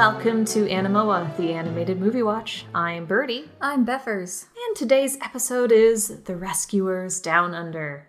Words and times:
welcome 0.00 0.46
to 0.46 0.66
Animoa, 0.66 1.36
the 1.36 1.52
animated 1.52 2.00
movie 2.00 2.22
watch. 2.22 2.64
I'm 2.74 3.04
Birdie, 3.04 3.50
I'm 3.60 3.84
Beffers. 3.84 4.46
and 4.66 4.74
today's 4.74 5.18
episode 5.20 5.70
is 5.70 6.22
The 6.22 6.36
Rescuers 6.36 7.20
Down 7.20 7.54
Under. 7.54 8.06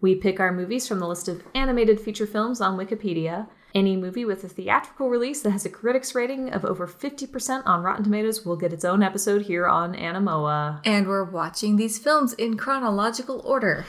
We 0.00 0.14
pick 0.14 0.40
our 0.40 0.52
movies 0.52 0.88
from 0.88 1.00
the 1.00 1.06
list 1.06 1.28
of 1.28 1.42
animated 1.54 2.00
feature 2.00 2.26
films 2.26 2.62
on 2.62 2.78
Wikipedia. 2.78 3.46
Any 3.74 3.94
movie 3.94 4.24
with 4.24 4.42
a 4.42 4.48
theatrical 4.48 5.10
release 5.10 5.42
that 5.42 5.50
has 5.50 5.66
a 5.66 5.68
critics 5.68 6.14
rating 6.14 6.50
of 6.50 6.64
over 6.64 6.86
50% 6.86 7.62
on 7.66 7.82
Rotten 7.82 8.04
Tomatoes 8.04 8.46
will 8.46 8.56
get 8.56 8.72
its 8.72 8.86
own 8.86 9.02
episode 9.02 9.42
here 9.42 9.66
on 9.66 9.94
Animoa. 9.94 10.80
And 10.86 11.06
we're 11.06 11.24
watching 11.24 11.76
these 11.76 11.98
films 11.98 12.32
in 12.32 12.56
chronological 12.56 13.42
order. 13.44 13.84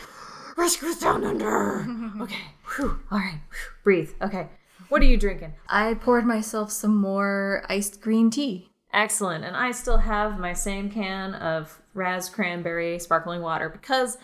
Rescuers 0.58 1.00
Down 1.00 1.24
Under! 1.24 1.88
okay, 2.22 2.52
whew, 2.76 3.00
all 3.10 3.20
right, 3.20 3.40
whew, 3.50 3.72
breathe. 3.86 4.10
Okay, 4.22 4.50
what 4.90 5.02
are 5.02 5.06
you 5.06 5.18
drinking? 5.18 5.54
I 5.68 5.94
poured 5.96 6.26
myself 6.26 6.72
some 6.72 6.96
more 6.96 7.64
iced 7.70 8.02
green 8.02 8.30
tea. 8.30 8.70
Excellent. 8.94 9.44
And 9.44 9.56
I 9.56 9.72
still 9.72 9.98
have 9.98 10.40
my 10.40 10.54
same 10.54 10.90
can 10.90 11.36
of 11.36 11.82
Raz 11.94 12.30
Cranberry 12.30 12.98
sparkling 13.00 13.42
water 13.42 13.68
because, 13.68 14.18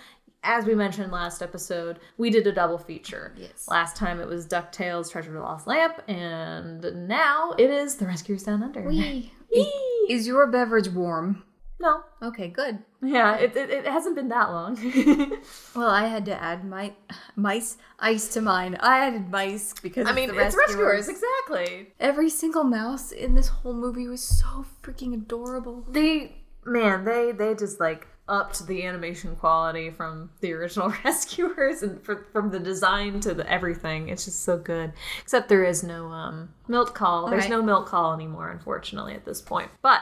as 0.44 0.66
we 0.66 0.76
mentioned 0.76 1.12
last 1.12 1.42
episode, 1.42 2.00
we 2.18 2.30
did 2.30 2.48
a 2.48 2.52
double 2.54 2.78
feature. 2.78 3.34
Yes. 3.36 3.68
Last 3.68 3.98
time 3.98 4.22
it 4.22 4.28
was 4.28 4.48
DuckTales 4.48 5.12
Treasure 5.12 5.30
of 5.30 5.36
the 5.36 5.42
Lost 5.42 5.68
Lamp, 5.68 6.02
and 6.08 7.08
now 7.08 7.54
it 7.58 7.70
is 7.70 7.96
The 7.96 8.08
Rescuers 8.08 8.44
Down 8.44 8.64
Under. 8.64 8.82
Wee, 8.84 9.34
Is, 9.52 9.68
is 10.10 10.28
your 10.28 10.48
beverage 10.48 10.88
warm? 10.88 11.44
No. 11.82 12.04
Okay, 12.22 12.48
good. 12.48 12.78
Yeah, 13.02 13.38
it, 13.38 13.56
it, 13.58 13.72
it 13.72 13.88
hasn't 13.88 14.16
been 14.16 14.30
that 14.30 14.52
long. 14.52 14.78
Well, 15.76 15.90
I 15.90 16.06
had 16.08 16.26
to 16.26 16.42
add 16.42 16.66
my 16.66 16.94
mice 17.36 17.78
ice 17.98 18.28
to 18.34 18.42
mine. 18.42 18.76
I 18.82 19.08
added 19.08 19.32
mice 19.32 19.74
because 19.82 20.08
I 20.08 20.12
mean, 20.12 20.28
the 20.30 20.38
it's 20.38 20.56
Rescuers, 20.56 21.08
exactly. 21.08 21.94
Every 22.00 22.30
single 22.30 22.66
mouse 22.66 23.12
in 23.12 23.36
this 23.36 23.48
whole 23.48 23.74
movie 23.74 24.08
was 24.08 24.22
so 24.22 24.66
freaking 24.84 25.14
adorable. 25.14 25.86
They, 25.90 26.36
man, 26.66 27.06
they 27.06 27.32
they 27.32 27.56
just 27.56 27.80
like 27.80 28.06
upped 28.28 28.68
the 28.68 28.84
animation 28.84 29.36
quality 29.36 29.90
from 29.90 30.30
the 30.42 30.54
original 30.54 30.94
Rescuers 31.06 31.84
and 31.84 32.04
for, 32.04 32.28
from 32.32 32.52
the 32.52 32.60
design 32.60 33.20
to 33.22 33.34
the 33.34 33.50
everything. 33.50 34.10
It's 34.10 34.26
just 34.26 34.44
so 34.44 34.58
good. 34.58 34.94
Except 35.22 35.50
there 35.50 35.64
is 35.64 35.84
no 35.84 36.08
um 36.08 36.54
milk 36.68 36.94
call. 36.94 37.30
There's 37.30 37.44
right. 37.44 37.50
no 37.50 37.64
milk 37.64 37.88
call 37.88 38.14
anymore, 38.14 38.52
unfortunately, 38.52 39.14
at 39.14 39.26
this 39.26 39.42
point. 39.42 39.72
But 39.82 40.02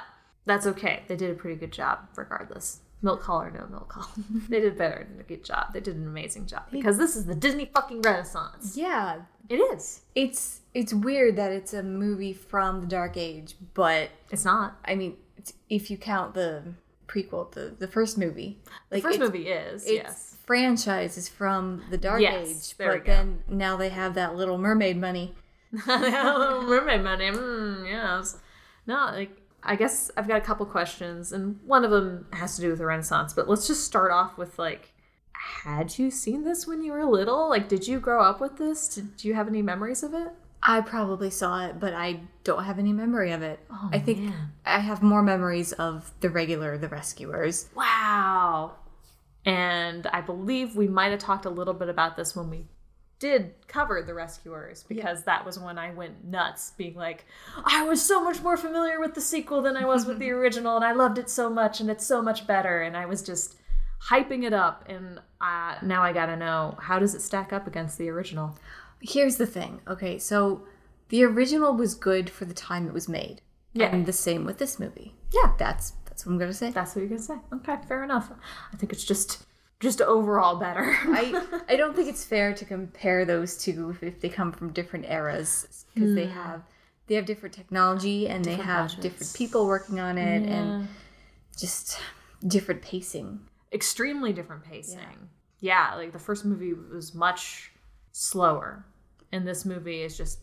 that's 0.50 0.68
okay. 0.68 1.04
They 1.08 1.16
did 1.16 1.32
a 1.32 1.34
pretty 1.36 1.56
good 1.58 1.72
job, 1.72 2.00
regardless. 2.16 2.82
Milk 3.02 3.22
call 3.22 3.42
or 3.44 3.50
no 3.52 3.66
milk 3.72 3.88
call, 3.88 4.10
they 4.50 4.60
did 4.60 4.78
better 4.78 5.08
than 5.10 5.22
a 5.22 5.24
good 5.24 5.46
job. 5.46 5.72
They 5.74 5.80
did 5.80 5.96
an 5.96 6.06
amazing 6.06 6.48
job 6.48 6.64
because 6.70 6.98
this 6.98 7.16
is 7.16 7.26
the 7.26 7.34
Disney 7.36 7.66
fucking 7.74 8.02
Renaissance. 8.02 8.76
Yeah, 8.76 9.22
It 9.48 9.56
is. 9.56 10.02
it's 10.16 10.60
it's 10.74 10.94
weird 10.94 11.38
that 11.38 11.54
it's 11.54 11.74
a 11.74 11.82
movie 11.82 12.34
from 12.34 12.82
the 12.82 12.88
Dark 12.88 13.16
Age, 13.16 13.56
but 13.74 14.10
It's 14.32 14.44
not. 14.44 14.78
I 14.84 14.96
mean, 14.96 15.16
if 15.70 15.90
you 15.90 15.98
count 15.98 16.34
the 16.34 16.74
prequel, 17.08 17.50
the 17.54 17.74
the 17.80 17.88
first 17.88 18.18
movie, 18.18 18.60
like 18.92 19.02
First 19.02 19.20
movie 19.20 19.48
is 19.48 19.84
its 19.84 19.94
yes. 19.94 20.36
franchise 20.46 21.18
is 21.18 21.30
from 21.30 21.82
the 21.90 21.98
Dark 21.98 22.20
Yes, 22.22 22.50
Age, 22.50 22.78
there 22.78 22.92
we 22.92 22.98
but 22.98 23.06
then 23.06 23.44
now 23.48 23.78
they 23.78 23.90
have 23.90 24.14
that 24.16 24.36
Little 24.36 24.58
Mermaid 24.58 24.98
money. 24.98 25.36
Little 25.88 26.64
Mermaid 26.64 27.02
money. 27.04 27.30
Mm, 27.32 27.88
yes. 27.88 28.38
No, 28.86 29.06
like 29.14 29.32
I 29.64 29.76
guess 29.76 30.10
I've 30.16 30.28
got 30.28 30.38
a 30.38 30.42
couple 30.42 30.66
questions, 30.66 31.32
and 31.32 31.60
one 31.66 31.84
of 31.84 31.92
them 31.92 32.28
has 32.34 32.56
to 32.56 32.62
do 32.62 32.70
with 32.70 32.80
the 32.80 32.86
Renaissance. 32.86 33.34
But 33.34 33.50
let's 33.50 33.68
just 33.68 33.84
start 33.84 34.12
off 34.12 34.38
with 34.38 34.58
like, 34.58 34.94
had 35.32 35.98
you 35.98 36.12
seen 36.12 36.44
this 36.44 36.66
when 36.68 36.84
you 36.84 36.92
were 36.94 37.06
little? 37.06 37.50
Like, 37.50 37.70
did 37.70 37.88
you 37.88 38.00
grow 38.00 38.24
up 38.24 38.40
with 38.42 38.58
this? 38.58 38.88
Did 38.88 39.18
do 39.18 39.28
you 39.28 39.34
have 39.34 39.48
any 39.48 39.62
memories 39.62 40.04
of 40.04 40.14
it? 40.14 40.30
I 40.62 40.82
probably 40.82 41.30
saw 41.30 41.66
it, 41.68 41.80
but 41.80 41.94
I 41.94 42.22
don't 42.44 42.66
have 42.66 42.80
any 42.80 42.92
memory 42.92 43.32
of 43.32 43.42
it. 43.42 43.60
Oh, 43.72 43.90
I 43.94 44.00
think 44.00 44.20
man. 44.20 44.52
I 44.66 44.80
have 44.80 45.02
more 45.02 45.24
memories 45.24 45.72
of 45.74 46.12
the 46.20 46.30
regular 46.30 46.78
The 46.78 46.90
Rescuers. 46.90 47.70
Wow. 47.76 48.74
And 49.46 50.06
I 50.08 50.20
believe 50.20 50.76
we 50.76 50.90
might 50.90 51.12
have 51.12 51.20
talked 51.20 51.46
a 51.46 51.50
little 51.50 51.74
bit 51.74 51.88
about 51.88 52.18
this 52.18 52.36
when 52.36 52.50
we 52.50 52.66
did 53.20 53.54
cover 53.68 54.02
the 54.02 54.14
rescuers 54.14 54.84
because 54.88 55.24
that 55.24 55.46
was 55.46 55.60
when 55.60 55.78
I 55.78 55.92
went 55.94 56.24
nuts 56.26 56.72
being 56.78 56.96
like 56.96 57.26
I 57.66 57.84
was 57.84 58.02
so 58.02 58.24
much 58.24 58.42
more 58.42 58.56
familiar 58.58 59.00
with 59.00 59.14
the 59.14 59.22
sequel 59.22 59.62
than 59.62 59.76
I 59.76 59.86
was 59.86 60.06
with 60.06 60.20
the 60.20 60.32
original 60.40 60.78
and 60.78 60.86
I 60.86 60.94
loved 60.94 61.18
it 61.18 61.30
so 61.30 61.50
much 61.50 61.82
and 61.82 61.90
it's 61.90 62.06
so 62.06 62.22
much 62.22 62.48
better 62.48 62.82
and 62.82 62.96
I 62.96 63.06
was 63.06 63.22
just 63.22 63.56
hyping 64.10 64.46
it 64.46 64.54
up 64.54 64.86
and 64.88 65.20
uh, 65.42 65.76
now 65.84 66.02
I 66.02 66.14
got 66.14 66.28
to 66.28 66.38
know 66.38 66.78
how 66.80 66.98
does 67.00 67.14
it 67.14 67.22
stack 67.22 67.52
up 67.52 67.68
against 67.68 67.98
the 67.98 68.10
original 68.10 68.56
Here's 69.02 69.38
the 69.38 69.46
thing. 69.48 69.80
Okay, 69.88 70.20
so 70.20 70.64
the 71.08 71.24
original 71.24 71.74
was 71.74 71.96
good 71.96 72.30
for 72.30 72.46
the 72.46 72.54
time 72.54 72.88
it 72.88 72.94
was 72.94 73.08
made. 73.08 73.42
Yeah. 73.74 73.94
And 73.94 74.06
the 74.06 74.14
same 74.14 74.46
with 74.46 74.58
this 74.58 74.80
movie. 74.80 75.14
Yeah. 75.34 75.54
That's 75.58 75.94
that's 76.06 76.26
what 76.26 76.34
I'm 76.34 76.40
gonna 76.40 76.54
say. 76.54 76.72
that's 76.72 76.96
what 76.96 77.08
you're 77.08 77.18
to 77.18 77.24
say 77.24 77.36
okay 77.54 77.78
fair 77.88 78.04
enough 78.04 78.30
I 78.74 78.76
think 78.76 78.92
it's 78.92 79.06
just 79.06 79.46
just 79.80 80.02
overall 80.02 80.58
better 80.58 80.96
I 81.04 81.62
I 81.70 81.76
don't 81.76 81.96
think 81.96 82.10
it's 82.10 82.26
fair 82.26 82.54
to 82.54 82.66
compare 82.66 83.26
those 83.26 83.58
two 83.58 83.96
if 84.02 84.20
they 84.20 84.30
come 84.30 84.52
from 84.52 84.74
different 84.74 85.06
eras 85.06 85.86
because 85.94 86.16
they 86.16 86.26
hmm. 86.26 86.34
have 86.34 86.64
they 87.10 87.16
have 87.16 87.26
different 87.26 87.56
technology 87.56 88.30
and 88.30 88.46
they 88.46 88.56
have 88.56 88.90
budgets. 88.90 89.02
different 89.02 89.34
people 89.34 89.66
working 89.66 90.00
on 90.00 90.18
it 90.18 90.48
and 90.48 90.88
just 91.58 92.00
different 92.48 92.82
pacing. 92.84 93.40
extremely 93.74 94.32
different 94.32 94.64
pacing. 94.64 95.30
Yeah. 95.60 95.96
like 95.96 96.14
the 96.14 96.20
first 96.20 96.46
movie 96.46 96.74
was 96.74 97.14
much 97.14 97.72
slower, 98.12 98.86
and 99.32 99.46
this 99.46 99.66
movie 99.66 100.04
is 100.04 100.16
just 100.16 100.40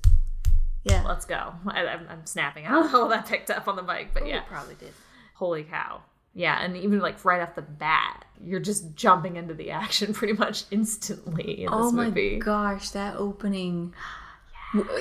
Yeah. 0.85 1.05
let's 1.07 1.25
go. 1.25 1.55
I, 1.69 1.87
I'm, 1.87 2.07
I'm 2.11 2.27
snapping. 2.27 2.67
I 2.67 2.71
don't 2.71 2.93
know 2.93 3.09
that 3.09 3.27
picked 3.27 3.51
up 3.51 3.69
on 3.69 3.77
the 3.77 3.83
mic, 3.83 4.13
but 4.13 4.25
oh, 4.25 4.27
yeah, 4.27 4.41
probably 4.41 4.75
did. 4.75 4.93
holy 5.35 5.63
cow. 5.63 6.03
Yeah, 6.39 6.63
and 6.63 6.77
even 6.77 6.99
like 7.01 7.25
right 7.25 7.41
off 7.41 7.55
the 7.55 7.63
bat, 7.63 8.27
you're 8.45 8.61
just 8.61 8.95
jumping 8.95 9.37
into 9.37 9.55
the 9.55 9.71
action 9.71 10.13
pretty 10.19 10.35
much 10.35 10.65
instantly 10.71 11.65
in 11.65 11.71
this 11.73 11.93
movie. 11.93 12.33
Oh 12.35 12.35
my 12.35 12.39
gosh, 12.45 12.91
that 12.91 13.17
opening. 13.17 13.95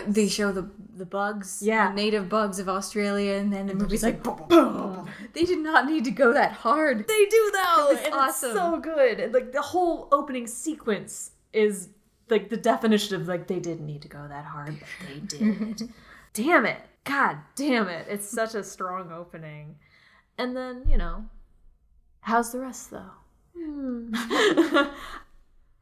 They 0.07 0.27
show 0.29 0.51
the 0.53 0.69
the 0.95 1.05
bugs, 1.05 1.59
Yeah. 1.61 1.89
the 1.89 1.95
native 1.95 2.29
bugs 2.29 2.59
of 2.59 2.69
Australia, 2.69 3.33
and 3.33 3.51
then 3.51 3.67
the 3.67 3.73
movie's 3.73 4.03
like 4.03 4.23
boom, 4.23 4.41
boom. 4.47 5.09
They 5.33 5.43
did 5.43 5.59
not 5.59 5.85
need 5.87 6.05
to 6.05 6.11
go 6.11 6.31
that 6.33 6.51
hard. 6.53 7.05
They 7.07 7.25
do 7.25 7.51
though. 7.51 7.87
It's 7.91 8.05
and 8.05 8.13
awesome. 8.13 8.51
It's 8.51 8.59
so 8.59 8.79
good. 8.79 9.19
And 9.19 9.33
like 9.33 9.51
the 9.51 9.61
whole 9.61 10.07
opening 10.13 10.47
sequence 10.47 11.31
is 11.51 11.89
like 12.29 12.49
the 12.49 12.57
definition 12.57 13.19
of 13.19 13.27
like 13.27 13.47
they 13.47 13.59
didn't 13.59 13.85
need 13.85 14.03
to 14.03 14.07
go 14.07 14.25
that 14.29 14.45
hard, 14.45 14.77
but 14.79 15.07
they 15.09 15.19
did. 15.37 15.89
damn 16.33 16.65
it. 16.65 16.77
God 17.03 17.37
damn 17.55 17.89
it. 17.89 18.05
It's 18.09 18.29
such 18.29 18.55
a 18.55 18.63
strong 18.63 19.11
opening. 19.11 19.75
And 20.37 20.55
then, 20.55 20.83
you 20.89 20.97
know, 20.97 21.25
how's 22.21 22.51
the 22.51 22.59
rest 22.59 22.91
though? 22.91 23.11
Hmm. 23.57 24.09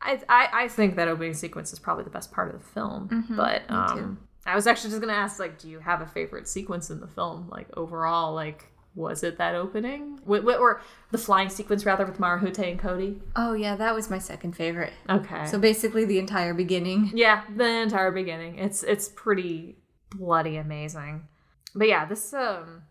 I, 0.06 0.20
I 0.28 0.48
I 0.54 0.68
think 0.68 0.96
that 0.98 1.08
opening 1.08 1.34
sequence 1.34 1.72
is 1.72 1.80
probably 1.80 2.04
the 2.04 2.10
best 2.10 2.32
part 2.32 2.54
of 2.54 2.62
the 2.62 2.68
film. 2.68 3.26
but 3.30 3.64
um 3.70 4.20
I 4.46 4.56
was 4.56 4.68
actually 4.68 4.90
just 4.90 5.02
gonna 5.02 5.14
ask, 5.14 5.40
like, 5.40 5.58
do 5.58 5.70
you 5.70 5.80
have 5.80 6.02
a 6.02 6.06
favorite 6.06 6.48
sequence 6.50 6.90
in 6.90 7.00
the 7.00 7.08
film? 7.08 7.48
Like 7.50 7.68
overall, 7.78 8.34
like 8.34 8.66
was 8.96 9.24
it 9.24 9.38
that 9.38 9.56
opening? 9.56 10.20
Wh- 10.30 10.44
wh- 10.44 10.60
or 10.60 10.82
the 11.12 11.18
flying 11.18 11.50
sequence 11.50 11.84
rather 11.86 12.06
with 12.06 12.20
Marahute 12.20 12.60
and 12.60 12.78
Cody? 12.78 13.22
Oh 13.36 13.54
yeah, 13.54 13.76
that 13.78 13.96
was 13.96 14.10
my 14.10 14.20
second 14.20 14.56
favorite. 14.56 14.94
Okay. 15.10 15.48
So 15.48 15.58
basically, 15.58 16.06
the 16.06 16.20
entire 16.20 16.54
beginning. 16.54 17.12
yeah, 17.16 17.44
the 17.56 17.64
entire 17.66 18.12
beginning. 18.12 18.60
It's 18.60 18.84
it's 18.84 19.08
pretty 19.10 19.78
bloody 20.14 20.58
amazing. 20.58 21.28
But 21.74 21.88
yeah, 21.88 22.06
this 22.06 22.34
um 22.34 22.84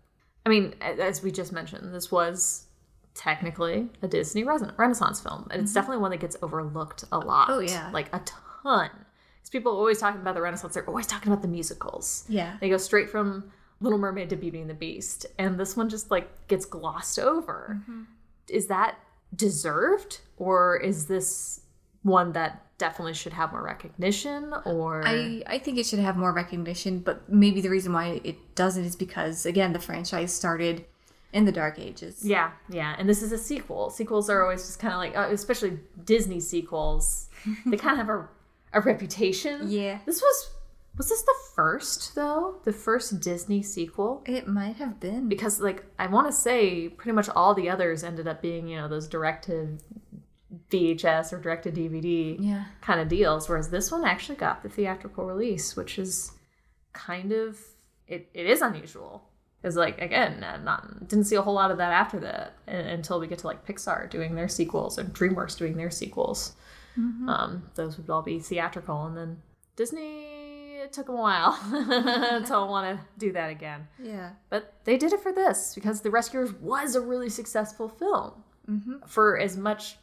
I 0.45 0.49
mean, 0.49 0.75
as 0.81 1.23
we 1.23 1.31
just 1.31 1.53
mentioned, 1.53 1.95
this 1.95 2.11
was 2.11 2.67
technically 3.15 3.89
a 4.01 4.09
Disney 4.09 4.45
Renaissance 4.45 5.21
film, 5.21 5.47
and 5.51 5.63
it's 5.63 5.73
definitely 5.73 5.99
one 5.99 6.11
that 6.11 6.21
gets 6.21 6.37
overlooked 6.43 7.05
a 7.13 7.19
lot. 7.19 7.49
Oh, 7.51 7.61
yeah. 7.61 7.91
like 7.93 8.09
a 8.15 8.21
ton. 8.63 8.91
Because 8.91 9.51
people 9.51 9.73
are 9.73 9.77
always 9.77 9.99
talking 9.99 10.21
about 10.21 10.35
the 10.35 10.43
Renaissance, 10.43 10.75
they're 10.75 10.89
always 10.89 11.07
talking 11.07 11.33
about 11.33 11.43
the 11.43 11.49
musicals. 11.49 12.25
Yeah. 12.29 12.57
They 12.61 12.69
go 12.69 12.77
straight 12.77 13.11
from 13.11 13.53
Little 13.81 13.99
Mermaid 13.99 14.31
to 14.31 14.37
Beauty 14.37 14.61
and 14.61 14.71
the 14.71 14.75
Beast, 14.75 15.27
and 15.39 15.59
this 15.59 15.77
one 15.77 15.89
just 15.89 16.11
like 16.11 16.49
gets 16.49 16.65
glossed 16.65 17.19
over. 17.19 17.79
Mm-hmm. 17.81 18.03
Is 18.49 18.67
that 18.67 18.99
deserved, 19.35 20.21
or 20.37 20.77
is 20.77 21.07
this 21.07 21.61
one 22.03 22.33
that 22.33 22.67
definitely 22.85 23.15
should 23.15 23.33
have 23.33 23.53
more 23.53 23.63
recognition? 23.63 24.53
Or 24.65 25.03
I, 25.07 25.43
I 25.47 25.59
think 25.59 25.79
it 25.79 25.87
should 25.87 26.01
have 26.01 26.17
more 26.17 26.33
recognition, 26.33 26.99
but 26.99 27.17
maybe 27.29 27.61
the 27.61 27.71
reason 27.71 27.93
why 27.93 28.21
it 28.25 28.39
doesn't 28.57 28.85
is 28.85 28.97
because 28.97 29.47
again 29.47 29.73
the 29.73 29.79
franchise 29.79 30.33
started 30.33 30.85
in 31.33 31.45
the 31.45 31.53
Dark 31.53 31.79
Ages. 31.79 32.25
yeah, 32.25 32.51
yeah, 32.69 32.95
and 32.99 33.09
this 33.09 33.23
is 33.23 33.31
a 33.33 33.39
sequel. 33.39 33.89
Sequels 33.91 34.29
are 34.29 34.43
always 34.43 34.67
just 34.67 34.79
kind 34.79 34.93
of 34.93 34.99
like, 34.99 35.17
uh, 35.17 35.33
especially 35.33 35.79
Disney 36.05 36.41
sequels, 36.41 37.29
they 37.67 37.77
kind 37.77 37.99
of 37.99 38.07
have 38.07 38.11
a 38.17 38.29
a 38.75 38.81
reputation. 38.81 39.71
Yeah. 39.71 39.99
This 40.07 40.21
was 40.21 40.51
was 40.97 41.09
this 41.09 41.23
the 41.23 41.35
first 41.55 42.15
though? 42.15 42.57
The 42.65 42.73
first 42.73 43.21
Disney 43.21 43.63
sequel? 43.63 44.23
It 44.27 44.47
might 44.47 44.77
have 44.77 44.99
been. 45.01 45.29
because 45.29 45.61
like 45.61 45.85
I 45.99 46.07
want 46.07 46.27
to 46.27 46.33
say 46.33 46.89
pretty 46.89 47.15
much 47.15 47.29
all 47.29 47.55
the 47.55 47.71
others 47.71 48.03
ended 48.05 48.27
up 48.27 48.43
being 48.43 48.67
you 48.69 48.77
know 48.79 48.89
those 48.89 49.09
direct 49.09 49.45
to 49.47 49.79
VHS 50.71 51.33
or 51.33 51.39
direct 51.41 51.65
to 51.65 51.73
DVD 51.73 52.37
Yeah. 52.39 52.65
kind 52.81 53.01
of 53.01 53.09
deals, 53.09 53.49
whereas 53.49 53.71
this 53.71 53.91
one 53.91 54.05
actually 54.05 54.37
got 54.37 54.63
the 54.63 54.69
theatrical 54.69 55.25
release, 55.25 55.77
which 55.77 55.99
is 55.99 56.33
kind 56.93 57.33
of 57.33 57.59
it, 58.07 58.29
it 58.35 58.47
is 58.47 58.61
unusual. 58.61 59.29
Is 59.63 59.77
like 59.77 60.01
again, 60.01 60.41
not 60.65 61.07
didn't 61.09 61.25
see 61.27 61.37
a 61.37 61.43
whole 61.43 61.55
lot 61.55 61.71
of 61.71 61.79
that 61.79 61.93
after 61.93 62.19
that 62.21 62.55
until 62.67 63.21
we 63.21 63.29
get 63.29 63.39
to 63.39 63.47
like 63.47 63.65
Pixar 63.65 64.11
doing 64.11 64.35
their 64.35 64.49
sequels 64.49 64.99
and 64.99 65.15
DreamWorks 65.15 65.57
doing 65.57 65.77
their 65.77 65.91
sequels. 65.91 66.55
Um, 66.97 67.71
those 67.77 67.97
would 67.97 68.11
all 68.11 68.21
be 68.23 68.39
theatrical, 68.41 69.05
and 69.07 69.17
then 69.17 69.41
Disney 69.77 70.27
it 70.83 70.93
took 70.93 71.07
them 71.07 71.15
a 71.15 71.21
while 71.21 71.53
to 71.71 72.51
want 72.51 72.99
to 72.99 73.05
do 73.19 73.33
that 73.33 73.51
again. 73.51 73.87
Yeah. 74.03 74.31
But 74.51 74.75
they 74.85 74.99
did 74.99 75.13
it 75.13 75.21
for 75.21 75.33
this 75.33 75.75
because 75.77 76.01
The 76.01 76.11
Rescuers 76.11 76.53
was 76.55 76.97
a 76.97 77.01
really 77.01 77.29
successful 77.31 77.89
film. 77.89 78.33
For 79.07 79.39
as 79.39 79.57
much 79.57 79.97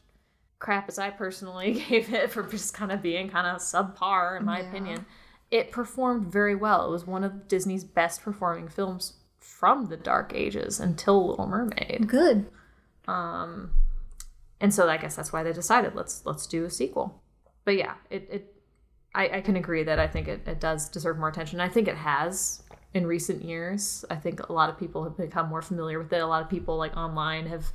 crap 0.60 0.88
as 0.90 1.00
I 1.00 1.10
personally 1.10 1.72
gave 1.90 2.14
it 2.14 2.32
for 2.32 2.44
just 2.44 2.74
kind 2.74 2.92
of 2.92 3.02
being 3.02 3.30
kind 3.30 3.48
of 3.48 3.58
subpar, 3.62 4.38
in 4.40 4.46
my 4.46 4.60
Yeah. 4.60 4.70
opinion, 4.70 5.06
it 5.52 5.72
performed 5.72 6.32
very 6.32 6.56
well. 6.56 6.88
It 6.88 6.92
was 6.92 7.08
one 7.08 7.24
of 7.24 7.48
Disney's 7.48 7.84
best 7.84 8.22
performing 8.22 8.68
films 8.68 9.14
from 9.40 9.88
the 9.88 9.98
Dark 9.98 10.32
Ages 10.36 10.80
until 10.80 11.28
Little 11.28 11.48
Mermaid. 11.48 12.08
Good. 12.08 12.52
Um, 13.08 13.72
and 14.62 14.74
so 14.74 14.88
I 14.90 14.98
guess 14.98 15.16
that's 15.16 15.34
why 15.34 15.42
they 15.42 15.54
decided 15.54 15.96
let's 15.96 16.24
let's 16.26 16.46
do 16.46 16.66
a 16.66 16.70
sequel. 16.70 17.24
But 17.66 17.78
yeah, 17.78 17.96
it, 18.10 18.28
it 18.32 18.54
I, 19.16 19.38
I 19.38 19.42
can 19.42 19.56
agree 19.56 19.84
that 19.84 19.98
I 19.98 20.08
think 20.08 20.28
it, 20.28 20.48
it 20.48 20.60
does 20.60 20.90
deserve 20.90 21.18
more 21.18 21.30
attention. 21.30 21.60
I 21.60 21.70
think 21.70 21.88
it 21.88 21.96
has 21.98 22.62
in 22.94 23.08
recent 23.08 23.44
years. 23.44 24.06
I 24.10 24.16
think 24.16 24.48
a 24.50 24.54
lot 24.54 24.70
of 24.70 24.78
people 24.78 25.04
have 25.04 25.18
become 25.18 25.50
more 25.50 25.62
familiar 25.64 25.98
with 26.00 26.12
it. 26.14 26.22
A 26.22 26.28
lot 26.28 26.44
of 26.44 26.50
people 26.50 26.78
like 26.78 26.96
online 26.96 27.48
have 27.48 27.66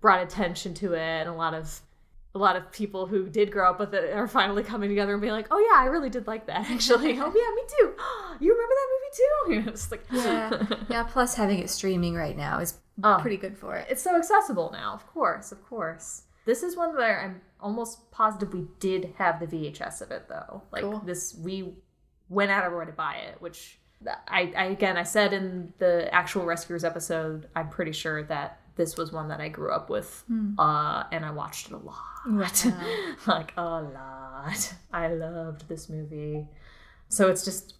brought 0.00 0.22
attention 0.22 0.74
to 0.74 0.92
it 0.94 0.98
and 1.00 1.28
a 1.28 1.32
lot 1.32 1.54
of 1.54 1.80
a 2.34 2.38
lot 2.38 2.56
of 2.56 2.70
people 2.72 3.06
who 3.06 3.28
did 3.28 3.50
grow 3.50 3.70
up 3.70 3.80
with 3.80 3.94
it 3.94 4.12
are 4.12 4.28
finally 4.28 4.62
coming 4.62 4.88
together 4.88 5.12
and 5.12 5.20
being 5.20 5.32
like, 5.32 5.48
"Oh 5.50 5.58
yeah, 5.58 5.80
I 5.82 5.86
really 5.86 6.10
did 6.10 6.26
like 6.26 6.46
that 6.46 6.68
actually. 6.70 7.12
oh 7.12 7.32
yeah, 7.34 7.54
me 7.54 7.62
too. 7.78 7.94
You 8.40 8.52
remember 8.52 8.74
that 8.74 8.88
movie 8.92 9.16
too?" 9.16 9.52
You 9.54 9.62
know, 9.62 9.72
it's 9.72 9.90
like 9.90 10.04
Yeah. 10.12 10.76
yeah. 10.90 11.02
Plus, 11.04 11.34
having 11.34 11.58
it 11.58 11.70
streaming 11.70 12.14
right 12.14 12.36
now 12.36 12.58
is 12.60 12.78
Oh. 13.02 13.18
pretty 13.20 13.36
good 13.36 13.56
for 13.56 13.76
it. 13.76 13.86
it's 13.88 14.02
so 14.02 14.16
accessible 14.16 14.70
now. 14.72 14.92
Of 14.92 15.06
course, 15.06 15.52
of 15.52 15.64
course. 15.64 16.22
This 16.44 16.62
is 16.62 16.76
one 16.76 16.96
where 16.96 17.20
I'm 17.20 17.40
almost 17.60 18.10
positive 18.10 18.52
we 18.54 18.66
did 18.80 19.14
have 19.18 19.38
the 19.40 19.46
VHS 19.46 20.00
of 20.02 20.10
it 20.10 20.28
though. 20.28 20.62
Like 20.72 20.82
Cool. 20.82 21.00
this, 21.04 21.34
we 21.42 21.74
went 22.28 22.50
out 22.50 22.64
of 22.66 22.72
our 22.72 22.78
way 22.80 22.86
to 22.86 22.92
buy 22.92 23.14
it, 23.16 23.40
which 23.40 23.78
I, 24.28 24.52
I 24.56 24.64
again 24.66 24.96
I 24.96 25.02
said 25.02 25.32
in 25.32 25.72
the 25.78 26.12
actual 26.14 26.44
Rescuers 26.44 26.84
episode. 26.84 27.48
I'm 27.56 27.68
pretty 27.68 27.92
sure 27.92 28.22
that 28.24 28.57
this 28.78 28.96
was 28.96 29.12
one 29.12 29.28
that 29.28 29.40
I 29.40 29.48
grew 29.48 29.70
up 29.70 29.90
with, 29.90 30.24
uh, 30.58 31.04
and 31.12 31.24
I 31.26 31.30
watched 31.30 31.66
it 31.66 31.72
a 31.74 31.76
lot, 31.76 31.96
Wow. 32.26 32.46
like 33.26 33.52
a 33.58 33.62
lot. 33.62 34.74
I 34.92 35.08
loved 35.08 35.68
this 35.68 35.90
movie, 35.90 36.48
so 37.10 37.28
it's 37.28 37.44
just 37.44 37.74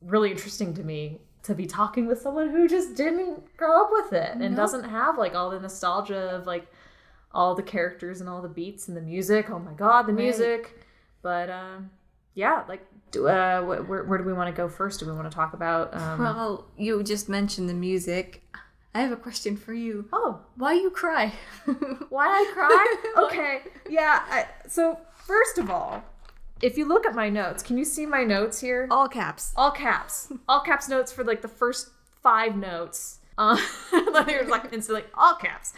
really 0.00 0.30
interesting 0.30 0.72
to 0.74 0.82
me 0.82 1.18
to 1.42 1.54
be 1.54 1.66
talking 1.66 2.06
with 2.06 2.20
someone 2.22 2.48
who 2.48 2.66
just 2.66 2.94
didn't 2.94 3.54
grow 3.58 3.82
up 3.82 3.90
with 3.92 4.12
it 4.14 4.30
and 4.32 4.40
Nope. 4.40 4.56
doesn't 4.56 4.84
have 4.84 5.18
like 5.18 5.34
all 5.34 5.50
the 5.50 5.60
nostalgia 5.60 6.30
of 6.30 6.46
like 6.46 6.66
all 7.32 7.54
the 7.54 7.62
characters 7.62 8.20
and 8.20 8.30
all 8.30 8.40
the 8.40 8.48
beats 8.48 8.88
and 8.88 8.96
the 8.96 9.02
music. 9.02 9.50
Oh 9.50 9.58
my 9.58 9.72
god, 9.74 10.02
the 10.06 10.12
Right. 10.14 10.22
music! 10.22 10.80
But 11.20 11.50
um, 11.50 11.90
yeah, 12.34 12.64
like, 12.68 12.86
do 13.10 13.26
uh, 13.28 13.60
where, 13.62 14.04
where 14.04 14.18
do 14.18 14.24
we 14.24 14.32
want 14.32 14.48
to 14.54 14.56
go 14.56 14.68
first? 14.68 15.00
Do 15.00 15.06
we 15.06 15.12
want 15.12 15.30
to 15.30 15.34
talk 15.34 15.52
about? 15.52 15.92
Um, 15.94 16.18
Well, 16.20 16.66
you 16.76 17.02
just 17.02 17.28
mentioned 17.28 17.68
the 17.68 17.74
music. 17.74 18.42
I 18.94 19.00
have 19.00 19.10
a 19.12 19.16
question 19.16 19.56
for 19.56 19.74
you. 19.74 20.08
oh, 20.12 20.40
Why 20.56 20.74
you 20.74 20.90
cry? 20.90 21.32
why 22.10 22.26
I 22.26 22.50
cry? 22.54 22.96
okay, 23.24 23.62
yeah. 23.88 24.22
I, 24.30 24.46
so 24.68 24.98
first 25.26 25.58
of 25.58 25.68
all, 25.68 26.04
if 26.62 26.78
you 26.78 26.86
look 26.86 27.04
at 27.04 27.14
my 27.14 27.28
notes, 27.28 27.62
can 27.62 27.76
you 27.76 27.84
see 27.84 28.06
my 28.06 28.22
notes 28.22 28.60
here? 28.60 28.86
All 28.90 29.08
caps. 29.08 29.52
all 29.56 29.72
caps, 29.72 30.32
all 30.48 30.60
caps 30.60 30.88
notes 30.88 31.12
for 31.12 31.24
like 31.24 31.42
the 31.42 31.48
first 31.48 31.90
five 32.22 32.56
notes. 32.56 33.18
Uh, 33.36 33.58
there's 34.26 34.48
like 34.48 34.72
instantly 34.72 35.02
all 35.14 35.34
caps, 35.34 35.72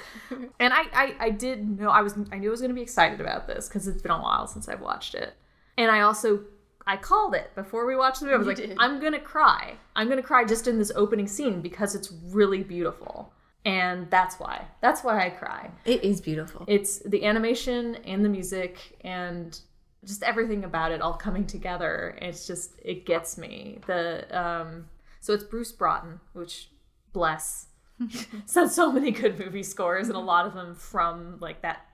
and 0.61 0.75
I, 0.75 0.83
I 0.93 1.15
I 1.19 1.31
did 1.31 1.81
know 1.81 1.89
I 1.89 2.03
was 2.03 2.15
I 2.31 2.37
knew 2.37 2.49
I 2.49 2.51
was 2.51 2.61
gonna 2.61 2.75
be 2.75 2.83
excited 2.83 3.19
about 3.19 3.47
this 3.47 3.67
because 3.67 3.89
it's 3.89 4.03
been 4.03 4.13
a 4.13 4.21
while 4.21 4.47
since 4.47 4.69
I've 4.69 4.83
watched 4.83 5.15
it, 5.15 5.33
and 5.79 5.91
I 5.91 6.03
also 6.03 6.45
I 6.87 6.97
called 6.97 7.35
it 7.35 7.55
before 7.55 7.85
we 7.87 7.97
watched 7.97 8.21
the 8.21 8.27
movie. 8.27 8.35
I 8.35 8.39
was 8.39 8.47
You 8.47 8.65
like, 8.67 8.69
did. 8.71 8.77
I'm 8.79 9.01
gonna 9.01 9.21
cry. 9.21 9.75
I'm 9.97 10.09
gonna 10.09 10.23
cry 10.23 10.45
just 10.45 10.69
in 10.69 10.79
this 10.79 10.93
opening 10.95 11.27
scene 11.27 11.61
because 11.61 11.95
it's 11.95 12.13
really 12.31 12.63
beautiful, 12.63 13.33
and 13.65 14.09
that's 14.11 14.37
why. 14.39 14.67
That's 14.81 15.03
why 15.03 15.27
I 15.27 15.31
cry 15.31 15.71
It 15.85 16.05
is 16.05 16.21
beautiful. 16.21 16.65
it's 16.69 16.99
the 17.01 17.25
animation 17.25 17.97
and 18.05 18.25
the 18.25 18.29
music 18.29 18.99
and 19.03 19.59
just 20.05 20.23
everything 20.23 20.63
about 20.65 20.93
it 20.93 21.01
all 21.01 21.15
coming 21.15 21.45
together 21.47 22.17
it's 22.23 22.47
just 22.47 22.79
it 22.85 23.05
gets 23.07 23.37
me 23.37 23.81
the 23.89 24.25
um 24.41 24.87
so 25.21 25.33
it's 25.35 25.43
bruce 25.43 25.73
broughton 25.73 26.21
which 26.33 26.71
bless 27.13 27.67
so 28.47 28.69
so 28.69 28.93
many 28.93 29.11
good 29.11 29.37
movie 29.37 29.65
scores 29.65 30.07
and 30.07 30.17
a 30.17 30.21
lot 30.21 30.47
of 30.47 30.55
them 30.55 30.77
from 30.77 31.39
like 31.41 31.63
that 31.63 31.87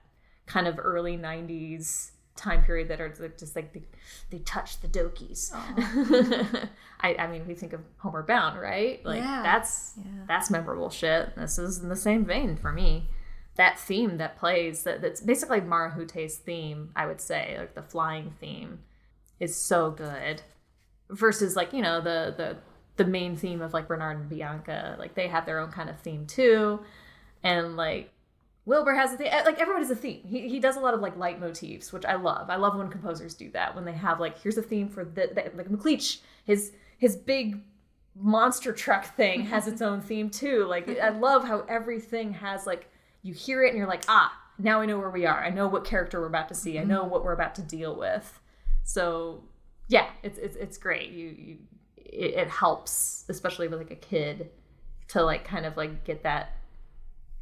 kind 0.45 0.67
of 0.67 0.77
early 0.77 1.17
90s 1.17 2.11
time 2.35 2.63
period 2.63 2.87
that 2.87 2.99
are 2.99 3.13
like, 3.19 3.37
just 3.37 3.55
like 3.55 3.73
they, 3.73 3.83
they 4.31 4.39
touch 4.39 4.79
the 4.81 4.87
dokies 4.87 5.51
I, 7.01 7.15
I 7.19 7.27
mean 7.27 7.47
we 7.47 7.53
think 7.53 7.73
of 7.73 7.81
homeward 7.97 8.27
bound 8.27 8.59
right 8.59 9.03
like 9.05 9.21
Yeah. 9.21 9.41
that's 9.43 9.93
Yeah. 9.97 10.11
that's 10.27 10.49
memorable 10.49 10.89
shit 10.89 11.35
this 11.35 11.57
is 11.59 11.79
in 11.79 11.89
the 11.89 11.95
same 11.95 12.25
vein 12.25 12.55
for 12.57 12.71
me 12.71 13.07
that 13.55 13.77
theme 13.79 14.17
that 14.17 14.37
plays 14.37 14.83
that, 14.83 15.01
that's 15.01 15.21
basically 15.21 15.61
Marahute's 15.61 16.37
theme, 16.37 16.89
I 16.95 17.05
would 17.05 17.21
say, 17.21 17.55
like 17.59 17.75
the 17.75 17.83
flying 17.83 18.33
theme 18.39 18.79
is 19.39 19.55
so 19.55 19.91
good. 19.91 20.41
Versus 21.11 21.55
like, 21.55 21.71
you 21.71 21.83
know, 21.83 22.01
the 22.01 22.33
the 22.35 22.57
the 22.95 23.05
main 23.05 23.35
theme 23.35 23.61
of 23.61 23.71
like 23.71 23.87
Bernard 23.87 24.17
and 24.21 24.27
Bianca, 24.29 24.95
like 24.97 25.13
they 25.13 25.27
have 25.27 25.45
their 25.45 25.59
own 25.59 25.71
kind 25.71 25.87
of 25.89 25.99
theme 25.99 26.25
too. 26.25 26.79
And 27.43 27.75
like 27.77 28.11
Wilbur 28.65 28.93
has 28.93 29.13
a 29.13 29.17
theme 29.17 29.31
like 29.45 29.59
everyone 29.59 29.81
has 29.81 29.91
a 29.91 29.95
theme. 29.95 30.21
He 30.25 30.47
he 30.47 30.59
does 30.59 30.77
a 30.77 30.79
lot 30.79 30.93
of 30.93 31.01
like 31.01 31.17
leitmotifs, 31.17 31.91
which 31.91 32.05
I 32.05 32.15
love. 32.15 32.49
I 32.49 32.55
love 32.55 32.77
when 32.77 32.89
composers 32.89 33.33
do 33.33 33.49
that, 33.51 33.75
when 33.75 33.83
they 33.83 33.93
have 33.93 34.19
like 34.19 34.39
here's 34.39 34.57
a 34.57 34.61
theme 34.61 34.87
for 34.87 35.03
the, 35.03 35.31
the 35.33 35.51
like 35.55 35.69
McLeach, 35.69 36.19
his 36.45 36.71
his 36.97 37.15
big 37.15 37.59
monster 38.15 38.71
truck 38.71 39.15
thing 39.15 39.41
has 39.45 39.67
its 39.67 39.81
own 39.81 40.01
theme 40.01 40.29
too. 40.29 40.65
Like 40.65 40.97
I 40.99 41.09
love 41.09 41.43
how 41.43 41.61
everything 41.67 42.33
has 42.33 42.65
like 42.65 42.89
you 43.21 43.33
hear 43.33 43.63
it 43.63 43.69
and 43.69 43.77
you're 43.77 43.87
like, 43.87 44.03
ah, 44.07 44.33
now 44.57 44.79
I 44.79 44.85
know 44.85 44.97
where 44.97 45.09
we 45.09 45.25
are. 45.25 45.43
I 45.43 45.49
know 45.49 45.67
what 45.67 45.83
character 45.83 46.21
we're 46.21 46.27
about 46.27 46.49
to 46.49 46.55
see. 46.55 46.79
I 46.79 46.83
know 46.83 47.03
what 47.03 47.23
we're 47.23 47.33
about 47.33 47.55
to 47.55 47.61
deal 47.61 47.97
with. 47.97 48.39
So 48.83 49.43
yeah, 49.89 50.09
it's 50.23 50.37
it's, 50.37 50.55
it's 50.55 50.77
great. 50.77 51.11
You 51.11 51.35
you 51.37 51.57
it, 51.97 52.35
it 52.35 52.47
helps, 52.47 53.25
especially 53.27 53.67
with 53.67 53.79
like 53.79 53.91
a 53.91 53.95
kid, 53.95 54.51
to 55.09 55.21
like 55.21 55.43
kind 55.43 55.65
of 55.65 55.75
like 55.75 56.05
get 56.05 56.23
that 56.23 56.57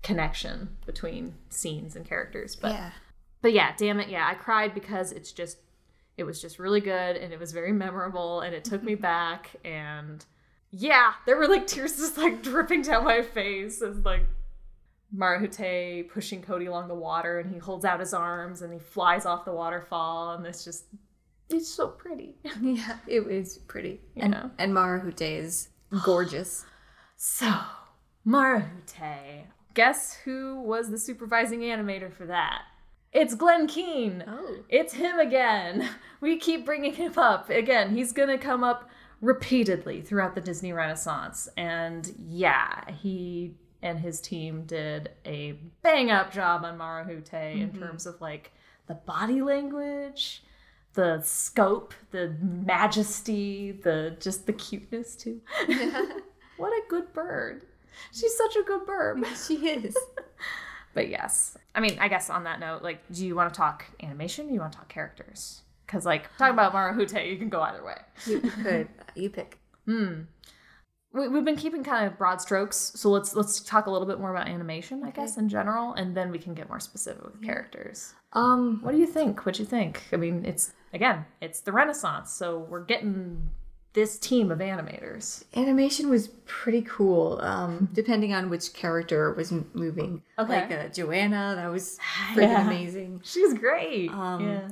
connection 0.03 0.77
between 0.85 1.35
scenes 1.49 1.95
and 1.95 2.05
characters. 2.05 2.55
But 2.55 2.73
yeah. 2.73 2.91
but 3.41 3.53
yeah, 3.53 3.73
damn 3.77 3.99
it, 3.99 4.09
yeah, 4.09 4.27
I 4.27 4.35
cried 4.35 4.73
because 4.73 5.11
it's 5.11 5.31
just 5.31 5.57
it 6.17 6.23
was 6.23 6.41
just 6.41 6.59
really 6.59 6.81
good 6.81 7.17
and 7.17 7.33
it 7.33 7.39
was 7.39 7.51
very 7.51 7.71
memorable 7.71 8.41
and 8.41 8.53
it 8.53 8.63
took 8.63 8.83
me 8.83 8.95
back 9.11 9.55
and 9.63 10.25
yeah, 10.71 11.13
there 11.25 11.37
were 11.37 11.47
like 11.47 11.67
tears 11.67 11.97
just 11.97 12.17
like 12.17 12.41
dripping 12.43 12.81
down 12.81 13.03
my 13.03 13.21
face 13.21 13.81
and 13.81 14.03
like 14.05 14.25
Marahute 15.15 16.09
pushing 16.09 16.41
Cody 16.41 16.67
along 16.67 16.87
the 16.87 16.95
water 16.95 17.39
and 17.39 17.51
he 17.51 17.59
holds 17.59 17.83
out 17.83 17.99
his 17.99 18.13
arms 18.13 18.61
and 18.61 18.71
he 18.71 18.79
flies 18.79 19.25
off 19.25 19.43
the 19.43 19.51
waterfall 19.51 20.33
and 20.33 20.45
it's 20.45 20.63
just 20.63 20.85
it's 21.49 21.67
so 21.67 21.87
pretty. 21.87 22.35
Yeah. 22.61 22.97
It 23.07 23.27
is 23.27 23.57
pretty. 23.57 23.99
You 24.15 24.23
and, 24.23 24.31
know. 24.31 24.51
and 24.57 24.73
Marahute 24.73 25.39
is 25.39 25.69
gorgeous. 26.03 26.65
So, 27.23 27.53
Marahute. 28.25 29.43
Guess 29.73 30.15
who 30.25 30.59
was 30.61 30.89
the 30.89 30.97
supervising 30.97 31.61
animator 31.61 32.11
for 32.11 32.25
that? 32.25 32.63
It's 33.13 33.35
Glenn 33.35 33.67
Keane. 33.67 34.23
Oh. 34.27 34.57
It's 34.69 34.93
him 34.93 35.19
again. 35.19 35.89
We 36.21 36.37
keep 36.37 36.67
bringing 36.67 36.93
him 36.93 37.17
up. 37.17 37.49
Again, 37.49 37.95
he's 37.95 38.11
going 38.11 38.29
to 38.29 38.37
come 38.37 38.63
up 38.63 38.87
repeatedly 39.21 40.01
throughout 40.01 40.35
the 40.35 40.41
Disney 40.41 40.71
Renaissance. 40.71 41.49
And 41.57 42.13
yeah, 42.29 42.91
he 42.91 43.55
and 43.81 43.99
his 43.99 44.21
team 44.21 44.65
did 44.65 45.09
a 45.25 45.53
bang 45.81 46.11
up 46.11 46.31
job 46.31 46.63
on 46.63 46.77
Marahute 46.77 47.33
in 47.33 47.69
mm-hmm. 47.69 47.79
terms 47.79 48.05
of 48.05 48.21
like 48.21 48.51
the 48.85 48.93
body 48.93 49.41
language, 49.41 50.43
the 50.93 51.21
scope, 51.23 51.95
the 52.11 52.35
majesty, 52.39 53.71
the 53.71 54.15
just 54.19 54.45
the 54.45 54.53
cuteness 54.53 55.15
too. 55.15 55.41
what 56.57 56.71
a 56.71 56.81
good 56.87 57.11
bird. 57.13 57.65
She's 58.11 58.35
such 58.37 58.55
a 58.55 58.63
good 58.63 58.85
bird. 58.85 59.25
she 59.47 59.55
is. 59.67 59.97
But 60.93 61.07
yes, 61.07 61.57
I 61.73 61.79
mean, 61.79 61.97
I 61.99 62.07
guess 62.07 62.29
on 62.29 62.43
that 62.43 62.59
note, 62.59 62.81
like, 62.81 62.99
do 63.11 63.25
you 63.25 63.35
want 63.35 63.53
to 63.53 63.57
talk 63.57 63.85
animation? 64.03 64.45
Or 64.45 64.49
do 64.49 64.53
you 64.53 64.59
want 64.59 64.73
to 64.73 64.77
talk 64.77 64.89
characters? 64.89 65.61
Because 65.85 66.05
like 66.05 66.35
talking 66.37 66.53
about 66.53 66.73
Marahute, 66.73 67.29
you 67.29 67.37
can 67.37 67.49
go 67.49 67.61
either 67.61 67.83
way. 67.83 67.97
You 68.25 68.39
could. 68.39 68.89
You 69.15 69.29
pick. 69.29 69.59
Hmm. 69.85 70.23
We, 71.13 71.27
we've 71.27 71.43
been 71.43 71.57
keeping 71.57 71.83
kind 71.83 72.07
of 72.07 72.17
broad 72.17 72.39
strokes, 72.39 72.93
so 72.95 73.09
let's 73.09 73.35
let's 73.35 73.59
talk 73.59 73.85
a 73.85 73.91
little 73.91 74.07
bit 74.07 74.19
more 74.19 74.33
about 74.33 74.47
animation, 74.47 75.03
I 75.03 75.11
guess, 75.11 75.37
in 75.37 75.49
general, 75.49 75.93
and 75.93 76.15
then 76.15 76.31
we 76.31 76.39
can 76.39 76.53
get 76.53 76.69
more 76.69 76.79
specific 76.79 77.23
with 77.23 77.41
characters. 77.41 78.13
Um. 78.33 78.79
What 78.81 78.91
do 78.91 78.97
you 78.97 79.07
think? 79.07 79.45
What 79.45 79.55
do 79.55 79.63
you 79.63 79.67
think? 79.67 80.03
I 80.13 80.15
mean, 80.15 80.45
it's 80.45 80.73
again, 80.93 81.25
it's 81.41 81.61
the 81.61 81.71
Renaissance, 81.71 82.31
so 82.31 82.59
we're 82.69 82.85
getting 82.85 83.49
this 83.93 84.17
team 84.17 84.51
of 84.51 84.59
animators? 84.59 85.43
Animation 85.55 86.09
was 86.09 86.29
pretty 86.45 86.81
cool, 86.81 87.39
um, 87.41 87.89
depending 87.93 88.33
on 88.33 88.49
which 88.49 88.73
character 88.73 89.33
was 89.33 89.51
moving. 89.73 90.23
Okay. 90.39 90.61
Like 90.61 90.71
uh, 90.71 90.87
Joanna, 90.89 91.53
that 91.55 91.67
was 91.71 91.97
freaking 92.33 92.41
Yeah. 92.41 92.67
amazing. 92.67 93.21
She's 93.23 93.53
great. 93.53 94.09
Um, 94.11 94.47
yeah. 94.47 94.67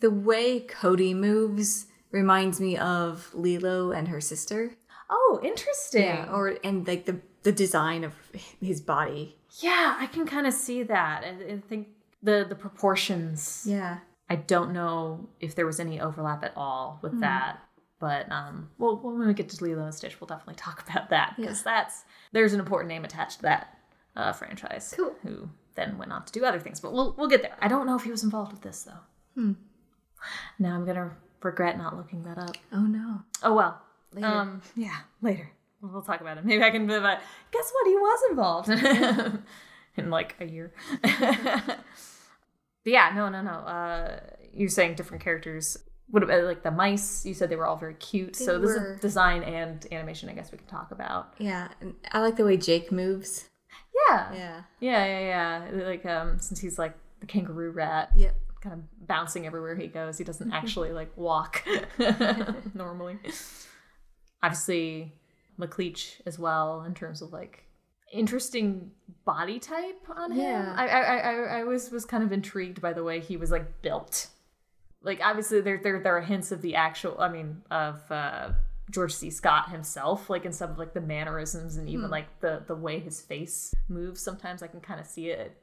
The 0.00 0.10
way 0.10 0.60
Cody 0.60 1.14
moves 1.14 1.86
reminds 2.10 2.60
me 2.60 2.76
of 2.78 3.30
Lilo 3.34 3.90
and 3.92 4.08
her 4.08 4.20
sister. 4.20 4.72
Oh, 5.10 5.40
interesting. 5.42 6.28
Or 6.30 6.56
and 6.64 6.86
like 6.86 7.06
the 7.06 7.20
the 7.42 7.52
design 7.52 8.04
of 8.04 8.12
his 8.60 8.80
body. 8.80 9.36
Yeah, 9.60 9.96
I 9.98 10.06
can 10.06 10.26
kind 10.26 10.46
of 10.46 10.54
see 10.54 10.82
that. 10.84 11.24
I, 11.24 11.54
I 11.54 11.58
think 11.68 11.88
the 12.22 12.46
the 12.48 12.54
proportions. 12.54 13.64
Yeah. 13.66 13.98
I 14.28 14.36
don't 14.36 14.72
know 14.72 15.28
if 15.40 15.56
there 15.56 15.66
was 15.66 15.80
any 15.80 16.00
overlap 16.00 16.44
at 16.44 16.52
all 16.56 17.00
with 17.02 17.18
that. 17.20 17.58
But 18.00 18.30
um, 18.32 18.70
well, 18.78 18.96
when 18.96 19.26
we 19.28 19.34
get 19.34 19.48
to 19.50 19.62
Lilo 19.64 19.84
and 19.84 19.94
Stitch, 19.94 20.20
we'll 20.20 20.26
definitely 20.26 20.54
talk 20.56 20.84
about 20.90 21.10
that 21.10 21.34
because 21.36 21.58
Yeah. 21.58 21.74
that's 21.76 22.04
there's 22.32 22.52
an 22.54 22.60
important 22.60 22.88
name 22.88 23.04
attached 23.04 23.36
to 23.36 23.42
that 23.42 23.78
uh, 24.16 24.32
franchise. 24.32 24.92
Cool. 24.96 25.14
Who 25.22 25.48
then 25.76 25.98
went 25.98 26.10
on 26.12 26.24
to 26.24 26.32
do 26.32 26.44
other 26.44 26.58
things, 26.58 26.80
but 26.80 26.92
we'll 26.92 27.14
we'll 27.16 27.28
get 27.28 27.42
there. 27.42 27.56
I 27.60 27.68
don't 27.68 27.86
know 27.86 27.94
if 27.96 28.02
he 28.02 28.10
was 28.10 28.24
involved 28.24 28.52
with 28.52 28.62
this 28.62 28.82
though. 28.82 29.00
Hmm. 29.40 29.52
Now 30.58 30.74
I'm 30.74 30.84
gonna 30.84 31.12
regret 31.42 31.78
not 31.78 31.96
looking 31.96 32.22
that 32.24 32.38
up. 32.38 32.56
Oh 32.72 32.80
no. 32.82 33.20
Oh 33.42 33.54
well. 33.54 33.80
Later. 34.12 34.26
Um, 34.26 34.62
yeah, 34.74 34.96
later. 35.22 35.50
We'll, 35.82 36.02
talk 36.02 36.20
about 36.20 36.36
it. 36.36 36.44
Maybe 36.44 36.62
I 36.62 36.70
can 36.70 36.86
be 36.86 36.98
like, 36.98 37.20
guess 37.52 37.72
what? 37.72 37.86
He 37.86 37.94
was 37.94 38.20
involved 38.30 38.68
in 39.96 40.10
like 40.10 40.34
a 40.40 40.44
year. 40.44 40.74
but 41.02 41.78
yeah, 42.84 43.12
no, 43.14 43.28
no, 43.28 43.40
no. 43.40 43.50
Uh, 43.50 44.20
you're 44.52 44.68
saying 44.68 44.94
different 44.96 45.22
characters. 45.22 45.78
What 46.10 46.22
about 46.22 46.44
like 46.44 46.62
the 46.62 46.70
mice? 46.70 47.24
You 47.24 47.34
said 47.34 47.48
they 47.50 47.56
were 47.56 47.66
all 47.66 47.76
very 47.76 47.94
cute. 47.94 48.34
They 48.34 48.44
so 48.44 48.58
this 48.58 48.70
were. 48.76 48.94
is 48.94 49.00
design 49.00 49.42
and 49.44 49.86
animation. 49.92 50.28
I 50.28 50.32
guess 50.32 50.50
we 50.52 50.58
can 50.58 50.66
talk 50.66 50.90
about. 50.90 51.34
Yeah, 51.38 51.68
I 52.12 52.20
like 52.20 52.36
the 52.36 52.44
way 52.44 52.56
Jake 52.56 52.90
moves. 52.92 53.48
Yeah, 54.08 54.32
Yeah. 54.34 54.62
yeah, 54.80 55.06
yeah, 55.06 55.68
yeah. 55.70 55.84
Like 55.86 56.04
um, 56.06 56.38
since 56.38 56.58
he's 56.60 56.78
like 56.78 56.94
the 57.20 57.26
kangaroo 57.26 57.70
rat, 57.70 58.10
Yep. 58.16 58.34
kind 58.60 58.72
of 58.74 59.06
bouncing 59.06 59.46
everywhere 59.46 59.76
he 59.76 59.86
goes. 59.86 60.18
He 60.18 60.24
doesn't 60.24 60.52
actually 60.60 60.90
like 60.92 61.16
walk 61.16 61.64
normally. 62.74 63.18
Obviously, 64.42 65.12
McLeach 65.58 66.20
as 66.26 66.38
well 66.38 66.82
in 66.82 66.94
terms 66.94 67.20
of 67.22 67.32
like 67.32 67.64
interesting 68.12 68.90
body 69.24 69.58
type 69.58 70.00
on 70.16 70.32
him. 70.32 70.40
Yeah. 70.40 70.74
I 70.76 70.86
I, 70.88 71.16
I 71.16 71.58
I 71.60 71.64
was 71.64 71.90
was 71.90 72.04
kind 72.04 72.24
of 72.24 72.32
intrigued 72.32 72.80
by 72.80 72.92
the 72.92 73.04
way 73.04 73.20
he 73.20 73.36
was 73.36 73.50
like 73.50 73.82
built. 73.82 74.28
Like 75.02 75.20
obviously 75.22 75.60
there 75.60 75.80
there 75.82 76.00
there 76.00 76.16
are 76.16 76.20
hints 76.20 76.52
of 76.52 76.62
the 76.62 76.74
actual 76.74 77.16
I 77.18 77.28
mean 77.28 77.62
of 77.70 78.00
uh 78.10 78.50
George 78.90 79.14
C. 79.14 79.30
Scott 79.30 79.70
himself, 79.70 80.28
like 80.28 80.44
in 80.44 80.52
some 80.52 80.70
of 80.70 80.78
like 80.78 80.92
the 80.92 81.00
mannerisms 81.00 81.76
and 81.76 81.88
even 81.88 82.06
hmm. 82.06 82.12
like 82.12 82.40
the 82.40 82.62
the 82.66 82.74
way 82.74 82.98
his 82.98 83.20
face 83.20 83.74
moves. 83.88 84.20
Sometimes 84.20 84.62
I 84.62 84.66
can 84.66 84.80
kind 84.80 85.00
of 85.00 85.06
see 85.06 85.30
it. 85.30 85.56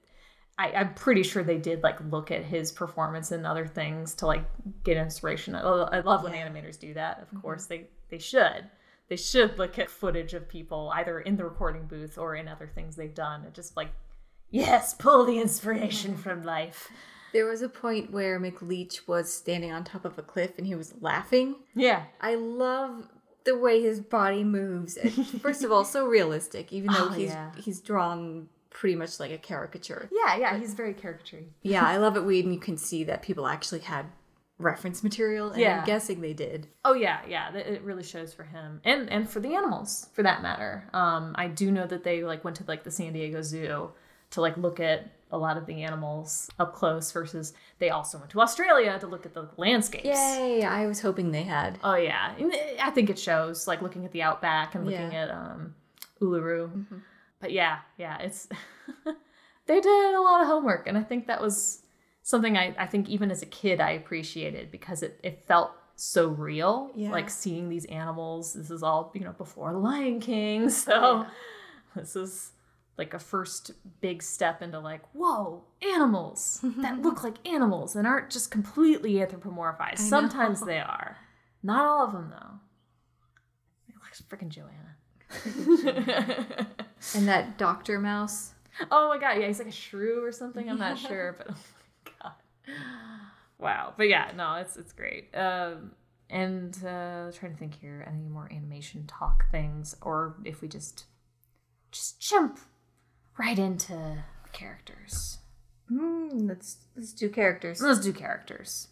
I, 0.60 0.72
I'm 0.72 0.94
pretty 0.96 1.22
sure 1.22 1.44
they 1.44 1.58
did 1.60 1.84
like 1.84 2.00
look 2.10 2.32
at 2.32 2.44
his 2.44 2.72
performance 2.72 3.32
and 3.32 3.46
other 3.46 3.67
things 3.67 4.15
to 4.15 4.25
like 4.25 4.44
get 4.84 4.98
inspiration. 4.98 5.53
I, 5.53 5.62
I 5.62 6.00
love 6.00 6.24
when 6.24 6.34
animators 6.34 6.79
do 6.79 6.94
that. 6.96 7.22
Of 7.22 7.27
mm-hmm. 7.27 7.41
course, 7.41 7.65
they 7.65 7.88
they 8.10 8.20
should. 8.20 8.70
They 9.10 9.17
should 9.17 9.58
look 9.58 9.79
at 9.79 9.89
footage 9.89 10.34
of 10.34 10.50
people 10.50 10.91
either 10.94 11.22
in 11.22 11.38
the 11.38 11.46
recording 11.46 11.86
booth 11.86 12.17
or 12.17 12.36
in 12.36 12.48
other 12.48 12.67
things 12.67 12.96
they've 12.96 13.13
done 13.13 13.46
and 13.46 13.53
just 13.53 13.77
like, 13.77 13.89
yes, 14.50 14.94
pull 14.94 15.25
the 15.25 15.39
inspiration 15.39 16.12
mm-hmm. 16.12 16.22
from 16.22 16.44
life. 16.44 16.91
There 17.34 17.46
was 17.46 17.62
a 17.62 17.69
point 17.69 18.12
where 18.12 18.39
McLeach 18.39 19.07
was 19.07 19.31
standing 19.31 19.72
on 19.72 19.84
top 19.84 20.05
of 20.05 20.17
a 20.17 20.22
cliff 20.24 20.51
and 20.57 20.65
he 20.67 20.75
was 20.75 20.93
laughing. 21.01 21.55
Yeah, 21.75 22.03
I 22.22 22.36
love 22.36 23.07
the 23.43 23.57
way 23.57 23.81
his 23.81 24.00
body 24.01 24.43
moves. 24.43 24.98
First 25.41 25.63
of 25.63 25.72
all, 25.72 25.86
so 25.86 26.05
realistic, 26.05 26.72
even 26.74 26.91
though 26.93 27.05
Oh, 27.05 27.10
he's 27.10 27.29
yeah. 27.29 27.51
he's 27.57 27.79
drawn 27.79 28.50
pretty 28.69 28.96
much 28.96 29.19
like 29.19 29.31
a 29.31 29.38
caricature. 29.38 30.10
yeah, 30.12 30.36
yeah. 30.38 30.57
He's 30.57 30.74
very 30.74 30.93
caricature. 30.93 31.43
Yeah, 31.63 31.86
I 31.86 31.98
love 31.98 32.15
it 32.17 32.22
when 32.25 32.51
you 32.53 32.60
can 32.60 32.77
see 32.77 33.03
that 33.05 33.22
people 33.22 33.48
actually 33.48 33.79
had 33.81 34.05
reference 34.60 35.03
material, 35.03 35.51
and 35.51 35.62
Yeah. 35.62 35.79
I'm 35.81 35.86
guessing 35.86 36.19
they 36.22 36.34
did. 36.34 36.67
Oh 36.84 36.93
yeah, 36.93 37.19
yeah. 37.27 37.53
It 37.55 37.81
really 37.84 38.03
shows 38.03 38.34
for 38.34 38.43
him 38.43 38.81
and 38.84 39.10
and 39.10 39.29
for 39.29 39.39
the 39.39 39.53
animals 39.55 40.10
for 40.13 40.24
that 40.24 40.41
matter. 40.41 40.89
Um, 40.93 41.34
I 41.38 41.48
do 41.48 41.72
know 41.72 41.86
that 41.88 42.03
they 42.03 42.24
like 42.24 42.43
went 42.43 42.57
to 42.57 42.63
like 42.67 42.84
the 42.84 42.91
San 42.91 43.13
Diego 43.13 43.41
Zoo 43.41 43.91
to 44.31 44.41
like 44.41 44.57
look 44.57 44.79
at 44.79 45.12
a 45.31 45.38
lot 45.38 45.57
of 45.57 45.65
the 45.65 45.84
animals 45.84 46.50
up 46.57 46.74
close. 46.74 47.12
Versus 47.12 47.53
they 47.79 47.89
also 47.89 48.17
went 48.17 48.29
to 48.31 48.41
Australia 48.41 48.98
to 49.00 49.07
look 49.07 49.25
at 49.25 49.34
the 49.34 49.50
landscapes. 49.57 50.05
Yay! 50.05 50.63
I 50.63 50.86
was 50.88 51.01
hoping 51.01 51.31
they 51.31 51.43
had. 51.43 51.79
Oh 51.84 51.96
yeah, 51.96 52.34
And 52.38 52.53
I 52.81 52.91
think 52.91 53.10
it 53.10 53.19
shows 53.19 53.67
like 53.67 53.81
looking 53.81 54.05
at 54.05 54.12
the 54.12 54.22
outback 54.22 54.75
and 54.75 54.86
looking 54.86 55.12
Yeah. 55.12 55.24
at 55.24 55.31
um, 55.31 55.75
Uluru. 56.22 56.86
But 57.39 57.51
yeah, 57.51 57.79
yeah, 57.98 58.17
it's 58.19 58.48
they 59.67 59.79
did 59.81 60.15
a 60.15 60.22
lot 60.22 60.41
of 60.41 60.48
homework, 60.48 60.88
and 60.88 60.98
I 60.98 61.03
think 61.03 61.27
that 61.27 61.41
was 61.41 61.84
something 62.24 62.57
I, 62.57 62.74
I 62.77 62.86
think 62.86 63.10
even 63.10 63.31
as 63.31 63.41
a 63.41 63.46
kid 63.46 63.79
I 63.79 63.91
appreciated 63.91 64.72
because 64.72 65.03
it, 65.03 65.19
it 65.24 65.46
felt 65.48 65.72
so 65.96 66.27
real. 66.29 66.91
Yeah. 66.96 67.12
Like 67.12 67.29
seeing 67.29 67.69
these 67.69 67.86
animals. 67.86 68.53
This 68.53 68.72
is 68.72 68.81
all 68.84 69.12
you 69.13 69.22
know 69.25 69.34
before 69.34 69.72
the 69.74 69.77
Lion 69.79 70.19
King, 70.19 70.69
so 70.84 71.25
this 71.96 72.15
is 72.15 72.51
like 72.98 73.13
a 73.13 73.20
first 73.20 73.72
big 74.01 74.24
step 74.24 74.62
into 74.62 74.80
like 74.80 75.01
whoa 75.13 75.63
animals 75.82 76.60
that 76.77 77.01
look 77.01 77.24
like 77.24 77.48
animals 77.48 77.96
and 77.96 78.08
aren't 78.08 78.30
just 78.30 78.51
completely 78.51 79.13
anthropomorphized. 79.13 80.00
Sometimes 80.00 80.62
they 80.62 80.80
are, 80.80 81.18
not 81.63 81.86
all 81.86 82.06
of 82.06 82.12
them 82.13 82.32
though. 82.32 82.60
Like 84.01 84.39
freaking 84.42 84.50
Joanna. 84.50 84.96
And 87.16 87.27
that 87.27 87.58
Doctor 87.58 88.00
Mouse. 88.00 88.54
Oh 88.92 89.10
my 89.10 89.18
god, 89.18 89.39
yeah, 89.39 89.48
he's 89.48 89.60
like 89.60 89.68
a 89.68 89.72
shrew 89.72 90.24
or 90.24 90.32
something. 90.32 90.70
I'm 90.70 90.80
not 90.80 90.98
sure, 90.98 91.36
but 91.38 91.48
oh 91.51 91.56
my 92.06 92.12
god, 92.22 92.34
wow. 93.58 93.94
But 93.98 94.10
yeah, 94.10 94.32
no, 94.36 94.56
it's 94.56 94.77
it's 94.77 94.94
great. 94.94 95.36
Um, 95.36 95.92
and 96.30 96.75
uh, 96.84 97.32
trying 97.32 97.54
to 97.54 97.58
think 97.58 97.80
here, 97.80 98.06
any 98.08 98.27
more 98.27 98.50
animation 98.51 99.06
talk 99.08 99.50
things, 99.51 99.96
or 100.01 100.36
if 100.44 100.62
we 100.62 100.68
just 100.68 101.06
just 101.92 102.20
jump 102.20 102.60
right 103.38 103.58
into 103.58 104.24
characters. 104.53 105.39
Mm, 105.91 106.48
let's 106.48 106.77
let's 106.96 107.13
do 107.13 107.29
characters. 107.29 107.82
Let's 107.82 108.00
do 108.00 108.13
characters. 108.13 108.89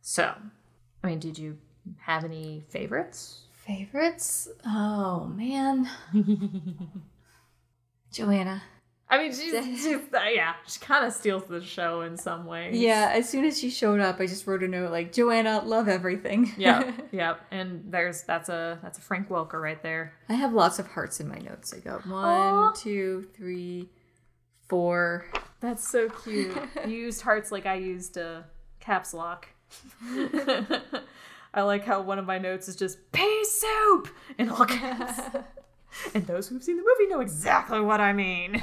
So, 0.00 0.34
I 1.02 1.06
mean, 1.06 1.18
did 1.18 1.38
you 1.38 1.58
have 2.00 2.24
any 2.24 2.64
favorites? 2.68 3.42
Favorites? 3.66 4.48
Oh 4.64 5.26
man, 5.26 5.88
Joanna. 8.12 8.62
I 9.10 9.16
mean, 9.18 9.32
she's, 9.32 9.52
she's 9.80 9.96
uh, 10.12 10.20
yeah, 10.30 10.54
she 10.66 10.80
kind 10.80 11.06
of 11.06 11.14
steals 11.14 11.44
the 11.44 11.62
show 11.62 12.02
in 12.02 12.16
some 12.18 12.44
ways. 12.44 12.78
Yeah, 12.78 13.10
as 13.14 13.26
soon 13.28 13.46
as 13.46 13.58
she 13.58 13.70
showed 13.70 14.00
up, 14.00 14.20
I 14.20 14.26
just 14.26 14.46
wrote 14.46 14.62
a 14.62 14.68
note 14.68 14.90
like 14.90 15.12
Joanna, 15.12 15.62
love 15.64 15.88
everything. 15.88 16.52
yeah, 16.58 16.92
yep. 17.12 17.40
And 17.50 17.84
there's 17.90 18.22
that's 18.24 18.50
a 18.50 18.78
that's 18.82 18.98
a 18.98 19.00
Frank 19.00 19.30
Welker 19.30 19.60
right 19.62 19.82
there. 19.82 20.12
I 20.28 20.34
have 20.34 20.52
lots 20.52 20.78
of 20.78 20.86
hearts 20.88 21.20
in 21.20 21.28
my 21.28 21.38
notes. 21.38 21.72
I 21.72 21.78
got 21.78 22.06
one, 22.06 22.24
Aw. 22.24 22.72
two, 22.72 23.26
three, 23.34 23.88
four. 24.68 25.24
That's 25.60 25.88
so 25.88 26.10
cute. 26.10 26.54
you 26.86 26.96
used 26.96 27.22
hearts 27.22 27.50
like 27.50 27.64
I 27.64 27.74
used 27.76 28.18
uh, 28.18 28.42
caps 28.78 29.14
lock. 29.14 29.48
I 31.54 31.62
like 31.62 31.84
how 31.84 32.02
one 32.02 32.18
of 32.18 32.26
my 32.26 32.38
notes 32.38 32.68
is 32.68 32.76
just 32.76 33.10
pea 33.10 33.44
soup 33.46 34.08
in 34.36 34.50
all 34.50 34.66
caps. 34.66 35.20
And 36.14 36.26
those 36.26 36.48
who've 36.48 36.62
seen 36.62 36.76
the 36.76 36.82
movie 36.82 37.10
know 37.10 37.20
exactly 37.20 37.80
what 37.80 38.00
I 38.00 38.12
mean. 38.12 38.62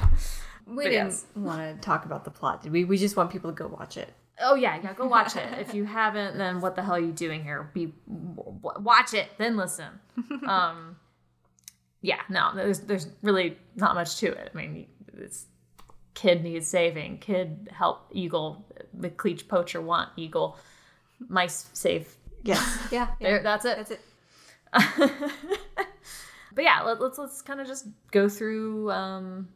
We 0.66 0.84
But 0.84 0.90
didn't 0.90 1.06
yes. 1.10 1.26
want 1.34 1.60
to 1.74 1.80
talk 1.84 2.04
about 2.04 2.24
the 2.24 2.30
plot, 2.30 2.62
did 2.62 2.72
we? 2.72 2.84
We 2.84 2.98
just 2.98 3.16
want 3.16 3.30
people 3.30 3.50
to 3.50 3.54
go 3.54 3.68
watch 3.68 3.96
it. 3.96 4.12
Oh 4.40 4.54
yeah, 4.54 4.78
yeah. 4.82 4.92
Go 4.92 5.06
watch 5.06 5.36
it. 5.36 5.46
If 5.58 5.74
you 5.74 5.84
haven't, 5.84 6.36
then 6.36 6.60
what 6.60 6.76
the 6.76 6.82
hell 6.82 6.94
are 6.94 7.00
you 7.00 7.12
doing 7.12 7.42
here? 7.42 7.70
Be 7.72 7.94
watch 8.06 9.14
it, 9.14 9.28
then 9.38 9.56
listen. 9.56 9.86
Um, 10.46 10.96
yeah, 12.02 12.20
no, 12.28 12.52
there's 12.54 12.80
there's 12.80 13.08
really 13.22 13.56
not 13.74 13.94
much 13.94 14.16
to 14.18 14.26
it. 14.26 14.50
I 14.52 14.56
mean, 14.56 14.86
it's 15.16 15.46
kid 16.14 16.42
needs 16.42 16.66
saving. 16.66 17.18
Kid 17.18 17.68
help 17.72 18.10
eagle. 18.12 18.66
McLeach 18.96 19.48
poacher 19.48 19.80
want 19.80 20.10
eagle. 20.16 20.58
Mice 21.28 21.68
save. 21.72 22.16
Yes. 22.42 22.78
yeah. 22.90 23.08
There, 23.20 23.42
that's 23.42 23.64
it. 23.64 23.76
That's 23.76 23.90
it. 23.92 25.10
but 26.56 26.64
yeah, 26.64 26.82
let, 26.82 27.00
let's 27.00 27.18
let's 27.18 27.40
kind 27.42 27.60
of 27.60 27.68
just 27.68 27.86
go 28.10 28.28
through. 28.28 28.90
Um, 28.90 29.48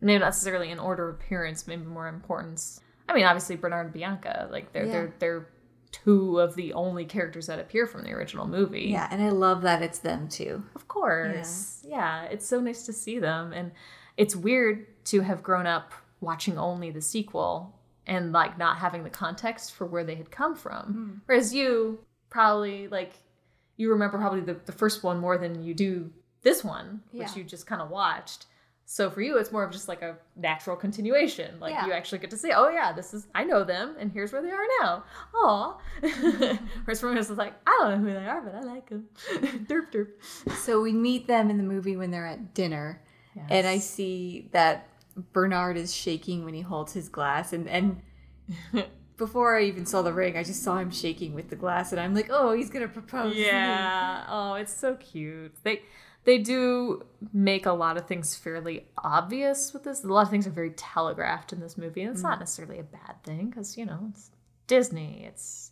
maybe 0.00 0.20
not 0.20 0.26
necessarily 0.26 0.70
in 0.70 0.78
order 0.78 1.08
of 1.08 1.16
appearance, 1.16 1.66
maybe 1.66 1.84
more 1.84 2.06
importance. 2.06 2.80
I 3.08 3.14
mean, 3.14 3.24
obviously 3.24 3.56
Bernard 3.56 3.86
and 3.86 3.92
Bianca, 3.94 4.46
like 4.52 4.72
they're 4.72 4.84
Yeah. 4.84 4.92
they're 4.92 5.14
they're 5.18 5.48
two 5.92 6.38
of 6.40 6.54
the 6.56 6.74
only 6.74 7.04
characters 7.06 7.46
that 7.46 7.58
appear 7.58 7.86
from 7.86 8.04
the 8.04 8.12
original 8.12 8.46
movie. 8.46 8.88
Yeah, 8.90 9.08
and 9.10 9.22
I 9.22 9.30
love 9.30 9.62
that 9.62 9.82
it's 9.82 9.98
them 10.00 10.28
too. 10.28 10.62
Of 10.74 10.86
course. 10.88 11.82
Yeah. 11.88 12.24
it's 12.24 12.46
so 12.46 12.60
nice 12.60 12.84
to 12.86 12.92
see 12.92 13.18
them. 13.18 13.52
And 13.52 13.72
it's 14.16 14.36
weird 14.36 15.04
to 15.06 15.20
have 15.22 15.42
grown 15.42 15.66
up 15.66 15.92
watching 16.20 16.58
only 16.58 16.90
the 16.90 17.00
sequel 17.00 17.78
and 18.06 18.32
like 18.32 18.58
not 18.58 18.78
having 18.78 19.04
the 19.04 19.10
context 19.10 19.72
for 19.74 19.86
where 19.86 20.04
they 20.04 20.14
had 20.16 20.30
come 20.30 20.54
from. 20.54 21.22
Whereas 21.26 21.54
you 21.54 22.00
probably 22.28 22.88
like 22.88 23.12
you 23.76 23.90
remember 23.90 24.18
probably 24.18 24.40
the, 24.40 24.54
the 24.66 24.72
first 24.72 25.02
one 25.02 25.18
more 25.18 25.38
than 25.38 25.62
you 25.62 25.72
do 25.74 26.10
this 26.46 26.62
one, 26.62 27.00
which 27.10 27.30
Yeah. 27.30 27.34
you 27.38 27.44
just 27.44 27.66
kind 27.66 27.82
of 27.82 27.90
watched. 27.90 28.46
So 28.88 29.10
for 29.10 29.20
you, 29.20 29.36
it's 29.36 29.50
more 29.50 29.64
of 29.64 29.72
just 29.72 29.88
like 29.88 30.00
a 30.02 30.16
natural 30.36 30.76
continuation. 30.76 31.58
Like 31.58 31.72
Yeah. 31.74 31.86
you 31.86 31.92
actually 31.92 32.18
get 32.20 32.30
to 32.30 32.36
see, 32.36 32.52
oh 32.52 32.68
yeah, 32.68 32.92
this 32.92 33.12
is 33.12 33.26
I 33.34 33.42
know 33.42 33.64
them, 33.64 33.96
and 33.98 34.12
here's 34.12 34.32
where 34.32 34.42
they 34.42 34.52
are 34.52 34.66
now. 34.80 35.02
Aw. 35.34 35.76
Whereas 36.84 37.00
for 37.00 37.10
me, 37.12 37.18
it's 37.18 37.28
like 37.30 37.54
I 37.66 37.76
don't 37.80 37.90
know 37.90 38.08
who 38.08 38.14
they 38.20 38.26
are, 38.28 38.40
but 38.40 38.54
I 38.54 38.60
like 38.60 38.88
them. 38.88 39.06
derp 39.68 39.90
derp. 39.92 40.10
So 40.64 40.80
we 40.80 40.92
meet 40.92 41.26
them 41.26 41.50
in 41.50 41.56
the 41.56 41.64
movie 41.74 41.96
when 41.96 42.12
they're 42.12 42.26
at 42.28 42.54
dinner, 42.54 43.02
and 43.50 43.66
I 43.66 43.78
see 43.78 44.48
that 44.52 44.86
Bernard 45.32 45.76
is 45.76 45.92
shaking 45.92 46.44
when 46.44 46.54
he 46.54 46.60
holds 46.60 46.92
his 46.92 47.08
glass, 47.08 47.52
and 47.52 47.68
and 47.68 48.00
before 49.16 49.56
I 49.58 49.62
even 49.64 49.84
saw 49.86 50.02
the 50.02 50.12
ring, 50.12 50.36
I 50.36 50.44
just 50.44 50.62
saw 50.62 50.78
him 50.78 50.90
shaking 50.92 51.34
with 51.34 51.48
the 51.50 51.56
glass, 51.56 51.90
and 51.90 52.00
I'm 52.00 52.14
like, 52.14 52.28
oh, 52.30 52.52
he's 52.52 52.70
gonna 52.70 52.86
propose. 52.86 53.34
Yeah. 53.34 54.24
Oh, 54.28 54.54
it's 54.54 54.72
so 54.72 54.94
cute. 54.94 55.54
They 55.64 55.82
they 56.26 56.38
do 56.38 57.06
make 57.32 57.66
a 57.66 57.72
lot 57.72 57.96
of 57.96 58.06
things 58.06 58.34
fairly 58.34 58.88
obvious 58.98 59.72
with 59.72 59.84
this. 59.84 60.02
A 60.02 60.08
lot 60.08 60.22
of 60.22 60.30
things 60.30 60.46
are 60.46 60.50
very 60.50 60.70
telegraphed 60.70 61.52
in 61.52 61.60
this 61.60 61.78
movie, 61.78 62.02
and 62.02 62.10
it's 62.12 62.22
not 62.22 62.36
mm. 62.36 62.40
necessarily 62.40 62.80
a 62.80 62.82
bad 62.82 63.22
thing 63.22 63.48
because 63.48 63.78
you 63.78 63.86
know 63.86 64.10
it's 64.10 64.30
Disney. 64.66 65.24
It's 65.26 65.70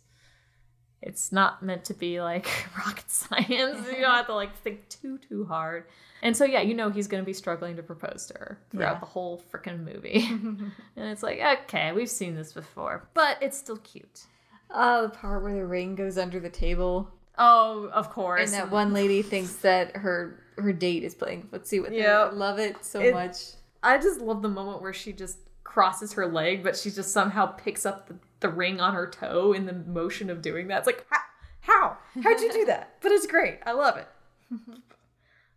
it's 1.01 1.33
not 1.33 1.61
meant 1.61 1.83
to 1.85 1.93
be 1.93 2.21
like 2.21 2.47
rocket 2.77 3.11
science. 3.11 3.85
You 3.85 4.01
don't 4.01 4.15
have 4.15 4.27
to 4.27 4.33
like 4.33 4.55
think 4.61 4.87
too 4.87 5.17
too 5.17 5.45
hard. 5.45 5.85
And 6.23 6.35
so 6.35 6.45
yeah, 6.45 6.61
you 6.61 6.73
know 6.73 6.89
he's 6.89 7.07
gonna 7.07 7.23
be 7.23 7.33
struggling 7.33 7.75
to 7.75 7.83
propose 7.83 8.25
to 8.27 8.33
her 8.35 8.59
throughout 8.71 8.93
Yeah. 8.93 8.99
the 9.01 9.05
whole 9.07 9.43
freaking 9.51 9.83
movie. 9.83 10.25
and 10.29 10.71
it's 10.95 11.21
like, 11.21 11.39
okay, 11.39 11.91
we've 11.91 12.09
seen 12.09 12.33
this 12.33 12.53
before, 12.53 13.09
but 13.13 13.37
it's 13.41 13.57
still 13.57 13.77
cute. 13.77 14.25
Oh, 14.71 15.03
the 15.03 15.09
part 15.09 15.43
where 15.43 15.53
the 15.53 15.65
ring 15.65 15.95
goes 15.95 16.17
under 16.17 16.39
the 16.39 16.49
table, 16.49 17.11
Oh, 17.37 17.89
of 17.93 18.09
course. 18.09 18.41
and 18.43 18.53
that 18.53 18.71
one 18.71 18.93
lady 18.93 19.21
thinks 19.21 19.55
that 19.57 19.95
her 19.97 20.41
her 20.57 20.71
date 20.71 21.03
is 21.03 21.13
playing 21.13 21.43
footsie 21.51 21.81
with 21.81 21.91
Yeah. 21.91 22.29
her. 22.29 22.31
Love 22.31 22.59
it 22.59 22.83
so 22.85 23.01
It- 23.01 23.13
much. 23.13 23.35
I 23.83 23.97
just 23.97 24.21
love 24.21 24.41
the 24.41 24.47
moment 24.49 24.81
where 24.81 24.93
she 24.93 25.11
just 25.13 25.37
crosses 25.63 26.13
her 26.13 26.25
leg, 26.27 26.63
but 26.63 26.77
she 26.77 26.89
just 26.89 27.11
somehow 27.11 27.45
picks 27.47 27.85
up 27.85 28.07
the, 28.07 28.15
the 28.39 28.49
ring 28.49 28.79
on 28.79 28.93
her 28.93 29.05
toe 29.09 29.51
in 29.53 29.65
the 29.65 29.73
motion 29.73 30.29
of 30.29 30.41
doing 30.41 30.69
that. 30.69 30.77
It's 30.79 30.87
like, 30.87 31.05
how? 31.09 31.19
How? 31.59 31.97
How'd 32.23 32.39
you 32.39 32.51
do 32.53 32.65
that? 32.67 32.95
But 33.01 33.11
it's 33.11 33.27
great. 33.27 33.59
I 33.65 33.73
love 33.73 33.97
it. 33.97 34.07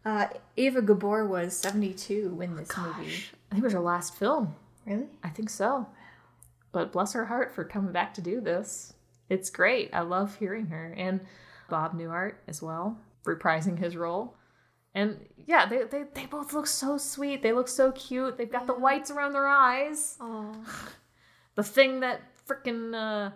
Uh, 0.04 0.26
Eva 0.56 0.80
Gabor 0.80 1.26
was 1.26 1.54
72 1.56 2.30
when 2.30 2.56
this 2.56 2.74
movie. 2.78 3.12
I 3.50 3.54
think 3.54 3.58
it 3.58 3.62
was 3.62 3.72
her 3.74 3.80
last 3.80 4.16
film. 4.16 4.54
Really? 4.86 5.06
I 5.22 5.28
think 5.28 5.50
so. 5.50 5.86
But 6.72 6.92
bless 6.92 7.12
her 7.12 7.26
heart 7.26 7.52
for 7.54 7.62
coming 7.64 7.92
back 7.92 8.14
to 8.14 8.22
do 8.22 8.40
this. 8.40 8.94
It's 9.28 9.50
great. 9.50 9.90
I 9.92 10.00
love 10.00 10.36
hearing 10.36 10.66
her. 10.68 10.94
And 10.96 11.20
Bob 11.68 11.96
Newhart 11.98 12.34
as 12.46 12.62
well, 12.62 12.98
reprising 13.24 13.78
his 13.78 13.96
role. 13.96 14.36
And 14.94 15.26
yeah, 15.46 15.66
they, 15.66 15.84
they, 15.84 16.04
they 16.14 16.26
both 16.26 16.52
look 16.52 16.66
so 16.66 16.98
sweet. 16.98 17.42
They 17.42 17.52
look 17.52 17.68
so 17.68 17.92
cute. 17.92 18.36
They've 18.36 18.50
got 18.50 18.66
the 18.66 18.74
whites 18.74 19.10
around 19.10 19.32
their 19.32 19.46
eyes. 19.46 20.18
The 21.54 21.64
thing 21.64 22.00
that 22.00 22.20
freaking 22.46 22.94
uh, 22.94 23.32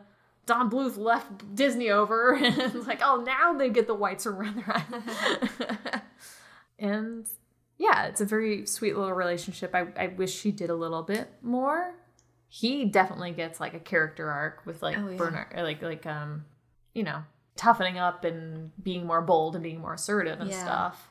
Don 0.47 0.71
Bluth 0.71 0.97
left 0.97 1.57
Disney 1.57 1.91
over, 1.91 2.35
and 2.37 2.57
it's 2.57 2.87
like, 2.87 3.01
oh, 3.03 3.17
now 3.27 3.53
they 3.53 3.69
get 3.69 3.89
the 3.89 3.95
whites 3.95 4.27
around 4.27 4.59
their 4.59 4.77
eyes. 4.77 5.71
and 6.79 7.27
yeah, 7.79 8.05
it's 8.07 8.21
a 8.21 8.25
very 8.25 8.65
sweet 8.67 8.97
little 8.97 9.13
relationship. 9.13 9.75
I, 9.75 9.87
I 9.97 10.07
wish 10.07 10.33
she 10.39 10.53
did 10.53 10.71
a 10.71 10.75
little 10.77 11.03
bit 11.03 11.33
more. 11.43 11.95
He 12.49 12.85
definitely 12.85 13.33
gets 13.33 13.59
like 13.59 13.75
a 13.75 13.81
character 13.81 14.31
arc 14.31 14.65
with 14.67 14.83
like 14.83 14.97
Oh, 14.97 15.09
yeah. 15.09 15.17
Bernard, 15.17 15.49
like 15.57 15.83
like 15.83 16.07
um, 16.07 16.45
you 16.95 17.03
know, 17.03 17.25
toughening 17.57 17.99
up 17.99 18.25
and 18.25 18.71
being 18.83 19.07
more 19.07 19.21
bold 19.23 19.55
and 19.55 19.63
being 19.63 19.81
more 19.81 19.95
assertive 19.95 20.41
and 20.41 20.51
Yeah. 20.51 20.63
stuff. 20.63 21.11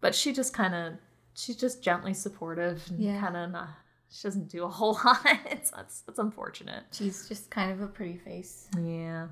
But 0.00 0.14
she 0.14 0.32
just 0.32 0.52
kind 0.52 0.74
of, 0.74 0.94
she's 1.34 1.56
just 1.56 1.82
gently 1.82 2.14
supportive 2.14 2.82
and 2.90 3.00
Yeah. 3.00 3.20
kind 3.20 3.36
of 3.36 3.50
not. 3.50 3.68
She 4.10 4.22
doesn't 4.26 4.48
do 4.48 4.64
a 4.64 4.68
whole 4.78 4.98
lot. 5.04 5.20
it's 5.50 5.70
that's, 5.70 6.00
that's 6.02 6.18
unfortunate. 6.18 6.84
She's 6.92 7.28
just 7.28 7.50
kind 7.50 7.70
of 7.72 7.80
a 7.80 7.86
pretty 7.86 8.16
face. 8.18 8.68
Yeah. 8.80 9.28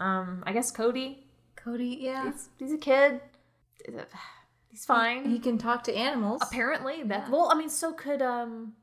Um, 0.00 0.42
I 0.46 0.52
guess 0.52 0.70
Cody. 0.70 1.26
Cody, 1.56 1.98
yeah. 2.00 2.30
He's, 2.32 2.48
he's 2.58 2.72
a 2.72 2.78
kid. 2.78 3.20
He's 4.68 4.84
fine. 4.84 5.28
He 5.30 5.38
can 5.38 5.58
talk 5.58 5.84
to 5.84 5.94
animals. 5.94 6.40
Apparently, 6.42 7.02
that 7.04 7.24
Yeah. 7.26 7.30
well, 7.30 7.48
I 7.52 7.54
mean, 7.54 7.68
so 7.68 7.92
could 7.92 8.22
um, 8.22 8.74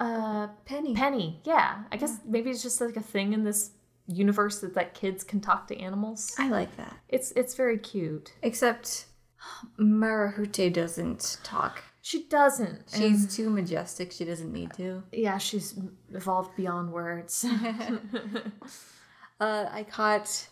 uh, 0.00 0.48
Penny. 0.64 0.94
Penny. 0.94 1.40
Yeah, 1.44 1.84
I 1.92 1.96
guess 1.96 2.18
maybe 2.26 2.50
it's 2.50 2.62
just 2.62 2.80
like 2.80 2.96
a 2.96 3.00
thing 3.02 3.32
in 3.32 3.44
this 3.44 3.70
universe 4.08 4.60
that 4.60 4.74
that 4.74 4.94
kids 4.94 5.24
can 5.24 5.40
talk 5.40 5.66
to 5.68 5.76
animals. 5.78 6.34
I 6.38 6.48
like 6.48 6.76
that. 6.76 6.96
It's 7.08 7.32
it's 7.32 7.54
very 7.54 7.78
cute. 7.78 8.32
Except 8.42 9.06
Marahute 9.78 10.72
doesn't 10.72 11.38
talk. 11.42 11.82
She 12.02 12.24
doesn't. 12.28 12.92
She's 12.96 13.34
too 13.34 13.50
majestic. 13.50 14.12
She 14.12 14.24
doesn't 14.24 14.52
need 14.52 14.72
to. 14.74 15.02
yeah, 15.12 15.38
she's 15.38 15.78
evolved 16.12 16.54
beyond 16.56 16.92
words. 16.92 17.44
Uh, 19.38 19.68
I 19.70 19.82
caught 19.84 20.48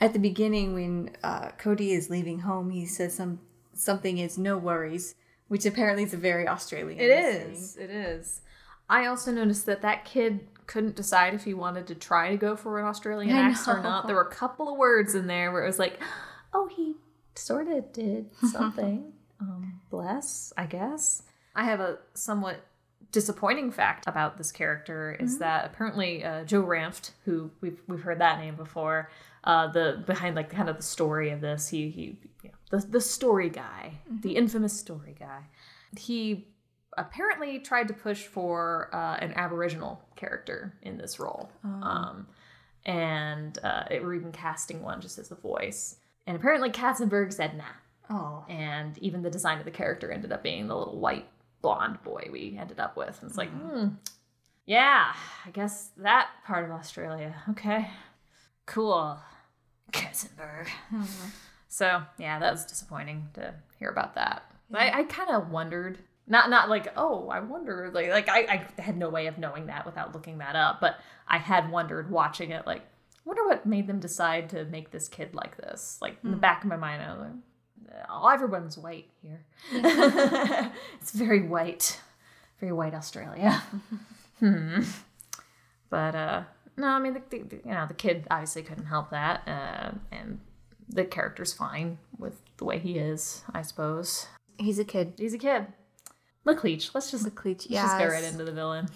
at 0.00 0.14
the 0.14 0.18
beginning 0.18 0.72
when 0.72 1.10
uh, 1.22 1.50
Cody 1.58 1.92
is 1.92 2.08
leaving 2.08 2.38
home. 2.40 2.70
He 2.70 2.86
says 2.86 3.14
some 3.14 3.40
something 3.74 4.16
is 4.16 4.38
no 4.38 4.56
worries, 4.56 5.14
which 5.48 5.66
apparently 5.66 6.04
is 6.04 6.14
a 6.14 6.16
very 6.16 6.48
Australian. 6.48 6.98
It 6.98 7.10
is. 7.10 7.76
It 7.76 7.90
is. 7.90 8.40
I 8.88 9.04
also 9.04 9.32
noticed 9.32 9.66
that 9.66 9.82
that 9.82 10.06
kid 10.06 10.48
couldn't 10.66 10.96
decide 10.96 11.34
if 11.34 11.44
he 11.44 11.54
wanted 11.54 11.86
to 11.88 11.94
try 11.94 12.30
to 12.30 12.36
go 12.36 12.56
for 12.56 12.78
an 12.78 12.86
Australian 12.86 13.36
accent 13.36 13.78
or 13.78 13.82
not. 13.82 14.06
There 14.06 14.16
were 14.16 14.22
a 14.22 14.30
couple 14.34 14.68
of 14.70 14.78
words 14.78 15.14
in 15.14 15.26
there 15.26 15.52
where 15.52 15.62
it 15.62 15.66
was 15.66 15.78
like, 15.78 16.00
oh, 16.52 16.68
he 16.68 16.94
sort 17.34 17.68
of 17.68 17.92
did 17.92 18.30
something. 18.50 19.12
um, 19.40 19.80
bless, 19.90 20.52
I 20.56 20.66
guess. 20.66 21.22
I 21.54 21.64
have 21.64 21.80
a 21.80 21.98
somewhat 22.14 22.64
disappointing 23.10 23.70
fact 23.70 24.06
about 24.06 24.38
this 24.38 24.50
character 24.50 25.14
is 25.20 25.38
that 25.38 25.66
apparently 25.66 26.24
uh, 26.24 26.44
Joe 26.44 26.62
Ranft, 26.62 27.10
who 27.26 27.50
we've 27.60 27.78
we've 27.86 28.00
heard 28.02 28.20
that 28.20 28.38
name 28.38 28.54
before, 28.56 29.10
uh, 29.44 29.66
the 29.66 30.02
behind 30.06 30.34
like 30.34 30.48
kind 30.48 30.70
of 30.70 30.78
the 30.78 30.82
story 30.82 31.28
of 31.30 31.42
this, 31.42 31.68
he 31.68 31.90
he 31.90 32.16
you 32.42 32.50
know, 32.50 32.78
the 32.78 32.86
the 32.86 33.00
story 33.02 33.50
guy, 33.50 33.98
the 34.22 34.34
infamous 34.36 34.72
story 34.78 35.14
guy, 35.18 35.42
he 35.98 36.46
apparently 36.96 37.58
tried 37.58 37.88
to 37.88 37.94
push 37.94 38.22
for 38.26 38.90
uh, 38.92 39.16
an 39.20 39.32
Aboriginal 39.34 40.00
character 40.16 40.74
in 40.82 40.98
this 40.98 41.18
role, 41.18 41.50
um, 41.64 42.26
and 42.84 43.58
uh, 43.62 43.84
it 43.90 44.02
were 44.02 44.14
even 44.14 44.32
casting 44.32 44.82
one 44.82 45.00
just 45.00 45.18
as 45.18 45.28
the 45.28 45.34
voice, 45.36 45.96
and 46.26 46.36
apparently 46.36 46.70
Katzenberg 46.70 47.32
said 47.32 47.56
nah 47.56 47.64
Oh, 48.10 48.44
and 48.48 48.98
even 48.98 49.22
the 49.22 49.30
design 49.30 49.58
of 49.58 49.64
the 49.64 49.70
character 49.70 50.10
ended 50.10 50.32
up 50.32 50.42
being 50.42 50.66
the 50.66 50.76
little 50.76 50.98
white 50.98 51.26
blonde 51.62 52.02
boy 52.02 52.28
we 52.30 52.56
ended 52.60 52.78
up 52.80 52.96
with. 52.96 53.16
And 53.22 53.30
it's 53.30 53.38
like, 53.38 53.48
hmm, 53.50 53.88
yeah, 54.66 55.14
I 55.46 55.50
guess 55.50 55.90
that 55.98 56.28
part 56.44 56.64
of 56.64 56.72
Australia. 56.72 57.34
Okay, 57.50 57.88
cool, 58.66 59.18
Katzenberg. 59.92 60.68
So 61.68 62.02
yeah, 62.18 62.38
that 62.38 62.52
was 62.52 62.66
disappointing 62.66 63.28
to 63.34 63.54
hear 63.78 63.88
about 63.88 64.14
that. 64.16 64.42
But 64.70 64.82
I, 64.82 65.00
I 65.00 65.02
kind 65.04 65.30
of 65.30 65.50
wondered. 65.50 65.98
Not 66.32 66.50
not 66.50 66.68
like 66.68 66.92
oh 66.96 67.28
I 67.28 67.40
wonder 67.40 67.90
like 67.92 68.08
like 68.08 68.28
I, 68.28 68.66
I 68.78 68.82
had 68.82 68.96
no 68.96 69.08
way 69.08 69.26
of 69.28 69.38
knowing 69.38 69.66
that 69.66 69.86
without 69.86 70.14
looking 70.14 70.38
that 70.38 70.56
up 70.56 70.80
but 70.80 70.98
I 71.28 71.38
had 71.38 71.70
wondered 71.70 72.10
watching 72.10 72.50
it 72.50 72.66
like 72.66 72.82
wonder 73.24 73.44
what 73.44 73.66
made 73.66 73.86
them 73.86 74.00
decide 74.00 74.48
to 74.50 74.64
make 74.64 74.90
this 74.90 75.08
kid 75.08 75.34
like 75.34 75.56
this 75.58 75.98
like 76.00 76.16
in 76.24 76.30
the 76.30 76.36
back 76.36 76.64
of 76.64 76.68
my 76.70 76.76
mind 76.76 77.02
I 77.02 77.12
was 77.12 77.20
like 77.20 77.32
oh, 78.08 78.28
everyone's 78.28 78.78
white 78.78 79.06
here. 79.22 79.44
it's 81.00 81.12
very 81.12 81.42
white, 81.42 82.00
very 82.60 82.72
white 82.72 82.94
Australia. 82.94 83.62
hmm. 84.38 84.80
But 85.90 86.14
uh, 86.14 86.42
no, 86.76 86.88
I 86.88 86.98
mean, 86.98 87.14
the, 87.14 87.22
the, 87.30 87.42
the- 87.42 87.60
you 87.64 87.72
know, 87.72 87.86
the 87.86 87.94
kid 87.94 88.26
obviously 88.30 88.62
couldn't 88.62 88.86
help 88.86 89.10
that, 89.10 89.42
uh, 89.46 89.92
and 90.10 90.40
the 90.88 91.04
character's 91.04 91.52
fine 91.52 91.98
with 92.18 92.40
the 92.56 92.64
way 92.64 92.78
he 92.78 92.98
is. 92.98 93.42
I 93.52 93.62
suppose 93.62 94.26
he's 94.58 94.78
a 94.78 94.84
kid. 94.84 95.14
he's 95.18 95.34
a 95.34 95.38
kid. 95.38 95.66
McLeach. 96.46 96.90
Let's 96.94 97.10
just 97.10 97.24
let's 97.24 97.66
Yeah. 97.66 97.82
just 97.82 97.98
go 97.98 98.06
right 98.06 98.24
into 98.24 98.44
the 98.44 98.52
villain. 98.52 98.88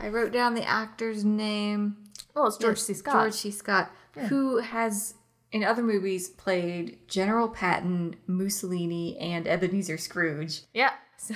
I 0.00 0.08
wrote 0.08 0.32
down 0.32 0.54
the 0.54 0.64
actor's 0.68 1.24
name. 1.24 1.96
well, 2.34 2.46
it's 2.46 2.56
George 2.56 2.78
C. 2.78 2.94
Scott. 2.94 3.12
George 3.14 3.34
C. 3.34 3.50
Scott, 3.50 3.90
who 4.28 4.58
has 4.58 5.14
in 5.52 5.62
other 5.62 5.82
movies 5.82 6.28
played 6.30 6.98
General 7.08 7.48
Patton, 7.48 8.16
Mussolini, 8.26 9.16
and 9.18 9.46
Ebenezer 9.46 9.98
Scrooge. 9.98 10.62
Yeah, 10.72 10.92
So 11.18 11.34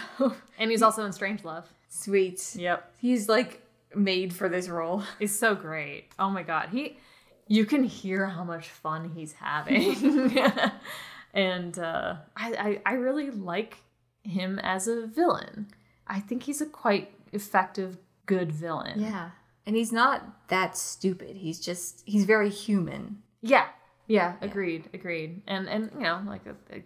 and 0.58 0.70
he's 0.70 0.82
also 0.82 1.04
in 1.04 1.12
Strangelove. 1.12 1.64
sweet. 1.88 2.56
Yep. 2.56 2.92
He's 2.98 3.28
like 3.28 3.62
made 3.94 4.32
for 4.34 4.48
this 4.48 4.68
role. 4.68 5.02
He's 5.18 5.38
so 5.38 5.54
great. 5.54 6.08
Oh 6.18 6.28
my 6.28 6.42
god. 6.42 6.70
He 6.70 6.98
you 7.46 7.64
can 7.64 7.84
hear 7.84 8.26
how 8.26 8.42
much 8.42 8.68
fun 8.68 9.12
he's 9.14 9.32
having. 9.34 10.36
and 11.34 11.78
uh 11.78 12.16
I, 12.36 12.80
I 12.86 12.92
I 12.92 12.94
really 12.94 13.30
like 13.30 13.78
him 14.26 14.58
as 14.60 14.86
a 14.88 15.06
villain. 15.06 15.68
I 16.06 16.20
think 16.20 16.44
he's 16.44 16.60
a 16.60 16.66
quite 16.66 17.12
effective 17.32 17.98
good 18.26 18.52
villain. 18.52 19.00
Yeah. 19.00 19.30
And 19.66 19.74
he's 19.74 19.92
not 19.92 20.48
that 20.48 20.76
stupid. 20.76 21.36
He's 21.36 21.58
just 21.60 22.02
he's 22.06 22.24
very 22.24 22.50
human. 22.50 23.22
Yeah. 23.42 23.66
Yeah, 24.08 24.34
agreed, 24.40 24.88
agreed. 24.94 25.42
And 25.48 25.68
and 25.68 25.90
you 25.94 26.02
know, 26.02 26.22
like 26.26 26.46
a, 26.46 26.54
a 26.76 26.82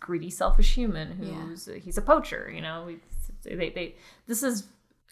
greedy, 0.00 0.30
selfish 0.30 0.74
human 0.74 1.12
who's 1.12 1.68
he's 1.82 1.96
a 1.96 2.02
poacher. 2.02 2.50
You 2.52 2.60
know, 2.60 2.84
we, 2.86 2.98
they 3.44 3.70
they 3.70 3.94
this 4.26 4.42
is 4.42 4.64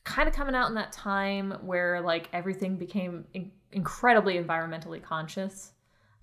kind 0.03 0.29
of 0.29 0.35
coming 0.35 0.57
out 0.57 0.69
in 0.69 0.75
that 0.75 0.91
time 0.91 1.53
where 1.63 2.01
like 2.01 2.29
everything 2.33 2.77
became 2.77 3.25
in- 3.35 3.53
incredibly 3.71 4.35
environmentally 4.37 5.01
conscious. 5.01 5.71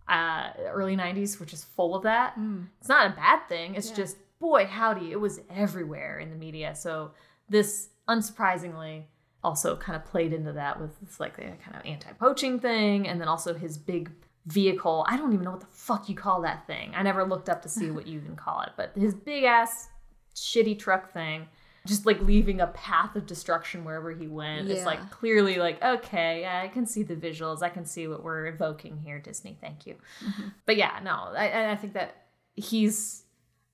Uh, 0.08 0.50
early 0.68 0.96
'90s, 0.98 1.40
which 1.40 1.54
is 1.54 1.64
full 1.64 1.96
of 1.96 2.04
that. 2.04 2.38
It's 2.80 2.90
not 2.90 3.08
a 3.12 3.16
bad 3.16 3.48
thing. 3.48 3.74
It's 3.76 3.90
Yeah. 3.92 3.96
just 3.96 4.18
boy 4.50 4.66
howdy, 4.66 5.12
it 5.12 5.20
was 5.20 5.40
everywhere 5.50 6.20
in 6.20 6.30
the 6.30 6.36
media. 6.36 6.76
So 6.76 7.12
this, 7.50 7.90
unsurprisingly, 8.08 9.04
also 9.44 9.76
kind 9.76 9.96
of 9.96 10.06
played 10.06 10.34
into 10.34 10.54
that 10.54 10.80
with 10.80 11.00
this 11.02 11.20
like 11.20 11.36
the 11.36 11.44
kind 11.44 11.76
of 11.76 11.86
anti-poaching 11.86 12.60
thing, 12.60 13.08
and 13.08 13.20
then 13.20 13.28
also 13.28 13.54
his 13.54 13.78
big 13.78 14.12
vehicle. 14.48 15.06
I 15.08 15.18
don't 15.18 15.34
even 15.34 15.46
know 15.46 15.52
what 15.52 15.62
the 15.62 15.68
fuck 15.72 16.10
you 16.10 16.16
call 16.16 16.42
that 16.42 16.68
thing. 16.68 16.94
I 16.96 17.04
never 17.04 17.24
looked 17.24 17.50
up 17.50 17.62
to 17.64 17.70
see 17.70 17.92
what 17.92 18.08
you 18.08 18.20
even 18.20 18.36
call 18.36 18.62
it, 18.62 18.70
but 18.78 18.92
his 18.96 19.14
big 19.14 19.44
ass 19.44 19.90
shitty 20.36 20.78
truck 20.80 21.12
thing. 21.14 21.48
Just 21.88 22.08
like 22.08 22.20
leaving 22.22 22.62
a 22.62 22.68
path 22.68 23.16
of 23.16 23.28
destruction 23.28 23.86
wherever 23.86 24.12
he 24.12 24.26
went. 24.26 24.72
It's 24.72 24.88
like 24.88 25.12
clearly 25.12 25.58
like, 25.58 25.84
okay, 25.84 26.42
yeah, 26.42 26.64
I 26.64 26.68
can 26.68 26.88
see 26.88 27.04
the 27.04 27.16
visuals. 27.16 27.62
I 27.62 27.70
can 27.70 27.86
see 27.86 28.08
what 28.08 28.24
we're 28.24 28.48
evoking 28.48 28.98
here, 28.98 29.20
Disney. 29.20 29.56
Thank 29.62 29.86
you. 29.86 29.94
Mm-hmm. 30.26 30.48
But 30.66 30.78
yeah, 30.78 31.00
no, 31.04 31.12
I, 31.12 31.74
I 31.74 31.76
think 31.76 31.94
that 31.94 32.26
he's 32.56 33.25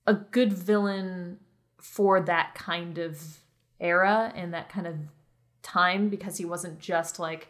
a 0.06 0.14
good 0.14 0.52
villain 0.52 1.38
for 1.78 2.20
that 2.20 2.54
kind 2.54 2.98
of 2.98 3.40
era 3.80 4.32
and 4.36 4.54
that 4.54 4.68
kind 4.68 4.86
of 4.86 4.96
time 5.62 6.08
because 6.08 6.36
he 6.38 6.44
wasn't 6.44 6.78
just 6.78 7.18
like 7.18 7.48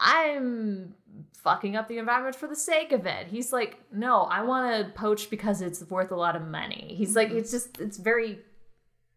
I'm 0.00 0.94
fucking 1.34 1.76
up 1.76 1.88
the 1.88 1.98
environment 1.98 2.34
for 2.34 2.48
the 2.48 2.56
sake 2.56 2.92
of 2.92 3.04
it. 3.06 3.26
He's 3.26 3.52
like, 3.52 3.78
no, 3.92 4.22
I 4.22 4.42
want 4.42 4.86
to 4.86 4.92
poach 4.92 5.28
because 5.28 5.60
it's 5.60 5.82
worth 5.90 6.10
a 6.10 6.16
lot 6.16 6.36
of 6.36 6.42
money. 6.48 6.94
He's 6.96 7.14
like, 7.14 7.28
mm-hmm. 7.28 7.38
it's 7.38 7.50
just, 7.50 7.78
it's 7.80 7.98
very, 7.98 8.38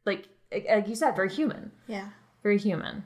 like, 0.05 0.27
like 0.51 0.87
you 0.89 0.95
said, 0.95 1.15
very 1.15 1.29
human, 1.29 1.71
Yeah. 1.87 2.09
very 2.43 2.57
human. 2.57 3.05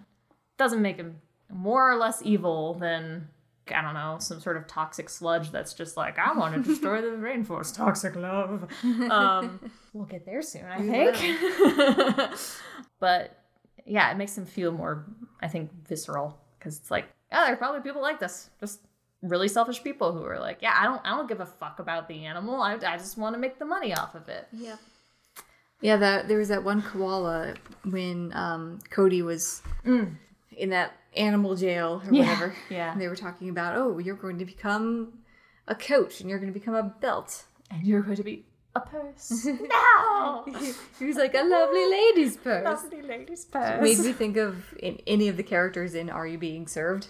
Doesn't 0.58 0.82
make 0.82 0.98
him 0.98 1.22
more 1.54 1.92
or 1.92 1.98
less 1.98 2.22
evil 2.24 2.74
than 2.74 3.30
I 3.72 3.82
don't 3.82 3.94
know 3.94 4.18
some 4.20 4.40
sort 4.40 4.58
of 4.58 4.68
toxic 4.68 5.10
sludge 5.10 5.52
that's 5.52 5.74
just 5.74 5.98
like 5.98 6.20
I 6.20 6.34
want 6.34 6.56
to 6.56 6.62
destroy 6.62 7.02
the 7.02 7.08
rainforest. 7.08 7.76
Toxic 7.78 8.16
love. 8.16 8.70
Um, 8.84 9.60
we'll 9.94 10.06
get 10.06 10.26
there 10.26 10.42
soon, 10.42 10.66
I 10.66 10.80
We 10.80 10.88
think. 10.88 12.32
but 13.00 13.44
yeah, 13.86 14.12
it 14.12 14.18
makes 14.18 14.38
him 14.38 14.46
feel 14.46 14.72
more, 14.72 15.06
I 15.42 15.48
think, 15.48 15.72
visceral 15.88 16.38
because 16.60 16.78
it's 16.78 16.92
like, 16.92 17.06
yeah, 17.32 17.46
there 17.46 17.54
are 17.54 17.58
probably 17.58 17.82
people 17.82 18.02
like 18.02 18.20
this, 18.20 18.50
just 18.60 18.82
really 19.22 19.48
selfish 19.48 19.84
people 19.84 20.14
who 20.14 20.24
are 20.26 20.40
like, 20.40 20.62
yeah, 20.62 20.76
I 20.78 20.84
don't, 20.84 21.02
I 21.06 21.10
don't 21.10 21.28
give 21.28 21.40
a 21.40 21.46
fuck 21.46 21.80
about 21.80 22.08
the 22.08 22.26
animal. 22.26 22.62
I, 22.62 22.74
I 22.74 22.98
just 22.98 23.18
want 23.18 23.36
to 23.36 23.40
make 23.40 23.60
the 23.60 23.66
money 23.66 23.94
off 23.94 24.16
of 24.16 24.28
it. 24.30 24.48
Yeah. 24.52 24.76
Yeah, 25.82 25.98
that 25.98 26.28
there 26.28 26.40
was 26.40 26.48
that 26.48 26.64
one 26.64 26.82
koala 26.82 27.54
when 27.84 28.32
um, 28.34 28.80
Cody 28.90 29.22
was 29.22 29.62
in 30.58 30.70
that 30.72 30.94
animal 31.16 31.56
jail 31.56 32.02
or 32.06 32.14
Yeah, 32.14 32.22
whatever. 32.24 32.56
yeah. 32.70 32.92
And 32.92 33.02
they 33.02 33.08
were 33.08 33.16
talking 33.16 33.50
about, 33.50 33.78
oh, 33.78 33.98
you're 34.00 34.16
going 34.16 34.40
to 34.40 34.46
become 34.46 35.20
a 35.68 35.76
coach 35.76 36.22
and 36.22 36.30
you're 36.30 36.40
going 36.40 36.52
to 36.54 36.58
become 36.60 36.76
a 36.76 36.84
belt. 36.84 37.46
And 37.72 37.84
you're 37.86 38.02
going 38.02 38.18
to 38.18 38.24
be 38.24 38.46
a 38.76 38.80
purse. 38.80 39.46
no, 39.46 40.46
he 41.00 41.06
was 41.06 41.16
like 41.18 41.34
a 41.36 41.44
lovely 41.44 41.86
lady's 41.92 42.38
purse. 42.38 42.64
lovely 42.66 43.02
lady's 43.02 43.46
purse. 43.46 43.82
Made 43.82 44.00
me 44.00 44.14
think 44.14 44.38
of 44.38 44.56
in, 44.80 45.00
any 45.08 45.28
of 45.28 45.38
the 45.38 45.44
characters 45.44 45.96
in 45.96 46.10
Are 46.10 46.28
You 46.28 46.38
Being 46.38 46.68
Served? 46.68 47.08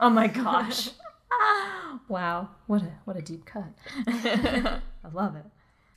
Oh 0.00 0.10
my 0.10 0.28
gosh. 0.28 0.90
wow. 2.08 2.48
What 2.66 2.82
a 2.82 2.92
what 3.04 3.16
a 3.16 3.22
deep 3.22 3.44
cut. 3.44 3.64
I 4.06 4.80
love 5.12 5.36
it. 5.36 5.44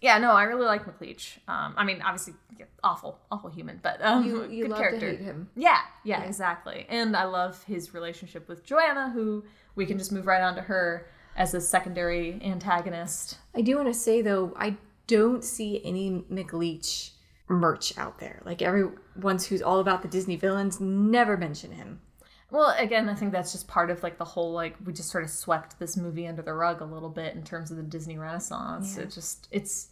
Yeah, 0.01 0.17
no, 0.17 0.31
I 0.31 0.43
really 0.43 0.65
like 0.65 0.85
McLeach. 0.85 1.37
Um, 1.47 1.75
I 1.77 1.83
mean, 1.83 2.01
obviously, 2.01 2.33
yeah, 2.57 2.65
awful, 2.83 3.19
awful 3.31 3.51
human, 3.51 3.79
but 3.83 4.03
um, 4.03 4.25
You, 4.25 4.49
you 4.49 4.67
good 4.67 4.75
character. 4.75 5.11
him. 5.11 5.49
Yeah, 5.55 5.79
yeah, 6.03 6.23
exactly. 6.23 6.87
And 6.89 7.15
I 7.15 7.25
love 7.25 7.63
his 7.65 7.93
relationship 7.93 8.47
with 8.49 8.63
Joanna, 8.63 9.11
who 9.11 9.43
we 9.75 9.85
can 9.85 9.99
just 9.99 10.11
move 10.11 10.25
right 10.25 10.41
on 10.41 10.55
to 10.55 10.61
her 10.61 11.07
as 11.37 11.53
a 11.53 11.61
secondary 11.61 12.41
antagonist. 12.43 13.37
I 13.55 13.61
do 13.61 13.75
want 13.75 13.87
to 13.87 13.93
say 13.93 14.21
though, 14.23 14.53
I 14.57 14.75
don't 15.07 15.43
see 15.43 15.81
any 15.85 16.25
McLeach 16.31 17.11
merch 17.47 17.95
out 17.97 18.17
there. 18.19 18.41
Like 18.43 18.61
everyone's 18.61 19.45
who's 19.45 19.61
all 19.61 19.79
about 19.79 20.01
the 20.01 20.07
Disney 20.07 20.35
villains 20.35 20.79
never 20.79 21.37
mention 21.37 21.71
him. 21.73 22.01
Well, 22.49 22.75
again, 22.77 23.07
I 23.07 23.15
think 23.15 23.31
that's 23.31 23.53
just 23.53 23.67
part 23.67 23.89
of 23.89 24.03
like 24.03 24.17
the 24.17 24.25
whole 24.25 24.51
like 24.51 24.75
we 24.83 24.91
just 24.93 25.09
sort 25.09 25.23
of 25.23 25.29
swept 25.29 25.79
this 25.79 25.95
movie 25.95 26.27
under 26.27 26.41
the 26.41 26.53
rug 26.53 26.81
a 26.81 26.85
little 26.85 27.09
bit 27.09 27.33
in 27.35 27.43
terms 27.43 27.71
of 27.71 27.77
the 27.77 27.83
Disney 27.83 28.17
Renaissance. 28.17 28.95
Yeah. 28.97 29.03
It 29.03 29.11
just 29.11 29.47
it's 29.51 29.87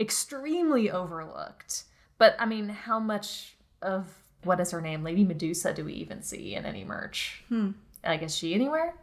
extremely 0.00 0.90
overlooked. 0.90 1.84
But 2.18 2.34
I 2.38 2.46
mean, 2.46 2.68
how 2.68 2.98
much 2.98 3.54
of 3.82 4.06
what 4.44 4.58
is 4.60 4.70
her 4.70 4.80
name, 4.80 5.02
Lady 5.04 5.24
Medusa, 5.24 5.72
do 5.74 5.84
we 5.84 5.92
even 5.94 6.22
see 6.22 6.54
in 6.54 6.64
any 6.64 6.84
merch? 6.84 7.44
Hmm. 7.48 7.72
Like, 8.04 8.22
is 8.22 8.34
she 8.34 8.54
anywhere? 8.54 8.94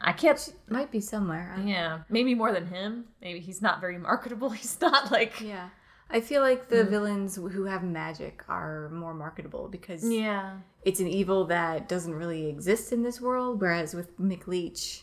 I 0.00 0.12
can't. 0.12 0.38
She 0.38 0.52
Might 0.68 0.90
be 0.90 1.00
somewhere. 1.00 1.56
Yeah, 1.64 2.00
maybe 2.08 2.34
more 2.34 2.52
than 2.52 2.66
him. 2.66 3.04
Maybe 3.22 3.38
he's 3.40 3.62
not 3.62 3.80
very 3.80 3.98
marketable. 3.98 4.50
He's 4.60 4.80
not 4.80 5.10
like. 5.12 5.40
Yeah. 5.40 5.68
I 6.12 6.20
feel 6.20 6.40
like 6.42 6.68
the 6.68 6.82
villains 6.82 7.36
who 7.36 7.66
have 7.66 7.84
magic 7.84 8.42
are 8.48 8.88
more 8.90 9.14
marketable 9.14 9.68
because 9.68 10.02
Yeah. 10.10 10.56
it's 10.82 10.98
an 10.98 11.06
evil 11.06 11.44
that 11.46 11.88
doesn't 11.88 12.14
really 12.14 12.48
exist 12.48 12.92
in 12.92 13.04
this 13.04 13.20
world. 13.20 13.60
Whereas 13.60 13.94
with 13.94 14.18
McLeach, 14.18 15.02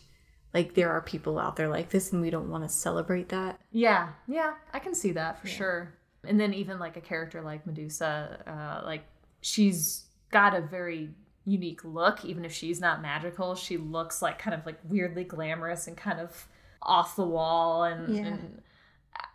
like 0.54 0.74
there 0.74 0.90
are 0.90 1.00
people 1.02 1.38
out 1.38 1.56
there 1.56 1.68
like 1.68 1.90
this 1.90 2.12
and 2.12 2.20
we 2.22 2.30
don't 2.30 2.50
want 2.50 2.64
to 2.64 2.68
celebrate 2.68 3.28
that. 3.30 3.60
Yeah, 3.70 4.10
yeah, 4.26 4.54
I 4.72 4.78
can 4.78 4.94
see 4.94 5.12
that 5.12 5.40
for 5.40 5.46
sure. 5.46 5.94
And 6.24 6.38
then 6.40 6.52
even 6.54 6.78
like 6.78 6.96
a 6.96 7.00
character 7.00 7.42
like 7.42 7.66
Medusa, 7.66 8.42
uh, 8.82 8.86
like 8.86 9.04
she's 9.40 10.06
got 10.30 10.54
a 10.54 10.60
very 10.60 11.10
unique 11.44 11.84
look. 11.84 12.24
Even 12.24 12.44
if 12.44 12.52
she's 12.52 12.80
not 12.80 13.00
magical, 13.02 13.54
she 13.54 13.76
looks 13.76 14.20
like 14.22 14.38
kind 14.38 14.54
of 14.54 14.64
like 14.66 14.78
weirdly 14.84 15.24
glamorous 15.24 15.86
and 15.86 15.96
kind 15.96 16.18
of 16.20 16.46
off 16.82 17.16
the 17.16 17.24
wall. 17.24 17.84
And, 17.84 18.14
Yeah. 18.16 18.22
and 18.26 18.62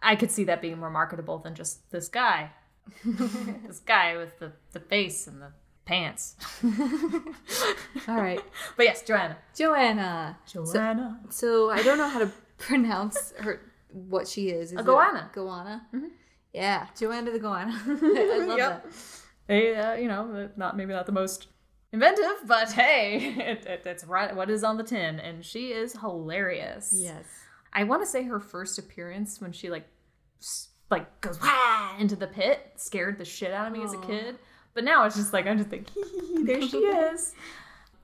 I 0.02 0.15
could 0.15 0.32
see 0.32 0.43
that 0.45 0.62
being 0.62 0.78
more 0.80 0.89
marketable 0.89 1.39
than 1.39 1.56
just 1.56 1.89
this 1.91 2.08
guy, 2.10 2.52
this 3.06 3.80
guy 3.80 4.17
with 4.17 4.39
the 4.39 4.52
the 4.73 4.80
face 4.80 5.28
and 5.28 5.41
the 5.41 5.52
pants. 5.86 6.36
All 8.08 8.15
right. 8.15 8.41
But 8.78 8.86
yes, 8.86 9.04
Joanna. 9.04 9.38
Joanna. 9.56 10.38
Joanna. 10.48 11.19
So 11.30 11.69
I 11.69 11.82
don't 11.84 11.98
know 11.98 12.08
how 12.10 12.19
to 12.19 12.32
pronounce 12.58 13.34
her 13.39 13.62
what 13.91 14.28
she 14.28 14.50
is. 14.50 14.72
is 14.72 14.78
A 14.78 14.82
it 14.82 14.86
goanna. 14.86 15.32
Goanna. 15.34 15.82
Yeah, 16.54 16.88
Joanna 16.98 17.32
the 17.32 17.39
goanna. 17.39 17.74
I 17.86 18.46
love 18.46 18.58
Yep. 18.58 18.84
that. 18.84 18.93
They, 19.48 19.76
uh, 19.76 19.93
you 19.96 20.08
know, 20.08 20.50
not 20.56 20.78
maybe 20.78 20.93
not 20.93 21.06
the 21.06 21.12
most 21.12 21.48
inventive, 21.91 22.48
but 22.48 22.72
hey, 22.72 23.36
it, 23.38 23.65
it, 23.65 23.82
it's 23.86 24.04
right 24.06 24.36
what 24.36 24.50
is 24.50 24.63
on 24.63 24.78
the 24.78 24.84
tin, 24.84 25.19
and 25.19 25.43
she 25.46 25.72
is 25.74 25.93
hilarious. 26.00 26.93
Yes. 26.96 27.26
I 27.74 27.84
want 27.84 28.02
to 28.04 28.06
say 28.08 28.24
her 28.24 28.39
first 28.39 28.80
appearance 28.80 29.41
when 29.41 29.52
she 29.52 29.69
like, 29.69 29.88
like 30.89 31.22
goes 31.22 31.41
Wah! 31.41 31.96
into 32.00 32.15
the 32.15 32.28
pit 32.28 32.72
scared 32.78 33.17
the 33.17 33.26
shit 33.26 33.52
out 33.52 33.67
of 33.67 33.74
me 33.74 33.84
as 33.84 33.93
a 33.93 33.98
kid, 34.00 34.38
but 34.74 34.84
now 34.84 35.06
it's 35.06 35.16
just 35.16 35.34
like 35.34 35.46
I'm 35.48 35.58
just 35.58 35.72
like, 35.72 35.90
there 36.44 36.62
she 36.62 36.78
is. 36.78 37.34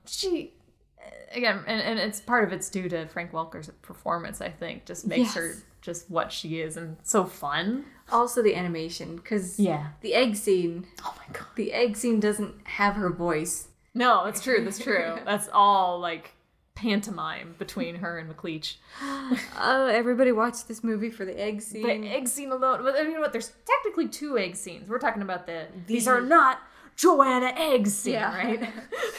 She. 0.06 0.52
Uh, 0.98 1.10
again, 1.32 1.62
and, 1.66 1.80
and 1.80 1.98
it's 1.98 2.20
part 2.20 2.44
of 2.44 2.52
it's 2.52 2.68
due 2.68 2.88
to 2.88 3.06
Frank 3.06 3.32
Welker's 3.32 3.70
performance. 3.82 4.40
I 4.40 4.48
think 4.50 4.84
just 4.84 5.06
makes 5.06 5.34
her 5.34 5.54
just 5.82 6.10
what 6.10 6.30
she 6.30 6.60
is 6.60 6.76
and 6.76 6.96
so 7.02 7.24
fun. 7.24 7.84
Also 8.12 8.42
the 8.42 8.54
animation, 8.54 9.16
because 9.16 9.58
Yeah. 9.58 9.88
the 10.02 10.14
egg 10.14 10.36
scene, 10.36 10.86
Oh 11.04 11.14
my 11.16 11.32
god. 11.32 11.46
the 11.56 11.72
egg 11.72 11.96
scene 11.96 12.20
doesn't 12.20 12.54
have 12.66 12.96
her 12.96 13.08
voice. 13.10 13.68
No, 13.94 14.24
that's 14.24 14.42
true. 14.42 14.62
That's 14.64 14.78
true. 14.78 15.16
That's 15.24 15.48
all 15.52 15.98
like 15.98 16.32
pantomime 16.74 17.54
between 17.58 17.96
her 17.96 18.18
and 18.18 18.34
McLeach. 18.34 18.76
Oh, 19.62 19.86
everybody 19.86 20.32
watched 20.32 20.66
this 20.68 20.82
movie 20.82 21.10
for 21.10 21.24
the 21.24 21.38
egg 21.38 21.60
scene. 21.60 21.82
The 22.02 22.08
egg 22.08 22.26
scene 22.28 22.50
alone. 22.50 22.82
But 22.82 22.96
you 23.04 23.12
know 23.12 23.20
what? 23.20 23.32
There's 23.32 23.52
technically 23.66 24.08
two 24.08 24.38
egg 24.38 24.56
scenes. 24.56 24.88
We're 24.88 24.98
talking 24.98 25.22
about 25.22 25.46
the. 25.46 25.66
These 25.86 26.06
The- 26.06 26.12
are 26.12 26.20
not 26.20 26.58
Joanna 26.96 27.52
egg 27.56 27.86
scene, 27.86 28.14
Yeah. 28.14 28.34
right? 28.36 28.60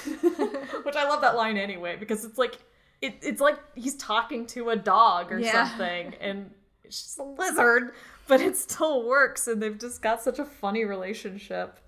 Which 0.83 0.95
I 0.95 1.07
love 1.07 1.21
that 1.21 1.35
line 1.35 1.57
anyway 1.57 1.95
because 1.97 2.25
it's 2.25 2.37
like 2.37 2.57
it, 3.01 3.15
it's 3.21 3.39
like 3.41 3.57
he's 3.75 3.95
talking 3.95 4.45
to 4.47 4.69
a 4.69 4.75
dog 4.75 5.31
or 5.31 5.39
Yeah. 5.39 5.67
something, 5.69 6.13
and 6.19 6.51
it's 6.83 7.01
just 7.03 7.19
a 7.19 7.23
lizard, 7.23 7.91
but 8.27 8.41
it 8.41 8.57
still 8.57 9.07
works, 9.07 9.47
and 9.47 9.61
they've 9.61 9.77
just 9.79 10.01
got 10.01 10.21
such 10.21 10.39
a 10.39 10.45
funny 10.45 10.83
relationship 10.85 11.79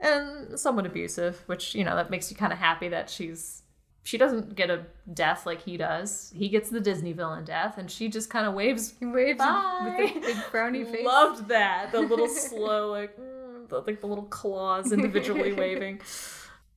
and 0.00 0.58
somewhat 0.58 0.86
abusive, 0.86 1.42
which 1.46 1.74
you 1.74 1.84
know 1.84 1.94
that 1.96 2.10
makes 2.10 2.30
you 2.30 2.36
kind 2.36 2.52
of 2.52 2.58
happy 2.58 2.88
that 2.88 3.08
she's 3.10 3.62
she 4.04 4.16
doesn't 4.16 4.54
get 4.54 4.70
a 4.70 4.86
death 5.12 5.44
like 5.44 5.62
he 5.62 5.76
does. 5.76 6.32
He 6.34 6.48
gets 6.48 6.70
the 6.70 6.80
Disney 6.80 7.12
villain 7.12 7.44
death, 7.44 7.78
and 7.78 7.90
she 7.90 8.08
just 8.08 8.30
kind 8.30 8.46
of 8.46 8.54
waves. 8.54 8.94
Waves 9.00 9.38
Bye. 9.38 9.80
with 9.98 10.16
a 10.16 10.20
big 10.20 10.36
frowny 10.36 10.90
face. 10.90 11.04
Loved 11.04 11.48
that 11.48 11.92
the 11.92 12.00
little 12.00 12.28
slow 12.28 12.90
like 12.90 13.18
mm, 13.18 13.68
the, 13.68 13.80
like 13.80 14.00
the 14.00 14.06
little 14.06 14.24
claws 14.24 14.92
individually 14.92 15.52
waving. 15.54 16.00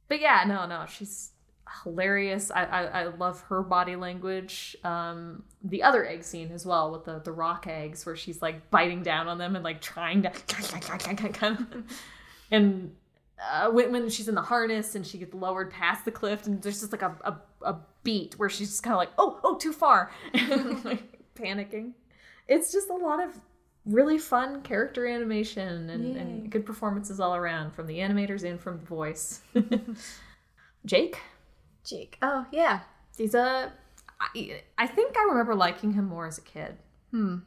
But 0.08 0.20
yeah, 0.20 0.44
no, 0.46 0.66
no, 0.66 0.86
she's 0.88 1.32
hilarious. 1.84 2.52
I, 2.52 2.64
I, 2.66 2.84
I 2.84 3.04
love 3.06 3.42
her 3.44 3.62
body 3.62 3.96
language. 3.96 4.76
Um, 4.84 5.44
the 5.64 5.84
other 5.84 6.06
egg 6.06 6.24
scene 6.24 6.52
as 6.52 6.66
well 6.66 6.92
with 6.92 7.06
the, 7.06 7.20
the 7.20 7.32
rock 7.32 7.66
eggs 7.68 8.06
where 8.06 8.16
she's 8.16 8.42
like 8.42 8.70
biting 8.70 9.04
down 9.04 9.28
on 9.28 9.38
them 9.38 9.56
and 9.56 9.64
like 9.64 9.82
trying 9.82 10.24
to 10.24 10.32
and 12.52 12.96
uh, 13.42 14.10
she's 14.10 14.28
in 14.28 14.36
the 14.36 14.42
harness 14.42 14.96
and 14.96 15.06
she 15.06 15.18
gets 15.18 15.34
lowered 15.34 15.72
past 15.72 16.06
the 16.06 16.12
cliff 16.12 16.46
and 16.46 16.62
there's 16.62 16.80
just 16.80 16.92
like 16.92 17.02
a, 17.02 17.16
a, 17.24 17.70
a 17.70 17.80
beat 18.04 18.34
where 18.38 18.50
she's 18.50 18.70
just 18.70 18.84
kind 18.84 18.94
of 18.94 18.98
like 18.98 19.10
oh 19.18 19.40
oh 19.44 19.56
too 19.58 19.74
far 19.74 20.12
like 20.34 21.20
panicking 21.36 21.94
it's 22.48 22.72
just 22.72 22.90
a 22.90 22.94
lot 22.96 23.22
of 23.24 23.40
really 23.86 24.18
fun 24.18 24.62
character 24.62 25.08
animation 25.08 25.90
and, 25.90 26.16
and 26.16 26.50
good 26.52 26.66
performances 26.66 27.20
all 27.20 27.36
around 27.36 27.72
from 27.74 27.88
the 27.88 27.98
animators 27.98 28.44
and 28.44 28.60
from 28.60 28.78
the 28.80 28.86
voice 28.86 29.42
jake 30.86 31.20
Jake. 31.84 32.18
Oh 32.22 32.46
yeah. 32.52 32.82
he's 33.18 33.34
a 33.34 33.72
I, 34.20 34.62
I 34.78 34.86
think 34.86 35.18
i 35.18 35.24
remember 35.24 35.56
liking 35.56 35.94
him 35.94 36.06
more 36.06 36.28
as 36.28 36.38
a 36.38 36.42
kid 36.42 36.78
Hmm. 37.12 37.38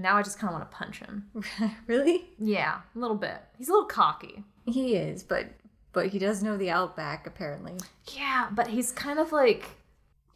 Now 0.00 0.16
i 0.16 0.22
just 0.22 0.38
kind 0.38 0.52
of 0.52 0.58
want 0.58 0.70
to 0.70 0.76
punch 0.76 0.98
him 0.98 1.30
really? 1.86 2.24
yeah 2.38 2.80
a 2.94 2.98
little 2.98 3.16
bit 3.16 3.38
he's 3.58 3.68
a 3.68 3.72
little 3.72 3.86
cocky 3.88 4.44
He 4.66 4.94
is, 4.96 5.22
but 5.22 5.46
but 5.92 6.06
he 6.08 6.18
does 6.20 6.42
know 6.42 6.56
the 6.56 6.70
Outback 6.70 7.26
apparently. 7.26 7.74
Yeah, 8.14 8.48
but 8.52 8.68
he's 8.68 8.92
kind 8.92 9.18
of 9.18 9.32
like 9.32 9.64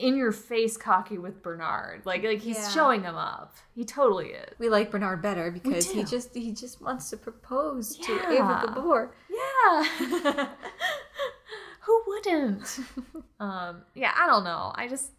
in 0.01 0.17
your 0.17 0.33
face 0.33 0.77
cocky 0.77 1.17
with 1.19 1.41
Bernard. 1.45 2.05
Like 2.05 2.25
like 2.25 2.41
he's 2.41 2.57
Yeah. 2.59 2.69
showing 2.71 3.03
him 3.05 3.15
up. 3.15 3.55
He 3.77 3.85
totally 3.85 4.31
is. 4.31 4.53
We 4.59 4.69
like 4.69 4.91
Bernard 4.91 5.23
better 5.23 5.53
because 5.53 5.89
he 5.89 6.03
just 6.03 6.35
he 6.35 6.51
just 6.53 6.83
wants 6.83 7.09
to 7.11 7.17
propose 7.17 7.95
to 7.99 8.13
Eva 8.33 8.65
Gabor. 8.75 9.15
Yeah. 9.31 10.49
Who 11.83 12.03
wouldn't? 12.07 12.79
um 13.41 13.83
yeah, 13.95 14.13
I 14.19 14.27
don't 14.27 14.43
know. 14.45 14.73
I 14.75 14.89
just 14.89 15.11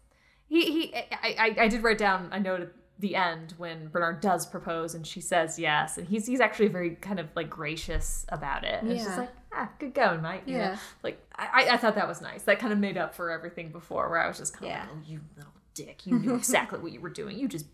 he 0.48 0.60
he 0.70 0.94
I, 0.94 1.06
I 1.22 1.56
I 1.64 1.68
did 1.68 1.82
write 1.82 1.98
down 1.98 2.28
a 2.32 2.38
note 2.40 2.60
at 2.60 2.72
the 2.98 3.14
end 3.14 3.54
when 3.58 3.88
Bernard 3.88 4.20
does 4.20 4.46
propose 4.46 4.94
and 4.94 5.06
she 5.06 5.20
says 5.20 5.58
yes 5.58 5.98
and 5.98 6.08
he's 6.08 6.26
he's 6.26 6.40
actually 6.40 6.68
very 6.68 6.90
kind 6.96 7.20
of 7.20 7.28
like 7.36 7.50
gracious 7.50 8.24
about 8.30 8.64
it. 8.64 8.82
And 8.82 8.90
it's 8.90 9.04
just 9.04 9.18
like, 9.18 9.30
ah, 9.52 9.68
good 9.78 9.92
going, 9.94 10.22
mate. 10.22 10.42
you 10.46 10.54
know? 10.54 10.58
Yeah. 10.64 10.76
Like 11.02 11.20
I, 11.34 11.68
I- 11.72 11.76
thought 11.76 11.94
that 11.96 12.08
was 12.08 12.20
nice. 12.22 12.42
That 12.44 12.58
kind 12.58 12.72
of 12.72 12.78
made 12.78 12.96
up 12.96 13.14
for 13.14 13.30
everything 13.30 13.70
before 13.70 14.08
where 14.08 14.18
I 14.20 14.28
was 14.28 14.38
just 14.38 14.54
kind 14.54 14.66
of 14.66 14.70
Yeah. 14.70 14.80
like, 14.84 14.90
oh, 14.94 15.02
you 15.06 15.20
little 15.36 15.52
dick. 15.74 16.06
You 16.06 16.18
knew 16.18 16.34
exactly 16.34 16.78
what 16.78 16.90
you 16.92 17.00
were 17.02 17.10
doing. 17.10 17.38
You 17.38 17.48
just 17.48 17.66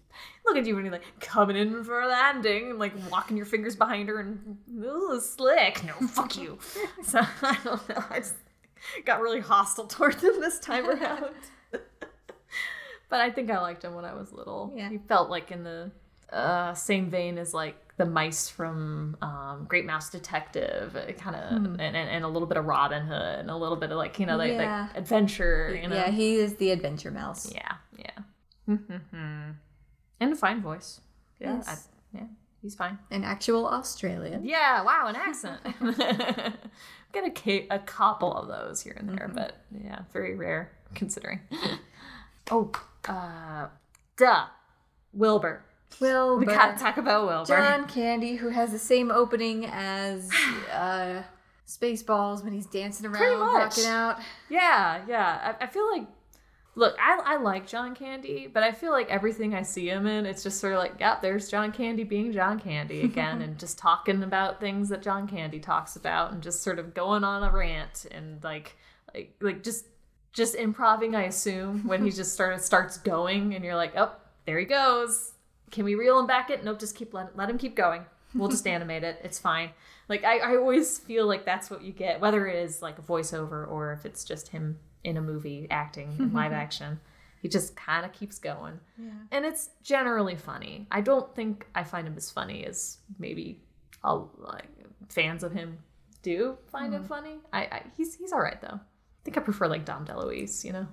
look 0.44 0.56
at 0.56 0.66
you 0.66 0.74
and 0.76 0.85
you're 0.85 0.92
like 0.92 1.04
coming 1.20 1.56
in 1.56 1.85
for 1.85 2.00
a 2.00 2.08
landing 2.08 2.70
and 2.70 2.78
like 2.80 2.92
walking 3.11 3.37
your 3.37 3.46
fingers 3.46 3.76
behind 3.76 4.08
her 4.08 4.18
and 4.18 4.58
ooh, 4.85 5.20
slick. 5.20 5.85
No, 5.85 5.92
fuck 6.08 6.37
you. 6.37 6.58
So 7.04 7.20
I 7.42 7.56
don't 7.62 7.88
know. 7.88 8.02
I 8.11 8.18
just 8.18 8.35
got 9.04 9.20
really 9.20 9.38
hostile 9.38 9.87
towards 9.87 10.20
him 10.20 10.40
this 10.40 10.58
time 10.58 10.88
around. 10.90 11.26
But 13.12 13.20
I 13.20 13.31
think 13.31 13.51
I 13.51 13.61
liked 13.61 13.85
him 13.85 13.92
when 13.94 14.07
I 14.07 14.14
was 14.14 14.33
little. 14.33 14.72
Yeah. 14.75 14.88
He 14.88 14.96
felt 14.96 15.29
like 15.29 15.51
in 15.51 15.64
the 15.64 15.90
uh, 16.33 16.72
same 16.72 17.11
vein 17.11 17.37
as 17.37 17.53
like 17.53 17.77
the 17.98 18.07
mice 18.07 18.48
from 18.48 19.18
um, 19.20 19.66
Great 19.68 19.85
Mouse 19.85 20.09
Detective, 20.09 20.96
kind 21.18 21.37
of, 21.37 21.53
and, 21.53 21.79
and, 21.79 21.94
and 21.96 22.25
a 22.25 22.29
little 22.29 22.48
bit 22.48 22.57
of 22.57 22.64
Robin 22.64 23.03
Hood, 23.05 23.40
and 23.40 23.51
a 23.51 23.57
little 23.57 23.77
bit 23.77 23.90
of 23.90 23.98
like 23.98 24.18
you 24.18 24.25
know 24.25 24.38
like, 24.38 24.53
Yeah. 24.53 24.88
like 24.88 24.96
adventure, 24.96 25.79
you 25.81 25.88
know. 25.88 25.94
Yeah, 25.96 26.11
he 26.11 26.37
is 26.37 26.57
the 26.57 26.70
adventure 26.70 27.11
mouse. 27.11 27.53
Yeah, 27.55 27.75
yeah. 27.98 28.77
and 30.20 30.33
a 30.33 30.35
fine 30.35 30.62
voice. 30.62 31.01
Yeah, 31.38 31.57
Yes. 31.57 31.68
I- 32.14 32.18
yeah, 32.18 32.27
he's 32.62 32.75
fine. 32.75 32.98
An 33.11 33.25
actual 33.25 33.66
Australian. 33.66 34.44
Yeah, 34.44 34.83
wow, 34.85 35.07
an 35.09 35.16
accent. 35.16 35.61
Get 37.12 37.27
a, 37.27 37.31
ca- 37.31 37.66
a 37.70 37.79
couple 37.79 38.33
of 38.35 38.48
those 38.48 38.81
here 38.83 38.96
and 38.98 39.07
there, 39.11 39.31
but 39.35 39.57
yeah, 39.85 40.01
very 40.14 40.35
rare 40.35 40.72
considering. 40.94 41.40
oh, 42.51 42.70
uh, 43.08 43.68
duh, 44.16 44.46
Wilbur. 45.12 45.64
Wilbur. 46.00 46.40
We 46.40 46.46
gotta 46.46 46.78
talk 46.78 46.96
about 46.96 47.26
Wilbur. 47.26 47.46
John 47.46 47.86
Candy, 47.86 48.36
who 48.36 48.48
has 48.48 48.72
the 48.72 48.78
same 48.78 49.10
opening 49.10 49.66
as 49.66 50.30
uh, 50.72 51.22
Spaceballs 51.66 52.42
when 52.44 52.52
he's 52.52 52.66
dancing 52.66 53.06
around, 53.06 53.40
rocking 53.40 53.86
out. 53.86 54.18
Yeah, 54.48 55.02
yeah. 55.08 55.54
I, 55.60 55.64
I 55.64 55.66
feel 55.66 55.90
like, 55.90 56.06
look, 56.74 56.96
I, 57.00 57.20
I 57.24 57.36
like 57.36 57.66
John 57.66 57.94
Candy, 57.94 58.48
but 58.52 58.62
I 58.62 58.72
feel 58.72 58.90
like 58.90 59.08
everything 59.10 59.54
I 59.54 59.62
see 59.62 59.88
him 59.88 60.06
in, 60.06 60.26
it's 60.26 60.42
just 60.42 60.60
sort 60.60 60.74
of 60.74 60.78
like, 60.78 60.94
yeah, 60.98 61.18
there's 61.20 61.48
John 61.48 61.72
Candy 61.72 62.04
being 62.04 62.32
John 62.32 62.58
Candy 62.58 63.02
again 63.02 63.42
and 63.42 63.58
just 63.58 63.78
talking 63.78 64.22
about 64.22 64.60
things 64.60 64.88
that 64.88 65.02
John 65.02 65.28
Candy 65.28 65.60
talks 65.60 65.96
about 65.96 66.32
and 66.32 66.42
just 66.42 66.62
sort 66.62 66.78
of 66.78 66.94
going 66.94 67.24
on 67.24 67.42
a 67.42 67.50
rant 67.50 68.06
and 68.10 68.42
like, 68.42 68.76
like, 69.14 69.34
like 69.40 69.62
just, 69.62 69.86
just 70.33 70.55
improving, 70.55 71.14
I 71.14 71.25
assume, 71.25 71.87
when 71.87 72.05
he 72.05 72.11
just 72.11 72.33
started 72.33 72.61
starts 72.62 72.99
going 72.99 73.55
and 73.55 73.64
you're 73.64 73.77
like, 73.77 73.92
oh, 73.97 74.12
there 74.47 74.59
he 74.59 74.64
goes. 74.64 75.33
Can 75.71 75.85
we 75.85 75.95
reel 75.95 76.18
him 76.18 76.27
back 76.27 76.51
in? 76.51 76.64
Nope, 76.64 76.81
just 76.81 76.97
keep 76.97 77.14
let, 77.14 77.37
let 77.37 77.49
him 77.49 77.59
keep 77.59 77.75
going. 77.75 78.05
We'll 78.35 78.49
just 78.49 78.66
animate 78.66 79.05
it. 79.05 79.21
It's 79.23 79.38
fine. 79.38 79.71
Like 80.09 80.25
I, 80.25 80.38
I 80.38 80.57
always 80.57 80.99
feel 80.99 81.27
like 81.27 81.45
that's 81.45 81.71
what 81.71 81.83
you 81.83 81.92
get, 81.92 82.21
whether 82.21 82.47
it 82.47 82.57
is 82.57 82.83
like 82.83 82.99
a 82.99 83.03
voiceover 83.03 83.68
or 83.68 83.92
if 83.92 84.05
it's 84.05 84.25
just 84.25 84.49
him 84.49 84.79
in 85.05 85.16
a 85.16 85.23
movie 85.23 85.66
acting 85.71 86.14
in 86.18 86.33
live 86.35 86.53
action. 86.53 87.01
He 87.40 87.49
just 87.49 87.75
kind 87.75 88.07
of 88.07 88.12
keeps 88.12 88.38
going. 88.38 88.79
Yeah. 88.97 89.11
And 89.33 89.45
it's 89.45 89.71
generally 89.83 90.37
funny. 90.37 90.87
I 90.92 91.01
don't 91.01 91.35
think 91.35 91.66
I 91.75 91.83
find 91.83 92.07
him 92.07 92.14
as 92.16 92.31
funny 92.31 92.64
as 92.64 92.99
maybe 93.18 93.61
all 94.05 94.31
like 94.38 94.68
fans 95.09 95.42
of 95.42 95.53
him 95.53 95.79
do 96.23 96.57
find 96.71 96.95
him 96.95 97.05
mm. 97.05 97.09
funny. 97.09 97.38
I, 97.53 97.61
I 97.62 97.83
he's 97.97 98.14
he's 98.14 98.33
all 98.33 98.40
right 98.40 98.61
though. 98.61 98.81
I 99.22 99.24
think 99.24 99.38
I 99.38 99.40
prefer 99.40 99.68
like 99.68 99.85
Dom 99.85 100.04
DeLuise, 100.04 100.64
you 100.64 100.72
know. 100.72 100.87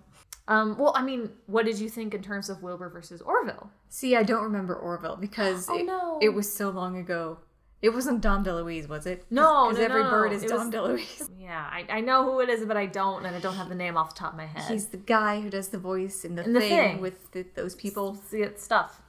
Um, 0.48 0.78
well, 0.78 0.94
I 0.96 1.04
mean, 1.04 1.30
what 1.48 1.66
did 1.66 1.80
you 1.80 1.90
think 1.90 2.14
in 2.14 2.22
terms 2.24 2.50
of 2.50 2.64
Wilbur 2.64 2.90
versus 2.90 3.22
Orville? 3.22 3.70
See, 3.90 4.16
I 4.16 4.24
don't 4.24 4.44
remember 4.44 4.76
Orville 4.76 5.16
because 5.16 5.68
Oh, 5.70 5.78
it, 5.78 5.86
no. 5.86 6.20
it 6.22 6.30
was 6.30 6.52
so 6.52 6.70
long 6.70 6.98
ago. 6.98 7.40
It 7.82 7.90
wasn't 7.94 8.22
Dom 8.22 8.44
DeLuise, 8.44 8.90
was 8.90 9.06
it? 9.06 9.26
No, 9.30 9.68
because 9.70 9.78
no, 9.80 9.86
every 9.86 10.04
no. 10.04 10.10
bird 10.10 10.34
is 10.34 10.44
It 10.44 10.50
Dom 10.50 10.70
was- 10.70 10.76
DeLuise. 10.76 11.30
Yeah, 11.40 11.68
I, 11.72 11.86
I 11.90 12.02
know 12.02 12.24
who 12.24 12.40
it 12.42 12.50
is, 12.50 12.66
but 12.66 12.78
I 12.78 12.88
don't, 12.88 13.26
and 13.26 13.36
I 13.36 13.40
don't 13.40 13.56
have 13.56 13.70
the 13.70 13.76
name 13.76 13.96
off 13.96 14.14
the 14.16 14.20
top 14.20 14.34
of 14.34 14.38
my 14.38 14.46
head. 14.48 14.70
He's 14.72 14.88
the 14.88 14.98
guy 14.98 15.40
who 15.40 15.50
does 15.50 15.70
the 15.70 15.78
voice 15.78 16.26
in 16.26 16.36
the, 16.36 16.44
In 16.44 16.54
The 16.54 16.60
thing, 16.60 16.70
Thing. 16.70 17.02
with 17.02 17.32
the, 17.32 17.46
those 17.56 17.76
people. 17.76 18.16
See 18.30 18.42
it 18.42 18.60
stuff. 18.60 19.02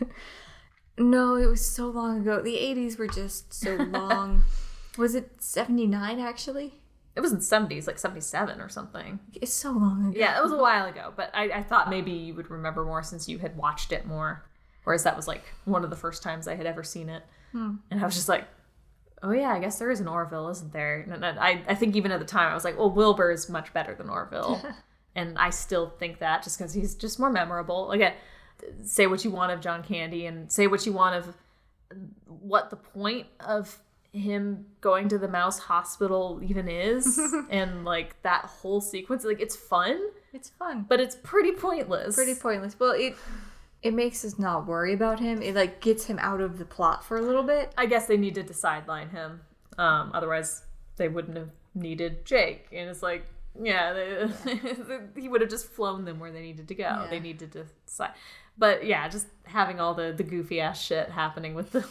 No, 0.98 1.36
it 1.36 1.46
was 1.46 1.64
so 1.64 1.88
long 1.88 2.20
ago. 2.20 2.42
The 2.42 2.54
80s 2.56 2.98
were 2.98 3.08
just 3.08 3.52
so 3.54 3.74
long. 3.90 4.44
was 4.98 5.14
it 5.14 5.30
79 5.42 6.18
actually? 6.20 6.74
It 7.14 7.20
was 7.20 7.32
in 7.32 7.38
the 7.38 7.44
70s, 7.44 7.86
like 7.86 7.98
77 7.98 8.60
or 8.60 8.68
something. 8.68 9.20
It's 9.34 9.52
so 9.52 9.72
long 9.72 10.10
ago. 10.10 10.18
Yeah, 10.18 10.38
it 10.38 10.42
was 10.42 10.52
a 10.52 10.56
while 10.56 10.86
ago, 10.86 11.12
but 11.14 11.30
I, 11.34 11.50
I 11.50 11.62
thought 11.62 11.90
maybe 11.90 12.10
you 12.10 12.34
would 12.34 12.50
remember 12.50 12.84
more 12.84 13.02
since 13.02 13.28
you 13.28 13.38
had 13.38 13.56
watched 13.56 13.92
it 13.92 14.06
more. 14.06 14.44
Whereas 14.84 15.04
that 15.04 15.14
was 15.16 15.28
like 15.28 15.44
one 15.64 15.84
of 15.84 15.90
the 15.90 15.96
first 15.96 16.22
times 16.22 16.48
I 16.48 16.56
had 16.56 16.66
ever 16.66 16.82
seen 16.82 17.08
it. 17.08 17.22
Hmm. 17.52 17.76
And 17.90 18.00
I 18.00 18.04
was 18.04 18.14
just 18.14 18.28
like, 18.28 18.46
oh 19.22 19.30
yeah, 19.30 19.50
I 19.50 19.60
guess 19.60 19.78
there 19.78 19.90
is 19.90 20.00
an 20.00 20.08
Orville, 20.08 20.48
isn't 20.48 20.72
there? 20.72 21.00
And 21.00 21.24
I, 21.24 21.62
I 21.68 21.74
think 21.74 21.96
even 21.96 22.10
at 22.12 22.18
the 22.18 22.26
time 22.26 22.50
I 22.50 22.54
was 22.54 22.64
like, 22.64 22.78
well, 22.78 22.90
Wilbur 22.90 23.30
is 23.30 23.48
much 23.48 23.72
better 23.72 23.94
than 23.94 24.08
Orville. 24.08 24.60
and 25.14 25.38
I 25.38 25.50
still 25.50 25.90
think 25.90 26.18
that 26.18 26.42
just 26.42 26.58
because 26.58 26.74
he's 26.74 26.94
just 26.94 27.18
more 27.18 27.30
memorable. 27.30 27.92
Again, 27.92 28.14
uh, 28.62 28.66
say 28.82 29.06
what 29.06 29.24
you 29.24 29.30
want 29.30 29.52
of 29.52 29.60
John 29.60 29.82
Candy 29.82 30.26
and 30.26 30.50
say 30.50 30.66
what 30.66 30.84
you 30.86 30.92
want 30.92 31.16
of 31.16 31.28
uh, 31.28 31.94
what 32.26 32.70
the 32.70 32.76
point 32.76 33.26
of 33.40 33.78
him 34.12 34.66
going 34.82 35.08
to 35.08 35.16
the 35.18 35.28
mouse 35.28 35.58
hospital 35.58 36.38
even 36.42 36.68
is 36.68 37.18
and 37.50 37.84
like 37.84 38.20
that 38.22 38.44
whole 38.44 38.80
sequence 38.80 39.24
like 39.24 39.40
it's 39.40 39.56
fun 39.56 39.98
It's 40.34 40.50
fun. 40.50 40.84
but 40.88 41.00
it's 41.00 41.16
pretty 41.22 41.52
pointless 41.52 42.14
Pretty 42.14 42.34
pointless. 42.34 42.78
Well, 42.78 42.92
it 42.92 43.14
it 43.82 43.94
makes 43.94 44.24
us 44.24 44.38
not 44.38 44.66
worry 44.68 44.92
about 44.94 45.18
him. 45.18 45.42
It 45.42 45.56
like 45.56 45.80
gets 45.80 46.04
him 46.04 46.18
out 46.20 46.40
of 46.40 46.58
the 46.58 46.64
plot 46.64 47.02
for 47.04 47.16
a 47.16 47.22
little 47.22 47.42
bit. 47.42 47.72
i 47.78 47.86
guess 47.86 48.06
they 48.06 48.16
needed 48.18 48.46
to 48.48 48.54
sideline 48.54 49.08
him 49.10 49.40
um 49.78 50.10
otherwise 50.14 50.62
they 50.96 51.08
wouldn't 51.08 51.36
have 51.38 51.48
needed 51.74 52.26
jake 52.26 52.68
and 52.70 52.90
it's 52.90 53.02
like 53.02 53.24
yeah 53.62 53.92
they, 53.94 54.28
he 55.20 55.26
would 55.28 55.40
have 55.40 55.48
just 55.50 55.66
flown 55.68 56.04
them 56.04 56.20
where 56.20 56.30
they 56.30 56.42
needed 56.42 56.68
to 56.68 56.74
go 56.74 56.82
Yeah. 56.84 57.06
they 57.08 57.18
needed 57.20 57.52
to 57.52 57.64
side 57.86 58.12
but 58.58 58.84
yeah 58.84 59.08
just 59.08 59.26
having 59.44 59.80
all 59.80 59.94
the 59.94 60.12
the 60.14 60.22
goofy 60.22 60.60
ass 60.60 60.78
shit 60.80 61.08
happening 61.10 61.54
with 61.54 61.72
the 61.72 61.86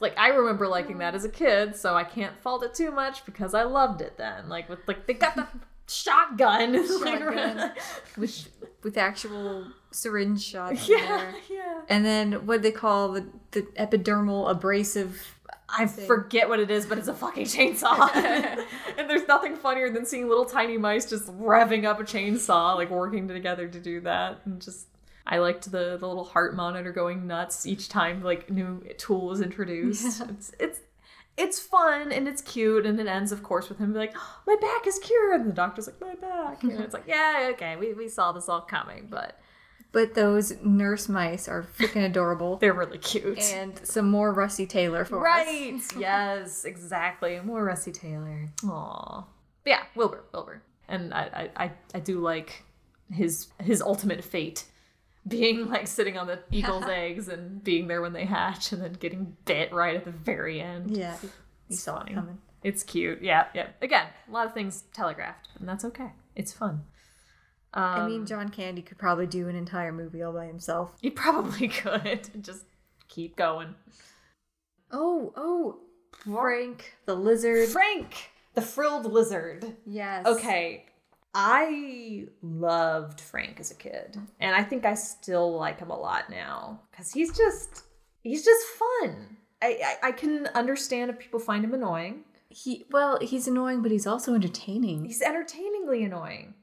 like 0.00 0.16
I 0.18 0.28
remember 0.28 0.68
liking 0.68 0.98
that 0.98 1.14
as 1.14 1.24
a 1.24 1.28
kid, 1.28 1.76
so 1.76 1.94
I 1.94 2.04
can't 2.04 2.38
fault 2.40 2.62
it 2.62 2.74
too 2.74 2.90
much 2.90 3.24
because 3.24 3.54
I 3.54 3.64
loved 3.64 4.00
it 4.00 4.16
then. 4.16 4.48
Like 4.48 4.68
with 4.68 4.80
like 4.86 5.06
they 5.06 5.14
got 5.14 5.36
the 5.36 5.46
shotgun, 5.88 6.74
Shotgun. 6.86 7.72
with 8.16 8.48
with 8.82 8.96
actual 8.96 9.66
syringe 9.90 10.42
shots 10.42 10.88
yeah, 10.88 10.96
there. 10.98 11.34
yeah. 11.50 11.80
And 11.88 12.04
then 12.04 12.46
what 12.46 12.62
they 12.62 12.70
call 12.70 13.12
the 13.12 13.26
the 13.52 13.62
epidermal 13.78 14.50
abrasive. 14.50 15.34
I 15.70 15.86
forget 15.86 16.48
what 16.48 16.60
it 16.60 16.70
is, 16.70 16.86
but 16.86 16.96
it's 16.96 17.08
a 17.08 17.14
fucking 17.14 17.44
chainsaw. 17.44 18.08
and 18.96 19.10
there's 19.10 19.28
nothing 19.28 19.54
funnier 19.54 19.90
than 19.90 20.06
seeing 20.06 20.26
little 20.26 20.46
tiny 20.46 20.78
mice 20.78 21.04
just 21.04 21.26
revving 21.26 21.84
up 21.84 22.00
a 22.00 22.04
chainsaw, 22.04 22.74
like 22.74 22.88
working 22.88 23.28
together 23.28 23.68
to 23.68 23.78
do 23.78 24.00
that. 24.00 24.40
And 24.46 24.62
just, 24.62 24.87
I 25.28 25.38
liked 25.38 25.70
the, 25.70 25.96
the 25.98 26.08
little 26.08 26.24
heart 26.24 26.56
monitor 26.56 26.90
going 26.92 27.26
nuts 27.26 27.66
each 27.66 27.88
time 27.88 28.22
like 28.22 28.50
new 28.50 28.82
tool 28.96 29.26
was 29.26 29.40
introduced. 29.42 30.22
It's, 30.22 30.52
it's, 30.58 30.80
it's 31.36 31.60
fun 31.60 32.10
and 32.10 32.26
it's 32.26 32.42
cute 32.42 32.84
and 32.84 32.98
it 32.98 33.06
ends 33.06 33.30
of 33.30 33.42
course 33.44 33.68
with 33.68 33.78
him 33.78 33.92
being 33.92 34.06
like 34.06 34.14
oh, 34.16 34.36
my 34.46 34.56
back 34.60 34.86
is 34.88 34.98
cured 34.98 35.40
and 35.40 35.48
the 35.48 35.54
doctor's 35.54 35.86
like 35.86 36.00
my 36.00 36.14
back 36.16 36.62
and 36.64 36.72
it's 36.80 36.92
like 36.92 37.04
yeah 37.06 37.50
okay 37.52 37.76
we, 37.76 37.92
we 37.94 38.08
saw 38.08 38.32
this 38.32 38.48
all 38.48 38.60
coming 38.60 39.06
but 39.08 39.38
But 39.92 40.14
those 40.14 40.52
nurse 40.64 41.08
mice 41.08 41.46
are 41.48 41.62
freaking 41.62 42.04
adorable. 42.04 42.56
they're 42.60 42.72
really 42.72 42.98
cute 42.98 43.38
and 43.38 43.78
some 43.86 44.10
more 44.10 44.34
Russi 44.34 44.68
Taylor 44.68 45.04
for 45.04 45.18
us. 45.18 45.46
right 45.46 45.80
yes 45.98 46.64
exactly 46.64 47.38
more 47.44 47.64
russi 47.64 47.92
taylor 47.94 48.48
Aw. 48.68 49.24
But 49.62 49.70
yeah 49.70 49.82
wilbur 49.94 50.24
wilbur 50.32 50.62
and 50.88 51.14
I, 51.14 51.50
I 51.56 51.64
i 51.64 51.72
i 51.94 52.00
do 52.00 52.18
like 52.18 52.64
his 53.12 53.46
his 53.62 53.80
ultimate 53.80 54.24
fate 54.24 54.64
being 55.28 55.68
like 55.68 55.86
sitting 55.86 56.16
on 56.18 56.26
the 56.26 56.38
eagle's 56.50 56.84
eggs 56.88 57.28
and 57.28 57.62
being 57.62 57.86
there 57.88 58.00
when 58.02 58.12
they 58.12 58.24
hatch 58.24 58.72
and 58.72 58.82
then 58.82 58.92
getting 58.94 59.36
bit 59.44 59.72
right 59.72 59.96
at 59.96 60.04
the 60.04 60.10
very 60.10 60.60
end 60.60 60.96
Yeah. 60.96 61.16
You 61.22 61.30
It's 61.70 61.80
saw 61.80 61.98
funny. 61.98 62.12
it 62.12 62.14
coming. 62.14 62.38
It's 62.62 62.82
cute. 62.82 63.22
Yeah, 63.22 63.46
yeah. 63.54 63.68
Again, 63.82 64.06
a 64.28 64.32
lot 64.32 64.46
of 64.46 64.54
things 64.54 64.84
telegraphed, 64.92 65.48
and 65.60 65.68
that's 65.68 65.84
okay. 65.84 66.10
It's 66.34 66.52
fun. 66.52 66.82
Um, 67.74 67.84
I 67.84 68.06
mean, 68.08 68.26
John 68.26 68.48
Candy 68.48 68.82
could 68.82 68.98
probably 68.98 69.26
do 69.26 69.48
an 69.48 69.54
entire 69.54 69.92
movie 69.92 70.22
all 70.22 70.32
by 70.32 70.46
himself. 70.46 70.92
he 71.00 71.10
probably 71.10 71.68
could 71.68 72.30
just 72.42 72.64
keep 73.08 73.36
going. 73.36 73.74
Oh, 74.90 75.32
oh, 75.36 75.80
Frank 76.24 76.96
the 77.06 77.14
lizard. 77.14 77.68
Frank, 77.68 78.30
the 78.54 78.62
frilled 78.62 79.04
lizard. 79.12 79.76
Yes. 79.86 80.26
Okay, 80.26 80.86
I 81.40 82.24
loved 82.42 83.20
Frank 83.20 83.60
as 83.60 83.70
a 83.70 83.76
kid, 83.76 84.18
and 84.40 84.56
I 84.56 84.64
think 84.64 84.84
I 84.84 84.94
still 84.94 85.56
like 85.56 85.78
him 85.78 85.90
a 85.90 85.96
lot 85.96 86.28
now 86.28 86.80
because 86.90 87.12
he's 87.12 87.30
just 87.36 87.84
he's 88.22 88.44
just 88.44 88.66
fun. 88.66 89.36
I, 89.62 89.96
I 90.02 90.08
I 90.08 90.12
can 90.12 90.48
understand 90.48 91.10
if 91.10 91.18
people 91.20 91.38
find 91.38 91.64
him 91.64 91.74
annoying. 91.74 92.24
He 92.48 92.86
well, 92.90 93.20
he's 93.20 93.46
annoying, 93.46 93.82
but 93.82 93.92
he's 93.92 94.04
also 94.04 94.34
entertaining. 94.34 95.04
He's 95.04 95.22
entertainingly 95.22 96.02
annoying. 96.02 96.54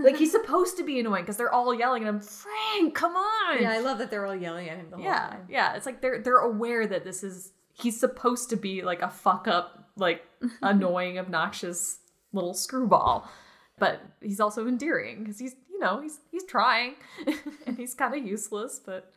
like 0.00 0.16
he's 0.16 0.32
supposed 0.32 0.76
to 0.78 0.82
be 0.82 0.98
annoying 0.98 1.22
because 1.22 1.36
they're 1.36 1.54
all 1.54 1.72
yelling 1.72 2.02
at 2.02 2.08
him. 2.08 2.18
Frank, 2.18 2.96
come 2.96 3.14
on! 3.14 3.62
Yeah, 3.62 3.70
I 3.70 3.78
love 3.78 3.98
that 3.98 4.10
they're 4.10 4.26
all 4.26 4.34
yelling 4.34 4.68
at 4.68 4.78
him 4.78 4.90
the 4.90 4.96
whole 4.96 5.04
yeah, 5.04 5.28
time. 5.28 5.46
yeah. 5.48 5.76
It's 5.76 5.86
like 5.86 6.00
they're 6.00 6.20
they're 6.22 6.38
aware 6.38 6.88
that 6.88 7.04
this 7.04 7.22
is 7.22 7.52
he's 7.72 8.00
supposed 8.00 8.50
to 8.50 8.56
be 8.56 8.82
like 8.82 9.00
a 9.00 9.10
fuck 9.10 9.46
up, 9.46 9.90
like 9.96 10.24
annoying, 10.62 11.20
obnoxious 11.20 12.00
little 12.32 12.54
screwball, 12.54 13.30
but 13.78 14.00
he's 14.20 14.40
also 14.40 14.66
endearing 14.66 15.24
because 15.24 15.38
he's 15.38 15.54
you 15.70 15.78
know 15.78 16.00
he's 16.00 16.20
he's 16.30 16.44
trying 16.44 16.94
and 17.66 17.76
he's 17.76 17.94
kind 17.94 18.14
of 18.14 18.26
useless, 18.26 18.80
but 18.84 19.12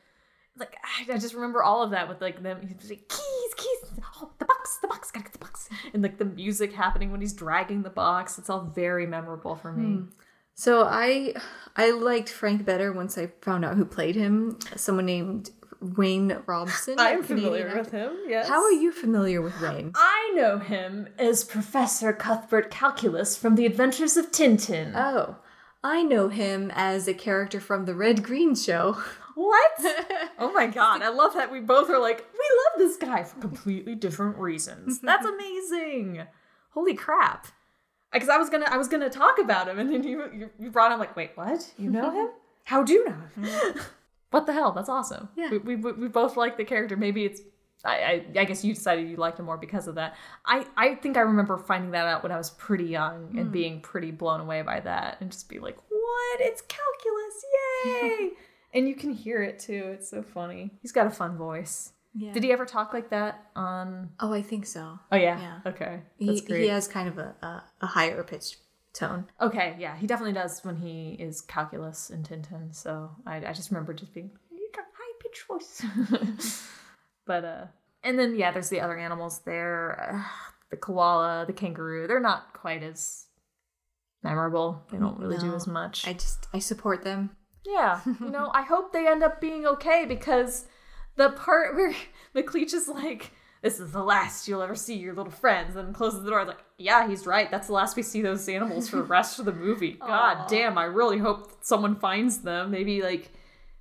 like 0.58 0.76
I, 0.84 1.14
I 1.14 1.18
just 1.18 1.34
remember 1.34 1.64
all 1.64 1.84
of 1.84 1.92
that 1.92 2.10
with 2.10 2.22
like 2.22 2.42
them. 2.44 2.60
He's 2.62 2.90
like 2.90 3.08
keys, 3.08 3.54
keys. 3.56 4.00
Oh, 4.22 4.32
the 4.38 4.46
box, 4.46 4.78
the 4.82 4.88
box. 4.88 5.12
Gotta 5.12 5.26
get 5.26 5.34
the 5.34 5.40
box. 5.40 5.70
And 5.94 6.04
like 6.04 6.18
the 6.18 6.26
music 6.26 6.74
happening 6.74 7.12
when 7.12 7.22
he's 7.22 7.34
dragging 7.34 7.84
the 7.84 7.90
box. 7.90 8.38
It's 8.38 8.50
all 8.50 8.72
very 8.76 9.06
memorable 9.06 9.56
for 9.56 9.72
me. 9.72 9.96
Hmm. 9.96 10.06
So 10.54 10.84
I 10.84 11.34
I 11.76 11.92
liked 11.92 12.30
Frank 12.30 12.66
better 12.66 12.92
once 12.92 13.18
I 13.18 13.28
found 13.42 13.66
out 13.66 13.78
who 13.78 13.86
played 13.86 14.16
him. 14.16 14.60
Someone 14.76 15.06
named 15.06 15.50
Wayne 15.82 16.38
Robson. 16.46 16.96
I'm 16.98 17.24
familiar 17.24 17.76
with 17.76 17.92
him. 17.92 18.12
Yes. 18.28 18.48
How 18.48 18.64
are 18.64 18.72
you 18.72 18.92
familiar 18.92 19.42
with 19.42 19.60
Wayne? 19.60 19.92
I 19.96 20.32
know 20.36 20.60
him 20.60 21.10
as 21.18 21.44
Professor 21.44 22.14
Cuthbert 22.14 22.70
Calculus 22.72 23.36
from 23.36 23.56
The 23.56 23.66
Adventures 23.66 24.16
of 24.16 24.32
Tintin. 24.32 24.94
Oh, 24.96 25.38
I 25.84 26.04
know 26.04 26.30
him 26.30 26.72
as 26.76 27.08
a 27.08 27.14
character 27.14 27.60
from 27.60 27.86
the 27.86 27.96
Red 27.96 28.24
Green 28.24 28.54
Show. 28.56 28.98
what? 29.36 29.72
oh 30.40 30.52
my 30.54 30.68
god, 30.68 31.02
I 31.02 31.10
love 31.10 31.34
that 31.34 31.52
we 31.52 31.60
both 31.60 31.90
are 31.90 32.00
like, 32.00 32.28
we 32.32 32.40
love 32.40 32.80
this 32.88 32.98
guy 32.98 33.24
for 33.24 33.40
completely 33.40 33.96
different 33.96 34.38
reasons. 34.38 35.00
That's 35.04 35.26
amazing. 35.26 36.24
Holy 36.72 36.94
crap. 36.94 37.48
Because 38.14 38.30
I 38.30 38.38
was 38.38 38.50
gonna 38.50 38.68
I 38.70 38.78
was 38.78 38.90
gonna 38.90 39.10
talk 39.10 39.40
about 39.40 39.68
him 39.70 39.80
and 39.80 39.92
then 39.92 40.04
you 40.04 40.30
you, 40.34 40.50
you 40.60 40.70
brought 40.70 40.92
him 40.92 41.00
like, 41.00 41.16
wait, 41.16 41.32
what? 41.36 41.74
You 41.78 41.90
know 41.90 42.12
him? 42.12 42.30
How 42.66 42.84
do 42.84 42.94
you 42.94 43.06
know 43.10 43.16
him? 43.36 43.80
What 44.32 44.46
the 44.46 44.54
hell? 44.54 44.72
That's 44.72 44.90
awesome. 44.90 45.30
Yeah. 45.36 45.50
We, 45.52 45.76
we, 45.76 45.76
we 45.76 46.08
both 46.08 46.38
like 46.38 46.58
the 46.58 46.66
character. 46.66 46.98
Maybe 46.98 47.26
it's 47.26 47.42
I, 47.84 48.26
I 48.36 48.40
I 48.42 48.46
guess 48.46 48.64
you 48.64 48.74
decided 48.74 49.10
you 49.10 49.18
liked 49.18 49.40
him 49.40 49.46
more 49.46 49.58
because 49.58 49.88
of 49.88 49.96
that. 49.96 50.16
I 50.46 50.66
I 50.78 50.96
think 50.96 51.18
I 51.18 51.22
remember 51.22 51.58
finding 51.58 51.92
that 51.92 52.08
out 52.08 52.24
when 52.24 52.32
I 52.32 52.38
was 52.38 52.52
pretty 52.52 52.86
young 52.86 53.30
and 53.38 53.48
hmm. 53.48 53.52
being 53.52 53.82
pretty 53.82 54.12
blown 54.12 54.40
away 54.40 54.62
by 54.62 54.80
that 54.80 55.18
and 55.20 55.32
just 55.32 55.50
be 55.50 55.60
like, 55.60 55.78
what? 55.90 56.42
It's 56.42 56.62
calculus! 56.62 57.46
Yay! 57.86 58.30
and 58.74 58.88
you 58.88 58.96
can 58.96 59.12
hear 59.12 59.42
it 59.44 59.60
too. 59.60 59.92
It's 59.94 60.10
so 60.10 60.22
funny. 60.22 60.72
He's 60.82 60.92
got 60.92 61.08
a 61.08 61.12
fun 61.12 61.38
voice. 61.38 61.92
Yeah. 62.14 62.34
Did 62.34 62.44
he 62.44 62.52
ever 62.52 62.66
talk 62.66 62.94
like 62.94 63.10
that 63.12 63.46
on? 63.56 64.10
Oh, 64.20 64.34
I 64.34 64.42
think 64.42 64.66
so. 64.66 65.00
Oh 65.12 65.18
yeah. 65.18 65.40
Yeah. 65.40 65.72
Okay. 65.72 66.02
That's 66.20 66.42
He, 66.42 66.46
great. 66.46 66.62
he 66.64 66.68
has 66.68 66.88
kind 66.88 67.08
of 67.08 67.18
a, 67.18 67.36
a, 67.42 67.64
a 67.82 67.88
higher 67.88 68.24
pitched 68.24 68.58
tone. 68.94 69.26
Okay, 69.40 69.76
yeah, 69.80 69.96
he 69.96 70.08
definitely 70.08 70.34
does 70.34 70.64
when 70.64 70.76
he 70.76 71.16
is 71.20 71.42
calculus 71.42 72.10
in 72.10 72.24
Tintin. 72.24 72.74
So 72.74 73.12
I, 73.26 73.38
I 73.38 73.54
just 73.54 73.72
remember 73.72 73.94
just 73.94 74.14
being 74.14 74.32
you 74.52 74.70
got 74.76 74.86
high 74.94 75.14
pitched 75.22 75.48
voice. 75.48 76.66
but 77.26 77.46
uh, 77.46 77.66
and 78.04 78.18
then 78.18 78.36
yeah, 78.36 78.52
there's 78.52 78.70
the 78.70 78.82
other 78.82 78.98
animals 78.98 79.40
there, 79.46 80.14
uh, 80.14 80.24
the 80.70 80.78
koala, 80.78 81.46
the 81.46 81.54
kangaroo. 81.54 82.08
They're 82.08 82.20
not 82.20 82.54
quite 82.54 82.84
as 82.84 83.26
memorable. 84.24 84.84
They 84.92 84.98
don't 84.98 85.20
really 85.20 85.38
do 85.38 85.56
as 85.56 85.68
much. 85.68 86.08
I 86.08 86.14
just 86.14 86.48
I 86.54 86.60
support 86.60 87.04
them. 87.04 87.32
Yeah, 87.66 88.02
you 88.20 88.32
know, 88.32 88.50
I 88.54 88.64
hope 88.64 88.92
they 88.92 89.08
end 89.08 89.24
up 89.24 89.40
being 89.40 89.68
okay 89.68 90.06
because 90.08 90.66
the 91.16 91.30
part 91.30 91.76
where 91.76 91.94
McLeach 92.36 92.74
is 92.74 92.88
like, 92.88 93.32
"This 93.62 93.80
is 93.80 93.92
the 93.92 94.04
last 94.04 94.48
you'll 94.48 94.62
ever 94.62 94.76
see 94.76 94.96
your 94.96 95.14
little 95.14 95.32
friends," 95.32 95.76
and 95.76 95.94
closes 95.94 96.24
the 96.24 96.30
door. 96.30 96.46
Like, 96.46 96.64
yeah, 96.78 97.08
he's 97.08 97.26
right. 97.26 97.50
That's 97.52 97.68
the 97.68 97.74
last 97.74 97.96
we 97.96 98.04
see 98.04 98.22
those 98.22 98.48
animals 98.50 98.90
for 98.90 98.98
the 98.98 99.04
rest 99.04 99.40
of 99.40 99.46
the 99.46 99.54
movie. 99.54 99.94
God 100.00 100.38
Aw. 100.40 100.48
damn, 100.48 100.78
I 100.78 100.86
really 100.86 101.18
hope 101.20 101.52
someone 101.62 101.96
finds 101.96 102.40
them. 102.40 102.72
Maybe 102.72 103.02
like 103.02 103.32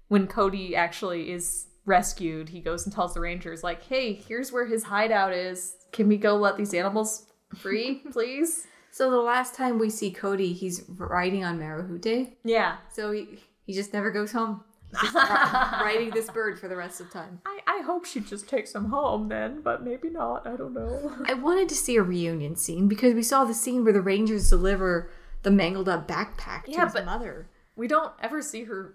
when 0.08 0.26
Cody 0.26 0.74
actually 0.76 1.30
is 1.32 1.66
rescued, 1.86 2.48
he 2.50 2.60
goes 2.60 2.84
and 2.84 2.94
tells 2.94 3.14
the 3.14 3.20
rangers, 3.20 3.62
like, 3.64 3.82
"Hey, 3.82 4.12
here's 4.12 4.52
where 4.52 4.66
his 4.66 4.84
hideout 4.84 5.32
is. 5.32 5.74
Can 5.92 6.08
we 6.08 6.16
go 6.18 6.36
let 6.36 6.56
these 6.56 6.74
animals 6.74 7.26
free, 7.56 7.96
please?" 8.12 8.66
So 8.92 9.08
the 9.10 9.18
last 9.18 9.54
time 9.54 9.78
we 9.78 9.88
see 9.88 10.10
Cody, 10.10 10.52
he's 10.52 10.82
riding 10.88 11.44
on 11.44 11.60
Marahute. 11.60 12.32
yeah, 12.42 12.78
So 12.92 13.12
he, 13.12 13.38
he 13.64 13.72
just 13.72 13.92
never 13.92 14.10
goes 14.10 14.32
home. 14.32 14.64
He's 15.00 15.12
just 15.12 15.14
ri- 15.30 15.84
riding 15.84 16.10
this 16.10 16.30
bird 16.30 16.58
for 16.58 16.68
the 16.68 16.76
rest 16.76 17.00
of 17.00 17.10
time. 17.10 17.40
I, 17.46 17.60
I 17.66 17.82
hope 17.82 18.04
she 18.04 18.20
just 18.20 18.48
takes 18.48 18.74
him 18.74 18.86
home 18.86 19.28
then, 19.28 19.60
but 19.62 19.82
maybe 19.84 20.08
not. 20.10 20.46
I 20.46 20.56
don't 20.56 20.74
know. 20.74 21.12
I 21.26 21.34
wanted 21.34 21.68
to 21.68 21.74
see 21.74 21.96
a 21.96 22.02
reunion 22.02 22.56
scene 22.56 22.88
because 22.88 23.14
we 23.14 23.22
saw 23.22 23.44
the 23.44 23.54
scene 23.54 23.84
where 23.84 23.92
the 23.92 24.00
Rangers 24.00 24.48
deliver 24.50 25.10
the 25.42 25.50
mangled 25.50 25.88
up 25.88 26.08
backpack 26.08 26.64
to 26.64 26.72
Yeah, 26.72 26.84
his 26.84 26.92
but- 26.94 27.04
mother. 27.04 27.48
we 27.76 27.86
don't 27.88 28.12
ever 28.22 28.42
see 28.42 28.64
her 28.64 28.94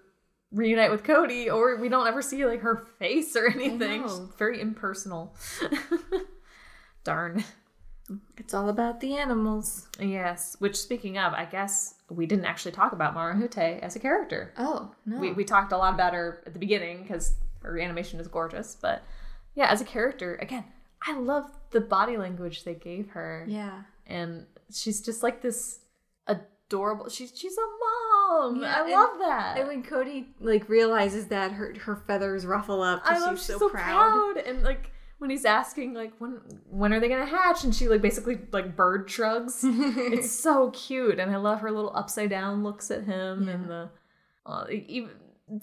reunite 0.52 0.90
with 0.92 1.02
Cody, 1.02 1.50
or 1.50 1.76
we 1.80 1.88
don't 1.88 2.06
ever 2.06 2.22
see 2.22 2.44
like 2.46 2.60
her 2.60 2.86
face 2.98 3.34
or 3.34 3.48
anything. 3.48 4.02
know. 4.02 4.08
She's 4.08 4.36
very 4.38 4.60
impersonal. 4.60 5.34
Darn. 7.04 7.44
It's 8.36 8.54
all 8.54 8.68
about 8.68 9.00
the 9.00 9.16
animals. 9.16 9.88
Yes. 10.00 10.54
Which, 10.60 10.76
speaking 10.76 11.18
of, 11.18 11.32
I 11.32 11.44
guess 11.44 11.94
we 12.10 12.26
didn't 12.26 12.44
actually 12.44 12.72
talk 12.72 12.92
about 12.92 13.14
Marahute 13.16 13.80
as 13.80 13.96
a 13.96 13.98
character. 13.98 14.52
Oh 14.58 14.92
no! 15.04 15.18
We, 15.18 15.32
we 15.32 15.44
talked 15.44 15.72
a 15.72 15.76
lot 15.76 15.94
about 15.94 16.14
her 16.14 16.42
at 16.46 16.52
the 16.52 16.58
beginning 16.58 17.02
because 17.02 17.34
her 17.62 17.78
animation 17.78 18.20
is 18.20 18.28
gorgeous, 18.28 18.76
but 18.80 19.02
yeah, 19.54 19.66
as 19.70 19.80
a 19.80 19.84
character, 19.84 20.36
again, 20.36 20.64
I 21.06 21.18
love 21.18 21.50
the 21.70 21.80
body 21.80 22.16
language 22.16 22.64
they 22.64 22.74
gave 22.74 23.10
her. 23.10 23.44
yeah, 23.48 23.82
and 24.06 24.46
she's 24.72 25.00
just 25.00 25.22
like 25.22 25.42
this 25.42 25.80
adorable. 26.26 27.08
She's 27.08 27.32
she's 27.34 27.56
a 27.56 27.60
mom. 27.60 28.62
Yeah, 28.62 28.74
I 28.76 28.82
and- 28.82 28.90
love 28.92 29.18
that. 29.20 29.58
and 29.58 29.68
when 29.68 29.82
Cody 29.82 30.28
like 30.40 30.68
realizes 30.68 31.26
that 31.28 31.52
her 31.52 31.74
her 31.80 31.96
feathers 32.06 32.46
ruffle 32.46 32.82
up, 32.82 33.02
I 33.04 33.18
love 33.18 33.38
she's 33.38 33.46
she's 33.46 33.58
so, 33.58 33.68
proud. 33.68 34.36
and 34.38 34.62
like 34.62 34.90
when 35.18 35.30
he's 35.30 35.44
asking 35.44 35.94
like 35.94 36.12
when 36.18 36.40
when 36.68 36.92
are 36.92 37.00
they 37.00 37.08
gonna 37.08 37.26
hatch, 37.26 37.64
and 37.64 37.74
she 37.74 37.88
like 37.88 38.02
basically 38.02 38.38
like 38.52 38.76
bird 38.76 39.10
shrugs. 39.10 39.60
it's 39.64 40.30
so 40.30 40.70
cute, 40.70 41.18
and 41.18 41.30
I 41.30 41.36
love 41.36 41.60
her 41.60 41.70
little 41.70 41.92
upside 41.94 42.30
down 42.30 42.62
looks 42.62 42.90
at 42.90 43.04
him 43.04 43.48
and 43.48 43.68
the 43.68 43.90
uh, 44.44 44.64
even. 44.70 45.10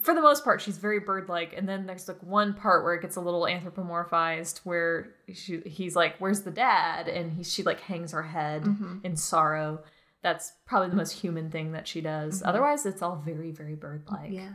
For 0.01 0.15
the 0.15 0.21
most 0.21 0.45
part, 0.45 0.61
she's 0.61 0.77
very 0.77 1.01
bird-like, 1.01 1.53
and 1.57 1.67
then 1.67 1.85
there's 1.85 2.07
like 2.07 2.23
one 2.23 2.53
part 2.53 2.85
where 2.85 2.93
it 2.93 3.01
gets 3.01 3.17
a 3.17 3.21
little 3.21 3.41
anthropomorphized, 3.41 4.59
where 4.59 5.09
she, 5.33 5.59
he's 5.65 5.93
like, 5.93 6.15
"Where's 6.19 6.43
the 6.43 6.51
dad?" 6.51 7.09
and 7.09 7.33
he 7.33 7.43
she 7.43 7.63
like 7.63 7.81
hangs 7.81 8.13
her 8.13 8.23
head 8.23 8.63
in 9.03 9.17
sorrow. 9.17 9.83
That's 10.21 10.53
probably 10.65 10.89
the 10.89 10.95
most 10.95 11.11
human 11.11 11.51
thing 11.51 11.73
that 11.73 11.85
she 11.85 11.99
does. 11.99 12.41
Otherwise, 12.45 12.85
it's 12.85 13.01
all 13.01 13.17
very, 13.17 13.51
very 13.51 13.75
bird-like. 13.75 14.31
Yeah, 14.31 14.53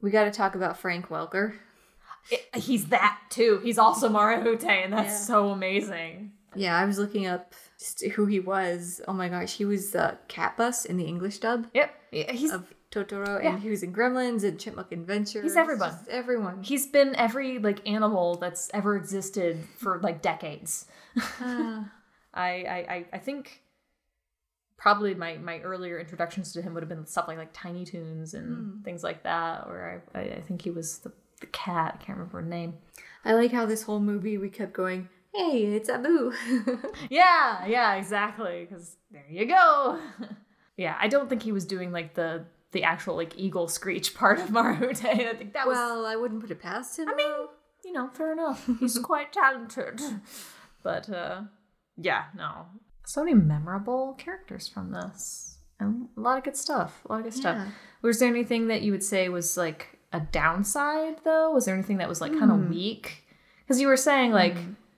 we 0.00 0.10
got 0.10 0.24
to 0.24 0.32
talk 0.32 0.56
about 0.56 0.76
Frank 0.76 1.08
Welker. 1.08 1.54
It- 2.30 2.54
he's 2.56 2.86
that 2.86 3.18
too. 3.30 3.60
He's 3.62 3.78
also 3.78 4.08
Marahute, 4.08 4.64
and 4.64 4.92
that's 4.92 5.08
Yeah. 5.12 5.16
so 5.18 5.48
amazing. 5.50 6.32
Yeah, 6.56 6.76
I 6.78 6.84
was 6.84 6.98
looking 6.98 7.26
up 7.26 7.54
who 8.14 8.26
he 8.26 8.40
was. 8.40 9.00
Oh 9.08 9.12
my 9.12 9.28
gosh, 9.28 9.54
he 9.54 9.64
was 9.64 9.94
uh, 9.94 10.16
Cat 10.28 10.56
Bus 10.56 10.84
in 10.84 10.96
the 10.96 11.04
English 11.04 11.38
dub 11.38 11.66
Yep, 11.74 11.90
Yeah, 12.12 12.32
he's 12.32 12.52
of 12.52 12.72
Totoro, 12.92 13.44
and 13.44 13.58
he 13.60 13.68
was 13.70 13.82
in 13.82 13.92
Gremlins 13.92 14.44
and 14.44 14.58
Chipmunk 14.60 14.92
Adventure. 14.92 15.42
He's 15.42 15.56
everyone. 15.56 15.90
Just 15.90 16.08
everyone. 16.08 16.62
He's 16.62 16.86
been 16.86 17.16
every 17.16 17.58
like 17.58 17.86
animal 17.88 18.36
that's 18.36 18.70
ever 18.72 18.96
existed 18.96 19.58
for 19.76 19.98
like 20.00 20.22
decades. 20.22 20.86
Ah. 21.40 21.90
I, 22.34 22.46
I 22.50 23.06
I- 23.12 23.18
think 23.18 23.60
probably 24.76 25.14
my 25.14 25.36
my 25.38 25.60
earlier 25.60 25.98
introductions 25.98 26.52
to 26.52 26.62
him 26.62 26.74
would 26.74 26.82
have 26.82 26.88
been 26.88 27.06
stuff 27.06 27.26
like 27.28 27.38
like 27.38 27.52
Tiny 27.52 27.84
Toons 27.84 28.34
and 28.34 28.84
things 28.84 29.02
like 29.02 29.24
that. 29.24 29.66
Where 29.68 30.02
I, 30.14 30.18
I 30.18 30.22
I 30.36 30.40
think 30.40 30.62
he 30.62 30.70
was 30.70 30.98
the 30.98 31.12
the 31.44 31.50
cat. 31.50 31.98
I 32.00 32.04
can't 32.04 32.18
remember 32.18 32.40
her 32.40 32.46
name. 32.46 32.74
I 33.24 33.34
like 33.34 33.52
how 33.52 33.66
this 33.66 33.82
whole 33.82 34.00
movie 34.00 34.38
we 34.38 34.50
kept 34.50 34.72
going, 34.72 35.08
hey, 35.34 35.64
it's 35.64 35.88
Abu. 35.88 36.32
Yeah, 37.10 37.66
yeah, 37.66 37.94
exactly. 37.94 38.66
Because 38.68 38.96
there 39.10 39.24
you 39.28 39.46
go. 39.46 39.98
yeah, 40.76 40.96
I 41.00 41.08
don't 41.08 41.28
think 41.28 41.42
he 41.42 41.52
was 41.52 41.64
doing 41.64 41.92
like 41.92 42.14
the 42.14 42.44
the 42.72 42.82
actual 42.82 43.14
like 43.16 43.38
eagle 43.38 43.68
screech 43.68 44.14
part 44.14 44.40
of 44.40 44.48
Marahute. 44.50 45.04
I 45.04 45.34
think 45.34 45.52
that 45.52 45.66
was 45.66 45.76
well, 45.76 46.06
I 46.06 46.16
wouldn't 46.16 46.40
put 46.40 46.50
it 46.50 46.60
past 46.60 46.98
him. 46.98 47.08
I 47.08 47.14
mean, 47.14 47.32
you 47.84 47.92
know, 47.92 48.08
fair 48.12 48.32
enough. 48.32 48.68
He's 48.80 48.98
quite 48.98 49.32
talented. 49.32 50.00
But 50.82 51.08
uh 51.08 51.42
yeah, 51.96 52.24
no. 52.36 52.66
So 53.06 53.22
many 53.24 53.34
memorable 53.36 54.14
characters 54.14 54.66
from 54.66 54.92
this. 54.92 55.58
And 55.78 56.08
a 56.16 56.20
lot 56.20 56.38
of 56.38 56.44
good 56.44 56.56
stuff. 56.56 57.02
A 57.04 57.12
lot 57.12 57.18
of 57.18 57.24
good 57.24 57.34
stuff. 57.34 57.56
Yeah. 57.56 57.68
Was 58.02 58.18
there 58.18 58.28
anything 58.28 58.68
that 58.68 58.82
you 58.82 58.92
would 58.92 59.02
say 59.02 59.28
was 59.28 59.56
like 59.56 59.93
a 60.14 60.20
downside 60.20 61.16
though? 61.24 61.50
Was 61.52 61.64
there 61.64 61.74
anything 61.74 61.98
that 61.98 62.08
was 62.08 62.20
like 62.20 62.32
kind 62.32 62.50
of 62.50 62.70
weak? 62.70 63.24
Because 63.62 63.80
you 63.80 63.88
were 63.88 63.96
saying 63.96 64.32
like, 64.32 64.56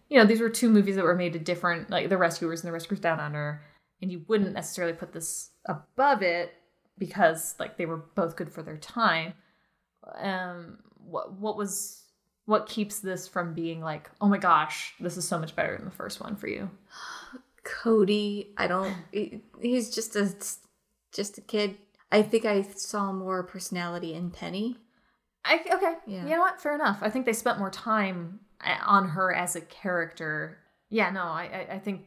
you 0.08 0.18
know, 0.18 0.24
these 0.24 0.40
were 0.40 0.50
two 0.50 0.68
movies 0.68 0.96
that 0.96 1.04
were 1.04 1.14
made 1.14 1.32
to 1.32 1.38
different 1.38 1.90
like 1.90 2.08
The 2.08 2.16
Rescuers 2.16 2.60
and 2.60 2.68
The 2.68 2.72
Rescuers 2.72 3.00
Down 3.00 3.20
Under, 3.20 3.62
and 4.00 4.10
you 4.10 4.24
wouldn't 4.28 4.52
necessarily 4.52 4.92
put 4.92 5.12
this 5.12 5.50
above 5.66 6.22
it 6.22 6.54
because 6.98 7.54
like 7.58 7.76
they 7.76 7.86
were 7.86 8.04
both 8.14 8.36
good 8.36 8.50
for 8.50 8.62
their 8.62 8.78
time 8.78 9.34
um 10.18 10.78
what 11.04 11.32
what 11.34 11.56
was 11.56 12.04
what 12.46 12.66
keeps 12.66 13.00
this 13.00 13.28
from 13.28 13.52
being 13.52 13.82
like 13.82 14.08
oh 14.22 14.28
my 14.28 14.38
gosh 14.38 14.94
this 15.00 15.18
is 15.18 15.28
so 15.28 15.38
much 15.38 15.54
better 15.54 15.76
than 15.76 15.84
the 15.84 15.90
first 15.90 16.22
one 16.22 16.36
for 16.36 16.46
you 16.46 16.70
Cody, 17.66 18.52
I 18.56 18.68
don't. 18.68 18.94
He's 19.60 19.94
just 19.94 20.14
a 20.16 20.32
just 21.12 21.38
a 21.38 21.40
kid. 21.40 21.76
I 22.12 22.22
think 22.22 22.44
I 22.44 22.62
saw 22.62 23.12
more 23.12 23.42
personality 23.42 24.14
in 24.14 24.30
Penny. 24.30 24.78
I, 25.46 25.60
okay 25.74 25.94
Yeah. 26.06 26.24
you 26.24 26.30
know 26.30 26.40
what 26.40 26.60
fair 26.60 26.74
enough 26.74 26.98
i 27.02 27.08
think 27.10 27.24
they 27.26 27.32
spent 27.32 27.58
more 27.58 27.70
time 27.70 28.40
uh, 28.64 28.76
on 28.84 29.08
her 29.10 29.32
as 29.34 29.54
a 29.56 29.60
character 29.60 30.58
yeah 30.90 31.10
no 31.10 31.22
i 31.22 31.66
i, 31.70 31.74
I 31.74 31.78
think 31.78 32.02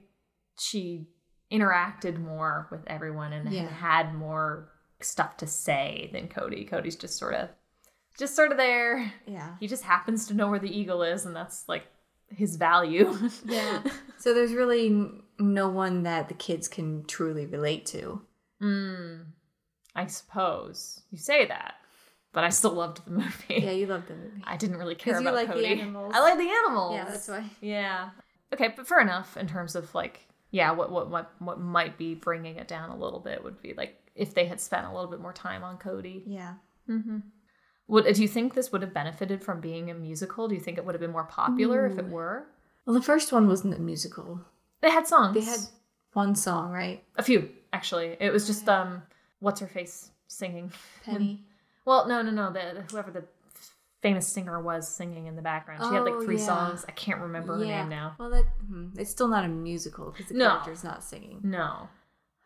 she 0.60 1.08
interacted 1.52 2.20
more 2.20 2.68
with 2.72 2.82
everyone 2.88 3.34
and, 3.34 3.48
and 3.48 3.56
Yeah. 3.56 3.68
had 3.70 4.14
more 4.14 4.70
stuff 5.02 5.38
to 5.38 5.48
say 5.48 6.10
than 6.14 6.28
cody 6.28 6.66
cody's 6.66 6.96
just 6.96 7.18
sort 7.18 7.34
of 7.34 7.50
just 8.18 8.36
sort 8.36 8.52
of 8.52 8.58
there 8.58 9.12
Yeah. 9.26 9.56
he 9.60 9.68
just 9.68 9.84
happens 9.84 10.28
to 10.28 10.34
know 10.34 10.50
where 10.50 10.60
the 10.60 10.70
eagle 10.80 11.02
is 11.04 11.26
and 11.26 11.36
that's 11.36 11.64
like 11.68 11.84
his 12.30 12.58
value 12.58 13.18
Yeah. 13.46 13.82
so 14.18 14.34
there's 14.34 14.54
really 14.54 15.10
no 15.40 15.70
one 15.70 16.04
that 16.04 16.28
the 16.28 16.34
kids 16.36 16.68
can 16.68 17.06
truly 17.06 17.46
relate 17.46 17.86
to. 17.88 18.22
Mm, 18.62 19.28
I 19.96 20.06
suppose 20.08 21.02
you 21.12 21.18
say 21.18 21.46
that, 21.48 21.76
but 22.34 22.44
I 22.44 22.50
still 22.50 22.72
loved 22.74 23.06
the 23.06 23.12
movie. 23.12 23.34
Yeah, 23.50 23.72
you 23.72 23.88
loved 23.88 24.08
the 24.08 24.16
movie. 24.16 24.42
I 24.44 24.58
didn't 24.58 24.78
really 24.78 24.96
care 24.96 25.14
'Cause 25.14 25.22
you 25.24 25.28
about 25.28 25.36
like 25.36 25.48
the 25.48 25.54
Cody. 25.54 25.82
animals. 25.82 26.14
I 26.16 26.20
like 26.22 26.38
the 26.38 26.50
animals. 26.50 26.94
Yeah, 26.96 27.06
that's 27.06 27.28
why. 27.28 27.50
Yeah. 27.62 28.10
Okay, 28.54 28.74
but 28.76 28.88
fair 28.88 29.00
enough 29.00 29.38
in 29.38 29.48
terms 29.48 29.76
of 29.76 29.94
like, 29.96 30.28
yeah, 30.52 30.72
what 30.72 30.92
what 30.92 31.10
what 31.10 31.32
what 31.40 31.60
might 31.60 31.98
be 31.98 32.16
bringing 32.16 32.56
it 32.58 32.68
down 32.68 32.90
a 32.90 32.98
little 32.98 33.20
bit 33.20 33.44
would 33.44 33.62
be 33.62 33.74
like 33.76 33.96
if 34.16 34.34
they 34.34 34.46
had 34.46 34.60
spent 34.60 34.86
a 34.88 34.94
little 34.94 35.10
bit 35.10 35.22
more 35.22 35.34
time 35.34 35.64
on 35.64 35.78
Cody. 35.78 36.24
Yeah. 36.26 36.54
Mm-hmm. 36.90 37.20
Would 37.88 38.14
do 38.14 38.22
you 38.22 38.28
think 38.28 38.54
this 38.54 38.72
would 38.72 38.82
have 38.82 38.94
benefited 38.94 39.44
from 39.44 39.62
being 39.62 39.90
a 39.90 39.94
musical? 39.94 40.48
Do 40.48 40.56
you 40.56 40.62
think 40.62 40.78
it 40.78 40.86
would 40.86 40.94
have 40.96 41.02
been 41.02 41.12
more 41.12 41.24
popular 41.26 41.88
if 41.88 41.98
it 41.98 42.08
were? 42.08 42.48
Well, 42.86 42.94
the 42.94 43.02
first 43.02 43.32
one 43.32 43.48
wasn't 43.48 43.74
a 43.76 43.80
musical. 43.80 44.42
They 44.82 44.90
had 44.92 45.08
songs. 45.08 45.36
They 45.36 45.42
had 45.42 45.60
one 46.14 46.36
song, 46.36 46.72
right? 46.72 47.04
a 47.18 47.24
few 47.24 47.50
actually. 47.74 48.16
It 48.20 48.32
was 48.32 48.48
just 48.48 48.68
um, 48.70 49.04
what's 49.40 49.60
her 49.60 49.68
face 49.68 50.12
singing. 50.28 50.72
Penny. 51.04 51.46
Well, 51.90 52.08
no, 52.08 52.22
no, 52.22 52.30
no. 52.32 52.52
The 52.54 52.84
whoever 52.92 53.10
the 53.10 53.24
famous 54.04 54.28
singer 54.28 54.62
was 54.62 54.88
singing 54.88 55.26
in 55.26 55.36
the 55.36 55.42
background. 55.42 55.84
She 55.90 55.94
had 55.96 56.06
like 56.06 56.24
three 56.24 56.38
yeah. 56.38 56.46
songs. 56.46 56.86
I 56.88 56.92
can't 56.92 57.20
remember 57.20 57.58
her 57.58 57.66
name 57.66 57.90
now. 57.90 58.16
Well, 58.20 58.30
that 58.30 58.46
hmm, 58.68 58.90
it's 58.98 59.10
still 59.10 59.28
not 59.28 59.44
a 59.44 59.48
musical 59.48 60.12
because 60.12 60.28
the 60.28 60.36
No. 60.36 60.50
character's 60.52 60.84
not 60.84 61.04
singing. 61.04 61.40
No. 61.44 61.90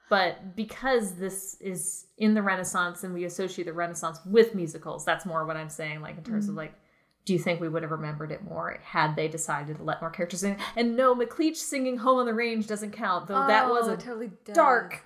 But 0.10 0.56
because 0.56 1.16
this 1.16 1.58
is 1.60 2.06
in 2.18 2.34
the 2.36 2.42
Renaissance 2.42 3.04
and 3.04 3.14
we 3.14 3.26
associate 3.26 3.66
the 3.66 3.74
Renaissance 3.74 4.20
with 4.26 4.56
musicals, 4.56 5.04
that's 5.06 5.26
more 5.26 5.46
what 5.46 5.58
I'm 5.58 5.70
saying, 5.70 6.02
like 6.02 6.18
in 6.18 6.24
terms 6.24 6.46
Mm. 6.46 6.50
of 6.52 6.56
like, 6.56 6.74
do 7.26 7.34
you 7.34 7.40
think 7.40 7.60
we 7.60 7.68
would 7.70 7.84
have 7.84 7.92
remembered 7.92 8.32
it 8.32 8.44
more 8.44 8.78
had 8.84 9.16
they 9.16 9.28
decided 9.28 9.78
to 9.78 9.84
let 9.84 10.02
more 10.02 10.10
characters 10.10 10.44
in? 10.44 10.58
And 10.76 10.96
no, 10.96 11.16
McLeach 11.16 11.56
singing 11.58 11.98
Home 11.98 12.20
on 12.20 12.26
the 12.26 12.34
Range 12.34 12.66
doesn't 12.68 12.92
count, 12.92 13.28
though 13.28 13.46
that 13.48 13.70
was 13.70 13.88
Oh, 13.88 13.94
a 13.94 13.98
totally 13.98 14.32
does. 14.46 14.56
dark, 14.56 15.04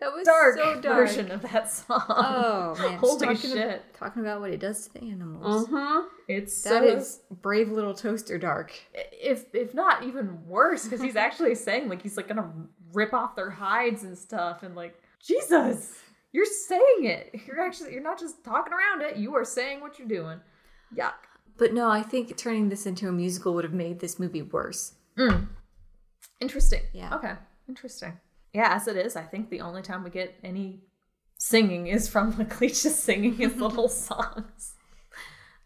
That 0.00 0.12
was 0.12 0.26
dark, 0.26 0.56
so 0.56 0.80
dark. 0.80 0.96
version 1.08 1.30
of 1.30 1.42
that 1.42 1.70
song. 1.70 2.02
Oh 2.08 2.74
man, 2.80 2.98
Holy 2.98 3.26
talking 3.26 3.50
shit. 3.50 3.82
talking 3.94 4.22
about 4.22 4.40
what 4.40 4.50
it 4.50 4.58
does 4.60 4.86
to 4.88 4.94
the 4.94 5.10
animals. 5.10 5.68
Uh 5.68 5.70
huh. 5.70 6.02
It's 6.28 6.62
That 6.62 6.82
so 6.82 6.84
is 6.84 7.20
brave 7.30 7.70
little 7.70 7.94
toaster 7.94 8.36
dark. 8.38 8.72
if 8.94 9.44
if 9.54 9.72
not 9.72 10.02
even 10.04 10.44
worse 10.46 10.84
because 10.84 11.00
he's 11.00 11.16
actually 11.16 11.54
saying 11.66 11.88
like 11.88 12.02
he's 12.02 12.16
like 12.16 12.28
gonna 12.28 12.50
rip 12.92 13.14
off 13.14 13.36
their 13.36 13.50
hides 13.50 14.02
and 14.04 14.16
stuff 14.16 14.62
and 14.62 14.76
like 14.76 14.94
jesus 15.24 15.92
you're 16.32 16.44
saying 16.44 17.04
it 17.04 17.34
you're 17.46 17.60
actually 17.60 17.92
you're 17.92 18.02
not 18.02 18.18
just 18.20 18.44
talking 18.44 18.72
around 18.72 19.02
it 19.02 19.16
you 19.16 19.34
are 19.34 19.44
saying 19.44 19.80
what 19.80 19.98
you're 19.98 20.06
doing 20.06 20.38
yuck 20.96 21.14
But 21.56 21.72
no, 21.72 21.88
I 21.90 22.02
think 22.02 22.36
turning 22.36 22.68
this 22.68 22.86
into 22.86 23.08
a 23.08 23.12
musical 23.12 23.52
would 23.54 23.64
have 23.64 23.72
made 23.72 23.98
this 24.00 24.18
movie 24.20 24.42
worse. 24.42 24.94
Mm. 25.18 25.48
interesting 26.40 26.82
Yeah. 26.92 27.14
okay 27.16 27.34
interesting 27.68 28.12
yeah 28.54 28.74
as 28.74 28.88
it 28.88 28.96
is 28.96 29.16
i 29.16 29.22
think 29.22 29.50
the 29.50 29.60
only 29.60 29.82
time 29.82 30.02
we 30.04 30.10
get 30.10 30.34
any 30.42 30.80
singing 31.36 31.86
is 31.88 32.08
from 32.08 32.46
just 32.60 33.00
singing 33.00 33.34
his 33.34 33.56
little 33.56 33.88
songs 34.08 34.74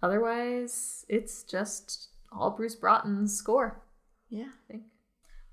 otherwise 0.03 1.05
it's 1.09 1.43
just 1.43 2.09
all 2.33 2.51
bruce 2.51 2.75
broughton's 2.75 3.35
score 3.37 3.83
Yeah. 4.31 4.45
I 4.69 4.73
think. 4.73 4.83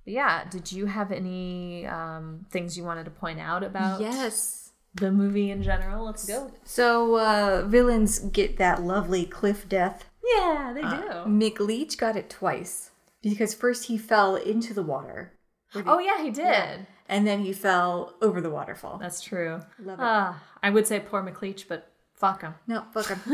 But 0.04 0.14
yeah, 0.14 0.44
did 0.48 0.72
you 0.72 0.86
have 0.86 1.12
any 1.12 1.88
um, 1.88 2.46
things 2.52 2.78
you 2.78 2.84
wanted 2.84 3.06
to 3.06 3.12
point 3.12 3.40
out 3.40 3.64
about 3.64 4.02
Yes. 4.02 4.72
the 4.94 5.12
movie 5.12 5.50
in 5.50 5.64
general? 5.64 6.06
Let's 6.06 6.28
go. 6.28 6.52
So 6.64 7.16
uh 7.16 7.64
villains 7.68 8.20
get 8.20 8.58
that 8.58 8.84
lovely 8.84 9.26
cliff 9.26 9.68
death. 9.68 10.06
Yeah, 10.24 10.74
they 10.76 10.82
Uh, 10.84 11.26
McLeach 11.26 11.98
got 11.98 12.16
it 12.16 12.30
twice 12.30 12.92
because 13.24 13.56
first 13.56 13.86
he 13.86 13.98
fell 13.98 14.36
into 14.36 14.74
the 14.76 14.84
water. 14.84 15.34
oh 15.74 15.98
yeah, 16.00 16.22
he 16.22 16.30
did. 16.30 16.86
And 17.08 17.26
then 17.28 17.42
he 17.42 17.54
fell 17.54 18.16
over 18.22 18.42
the 18.42 18.50
waterfall. 18.50 18.98
That's 18.98 19.22
true. 19.22 19.62
Love 19.80 20.00
it. 20.00 20.04
Ah, 20.04 20.42
I 20.64 20.70
would 20.72 20.88
say 20.88 21.00
poor 21.00 21.22
McLeach, 21.22 21.68
but 21.68 21.92
fuck 22.14 22.42
him. 22.42 22.56
No, 22.68 22.84
fuck 22.94 23.08
him. 23.08 23.20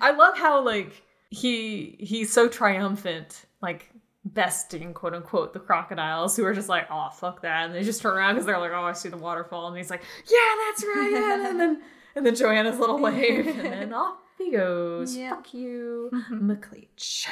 I 0.00 0.14
love 0.16 0.36
how 0.36 0.62
like 0.64 1.02
he 1.30 1.96
he's 1.98 2.30
so 2.32 2.48
triumphant, 2.48 3.46
like 3.62 3.90
besting 4.24 4.92
quote 4.94 5.14
unquote 5.14 5.52
the 5.54 5.58
crocodiles 5.60 6.36
who 6.36 6.44
are 6.44 6.52
just 6.54 6.68
like, 6.68 6.86
oh 6.90 7.08
fuck 7.10 7.40
that, 7.42 7.66
and 7.66 7.74
they 7.74 7.82
just 7.82 8.02
turn 8.02 8.16
around 8.16 8.34
because 8.34 8.44
they're 8.46 8.58
like, 8.58 8.72
oh 8.72 8.84
I 8.84 8.92
see 8.92 9.08
the 9.08 9.16
waterfall, 9.16 9.68
and 9.68 9.76
he's 9.76 9.88
like, 9.90 10.02
yeah 10.30 10.54
that's 10.68 10.84
right, 10.84 11.44
and 11.50 11.58
then 11.60 11.82
and 12.14 12.26
then 12.26 12.34
Joanna's 12.34 12.78
little 12.78 12.98
wave, 12.98 13.46
and 13.46 13.60
then 13.60 13.92
off 13.94 14.18
he 14.36 14.50
goes. 14.50 15.16
Yeah. 15.16 15.36
Fuck 15.36 15.54
you, 15.54 16.10
McLeach. 16.30 17.28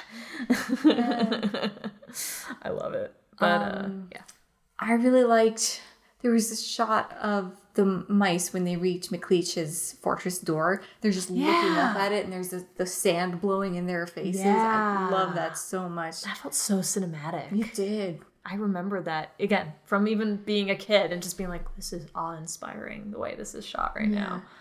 I 2.63 2.69
love 2.71 2.95
it, 2.95 3.15
but 3.39 3.47
uh, 3.63 3.83
Um, 3.85 4.09
yeah. 4.13 4.23
I 4.81 4.93
really 4.93 5.25
liked 5.25 5.83
there 6.23 6.33
was 6.33 6.51
this 6.51 6.67
shot 6.67 7.13
of 7.21 7.57
the 7.75 7.85
mice 8.09 8.53
when 8.53 8.65
they 8.65 8.77
reach 8.77 9.09
McLeach's 9.09 9.93
fortress 10.03 10.39
door. 10.39 10.83
They're 11.01 11.13
just 11.13 11.31
looking 11.31 11.77
up 11.77 11.97
at 11.97 12.13
it 12.13 12.25
and 12.25 12.33
there's 12.33 12.49
the, 12.49 12.67
the 12.77 12.87
sand 12.87 13.41
blowing 13.41 13.77
in 13.77 13.87
their 13.87 14.07
faces. 14.07 14.43
Yeah. 14.43 15.09
I 15.09 15.13
love 15.13 15.35
that 15.35 15.57
so 15.57 15.89
much. 15.89 16.23
That 16.23 16.39
felt 16.39 16.55
so 16.55 16.79
cinematic. 16.79 17.57
You 17.57 17.65
did. 17.65 18.21
I 18.45 18.55
remember 18.55 19.03
that 19.03 19.35
again 19.39 19.75
from 19.85 20.09
even 20.09 20.37
being 20.37 20.71
a 20.71 20.75
kid 20.75 21.13
and 21.13 21.23
just 21.23 21.37
being 21.37 21.51
like, 21.51 21.75
this 21.77 21.93
is 21.93 22.07
awe 22.15 22.37
inspiring 22.37 23.11
the 23.11 23.19
way 23.19 23.35
this 23.37 23.55
is 23.55 23.65
shot 23.65 23.93
right 23.97 24.09
now. 24.09 24.43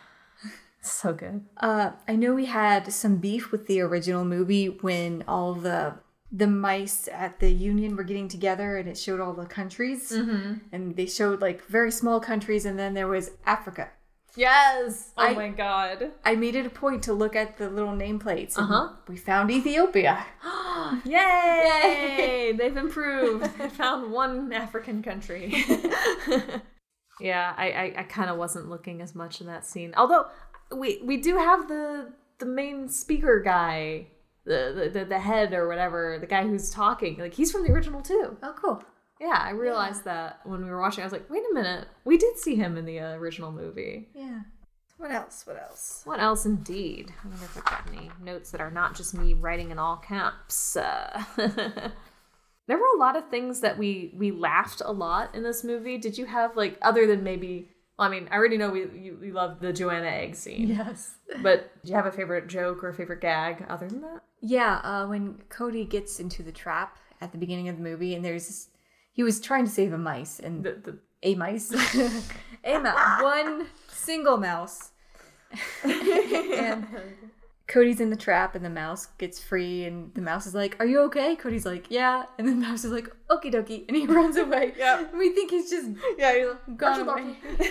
So 0.82 1.12
good. 1.12 1.44
Uh, 1.58 1.92
I 2.08 2.16
know 2.16 2.34
we 2.34 2.46
had 2.46 2.94
some 2.94 3.18
beef 3.18 3.52
with 3.52 3.68
the 3.68 3.82
original 3.82 4.24
movie 4.24 4.68
when 4.68 5.26
all 5.28 5.54
the 5.54 5.96
the 6.32 6.48
mice 6.48 7.08
at 7.12 7.40
the 7.40 7.50
union 7.52 7.96
were 7.96 8.04
getting 8.04 8.28
together 8.28 8.78
and 8.78 8.88
it 8.88 8.98
showed 8.98 9.20
all 9.20 9.34
the 9.34 9.46
countries 9.46 10.12
and 10.12 10.96
they 10.96 11.06
showed 11.08 11.42
like 11.42 11.66
very 11.66 11.92
small 11.92 12.20
countries 12.20 12.66
and 12.66 12.78
then 12.78 12.94
there 12.94 13.08
was 13.08 13.32
Africa. 13.46 13.90
Yes. 14.36 15.12
Oh 15.18 15.24
I- 15.26 15.34
my 15.34 15.50
god. 15.50 16.12
I 16.24 16.36
made 16.36 16.56
it 16.56 16.66
a 16.66 16.70
point 16.70 17.02
to 17.04 17.14
look 17.14 17.36
at 17.36 17.58
the 17.58 17.68
little 17.70 17.94
nameplates 17.94 18.58
Uh-huh. 18.58 18.90
we 19.08 19.18
found 19.18 19.50
Ethiopia. 19.50 20.24
Yay! 21.04 22.16
yay! 22.20 22.52
They've 22.58 22.78
improved. 22.78 23.50
They 23.58 23.70
found 23.70 24.12
one 24.12 24.54
African 24.54 25.02
country. 25.02 25.54
Yeah, 27.22 27.54
I 27.58 27.72
I, 27.72 27.94
I 27.98 28.04
kind 28.04 28.30
of 28.30 28.38
wasn't 28.38 28.70
looking 28.70 29.02
as 29.02 29.14
much 29.14 29.42
in 29.42 29.48
that 29.48 29.66
scene. 29.66 29.94
Although 29.98 30.28
we 30.74 31.02
we 31.04 31.18
do 31.18 31.36
have 31.38 31.68
the 31.68 32.14
the 32.38 32.46
main 32.46 32.88
speaker 32.88 33.42
guy, 33.42 34.08
the 34.50 34.90
the, 34.92 35.06
the 35.06 35.20
head 35.20 35.54
or 35.54 35.68
whatever, 35.68 36.18
the 36.20 36.28
guy 36.28 36.46
who's 36.46 36.70
talking. 36.70 37.18
Like 37.18 37.34
he's 37.34 37.52
from 37.52 37.64
the 37.64 37.72
original 37.72 38.02
too. 38.02 38.36
Oh, 38.44 38.54
cool. 38.60 38.84
Yeah, 39.22 39.40
I 39.40 39.52
realized 39.52 40.06
that 40.06 40.40
when 40.44 40.64
we 40.64 40.70
were 40.70 40.82
watching. 40.82 41.04
I 41.04 41.06
was 41.06 41.14
like, 41.14 41.30
wait 41.30 41.44
a 41.50 41.54
minute, 41.54 41.88
we 42.06 42.18
did 42.18 42.38
see 42.38 42.56
him 42.56 42.78
in 42.78 42.86
the 42.86 43.00
uh, 43.00 43.14
original 43.16 43.52
movie. 43.52 44.10
Yeah. 44.14 44.40
What 44.98 45.12
else? 45.12 45.44
What 45.46 45.58
else? 45.62 46.02
What 46.04 46.20
else, 46.20 46.46
indeed? 46.46 47.14
I 47.24 47.28
wonder 47.28 47.46
if 47.46 47.58
I've 47.58 47.66
got 47.66 47.88
any 47.94 48.12
notes 48.22 48.52
that 48.52 48.60
are 48.60 48.72
not 48.72 48.96
just 48.96 49.14
me 49.14 49.34
writing 49.34 49.72
in 49.72 49.80
all 49.80 49.96
caps. 49.98 50.76
Uh, 50.76 51.24
there 51.38 52.78
were 52.78 52.96
a 52.96 53.00
lot 53.00 53.16
of 53.16 53.30
things 53.30 53.62
that 53.62 53.78
we 53.78 54.14
we 54.16 54.32
laughed 54.32 54.82
a 54.84 54.92
lot 54.92 55.34
in 55.36 55.44
this 55.44 55.64
movie. 55.64 55.98
Did 55.98 56.18
you 56.18 56.26
have 56.26 56.58
like 56.58 56.78
other 56.82 57.06
than 57.06 57.24
maybe? 57.24 57.70
Well, 58.00 58.08
I 58.08 58.12
mean, 58.12 58.30
I 58.32 58.38
already 58.38 58.58
know 58.58 58.70
we 58.70 58.80
you, 58.80 59.20
you 59.22 59.34
love 59.34 59.60
the 59.60 59.74
Joanna 59.74 60.08
egg 60.08 60.36
scene. 60.36 60.70
Yes. 60.70 61.16
But 61.44 61.70
do 61.84 61.90
you 61.92 61.96
have 61.96 62.06
a 62.08 62.12
favorite 62.12 62.48
joke 62.48 62.84
or 62.84 62.90
a 62.90 62.94
favorite 62.94 63.22
gag 63.22 63.64
other 63.70 63.88
than 63.88 64.02
that? 64.02 64.22
Yeah, 64.42 64.80
uh, 64.84 65.06
when 65.06 65.42
Cody 65.50 65.86
gets 65.86 66.20
into 66.20 66.42
the 66.42 66.52
trap 66.52 66.98
at 67.22 67.32
the 67.34 67.38
beginning 67.38 67.70
of 67.70 67.76
the 67.76 67.84
movie, 67.84 68.16
and 68.16 68.26
there's 68.26 68.48
this, 68.48 68.70
he 69.12 69.22
was 69.22 69.40
trying 69.40 69.66
to 69.66 69.70
save 69.70 69.94
a 69.94 69.98
mice, 69.98 70.40
and 70.40 70.64
The, 70.64 70.72
the, 70.72 71.00
a 71.22 71.36
mice, 71.36 71.72
a 72.64 72.80
mouse, 72.80 73.22
one 73.22 73.68
single 73.90 74.38
mouse, 74.38 74.92
and 75.84 76.88
Cody's 77.70 78.02
in 78.02 78.10
the 78.10 78.16
trap, 78.18 78.56
and 78.56 78.66
the 78.66 78.70
mouse 78.70 79.06
gets 79.20 79.40
free, 79.42 79.86
and 79.86 80.12
the 80.16 80.22
mouse 80.22 80.46
is 80.48 80.54
like, 80.56 80.76
"Are 80.80 80.86
you 80.86 81.00
okay?" 81.04 81.36
Cody's 81.38 81.66
like, 81.66 81.86
"Yeah," 81.90 82.26
and 82.38 82.46
then 82.48 82.60
the 82.60 82.68
mouse 82.68 82.84
is 82.84 82.92
like, 82.92 83.08
"Okie 83.30 83.54
dokie," 83.54 83.86
and 83.88 83.96
he 83.96 84.06
runs 84.20 84.36
away. 84.46 84.74
Yeah. 84.78 85.06
and 85.08 85.18
we 85.18 85.30
think 85.30 85.52
he's 85.52 85.70
just 85.70 85.88
yeah, 86.18 86.36
he's 86.36 86.48
like, 86.48 86.78
gone 86.78 87.08
away. 87.08 87.36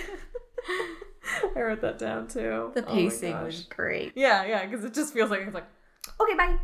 I 1.57 1.61
wrote 1.61 1.81
that 1.83 1.99
down 1.99 2.29
too. 2.29 2.71
The 2.75 2.85
Oh 2.87 2.95
pacing 2.95 3.33
gosh. 3.33 3.45
was 3.45 3.61
great. 3.65 4.13
Yeah, 4.15 4.45
yeah, 4.47 4.65
because 4.65 4.85
it 4.85 4.95
just 4.95 5.13
feels 5.13 5.31
like 5.31 5.41
it's 5.43 5.53
like, 5.55 5.67
okay, 6.21 6.35
bye. 6.37 6.57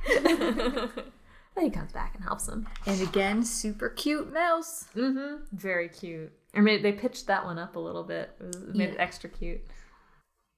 then 1.55 1.65
he 1.65 1.71
comes 1.71 1.93
back 1.93 2.15
and 2.15 2.25
helps 2.25 2.49
him. 2.49 2.67
And 2.87 3.01
again, 3.03 3.43
super 3.45 3.89
cute 3.91 4.33
mouse. 4.33 4.87
Mm-hmm. 4.97 5.45
Very 5.57 5.89
cute. 5.89 6.33
I 6.55 6.61
mean, 6.61 6.83
they 6.83 6.93
pitched 6.93 7.27
that 7.27 7.45
one 7.45 7.59
up 7.59 7.77
a 7.77 7.81
little 7.81 8.05
bit. 8.05 8.31
It, 8.41 8.75
made 8.75 8.91
it 8.91 8.97
extra 8.99 9.29
cute. 9.29 9.61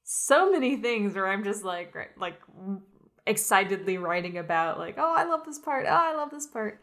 So 0.08 0.52
many 0.52 0.76
things 0.76 1.16
where 1.16 1.26
I'm 1.26 1.42
just 1.42 1.64
like, 1.64 1.96
like 2.16 2.40
excitedly 3.26 3.98
writing 3.98 4.38
about, 4.38 4.78
like, 4.78 4.94
oh, 4.98 5.14
I 5.16 5.24
love 5.24 5.44
this 5.44 5.58
part. 5.58 5.84
Oh, 5.88 5.90
I 5.90 6.14
love 6.14 6.30
this 6.30 6.46
part. 6.46 6.80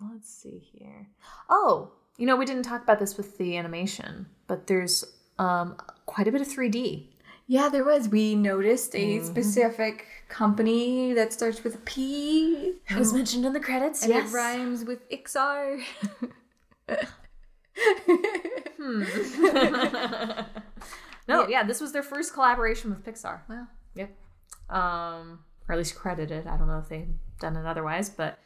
Let's 0.00 0.28
see 0.28 0.68
here. 0.72 1.06
Oh, 1.48 1.92
you 2.16 2.26
know, 2.26 2.34
we 2.34 2.44
didn't 2.44 2.64
talk 2.64 2.82
about 2.82 2.98
this 2.98 3.16
with 3.16 3.38
the 3.38 3.56
animation, 3.56 4.26
but 4.48 4.66
there's 4.66 5.04
um 5.38 5.76
quite 6.06 6.26
a 6.26 6.32
bit 6.32 6.40
of 6.40 6.48
3D. 6.48 7.06
Yeah, 7.46 7.68
there 7.68 7.84
was. 7.84 8.08
We 8.08 8.34
noticed 8.34 8.96
a 8.96 9.22
specific 9.22 10.04
company 10.28 11.12
that 11.12 11.32
starts 11.32 11.62
with 11.62 11.76
a 11.76 11.78
P. 11.78 12.80
It 12.90 12.96
was 12.96 13.12
mentioned 13.12 13.44
in 13.44 13.52
the 13.52 13.60
credits. 13.60 14.02
And 14.02 14.12
yes. 14.12 14.28
it 14.28 14.34
rhymes 14.34 14.84
with 14.84 15.08
Ixar. 15.08 15.84
no, 21.28 21.48
yeah. 21.48 21.64
this 21.64 21.80
was 21.80 21.92
their 21.92 22.02
first 22.02 22.32
collaboration 22.32 22.90
with 22.90 23.04
Pixar. 23.04 23.40
wow. 23.48 23.66
Yep. 23.94 24.10
Um, 24.68 25.40
or 25.68 25.72
at 25.72 25.78
least 25.78 25.96
credited. 25.96 26.46
I 26.46 26.56
don't 26.56 26.68
know 26.68 26.78
if 26.78 26.88
they've 26.88 27.14
done 27.40 27.56
it 27.56 27.66
otherwise, 27.66 28.10
but 28.10 28.38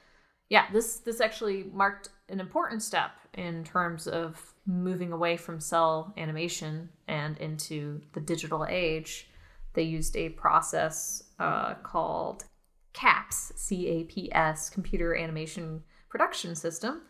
yeah, 0.49 0.67
this 0.73 0.99
this 0.99 1.21
actually 1.21 1.65
marked 1.73 2.09
an 2.29 2.41
important 2.41 2.83
step 2.83 3.13
in 3.35 3.65
terms 3.65 4.07
of 4.07 4.55
moving 4.67 5.13
away 5.13 5.37
from 5.37 5.61
cel 5.61 6.13
animation 6.17 6.89
and 7.09 7.39
into 7.39 8.01
the 8.13 8.21
digital 8.21 8.67
age. 8.69 9.29
They 9.75 9.83
used 9.83 10.17
a 10.17 10.31
process 10.31 11.23
uh, 11.39 11.75
called 11.75 12.45
CAPS, 12.93 13.53
C 13.57 13.87
A 13.89 14.05
P 14.05 14.33
S, 14.33 14.69
Computer 14.69 15.15
Animation 15.15 15.83
Production 16.09 16.57
System, 16.57 17.03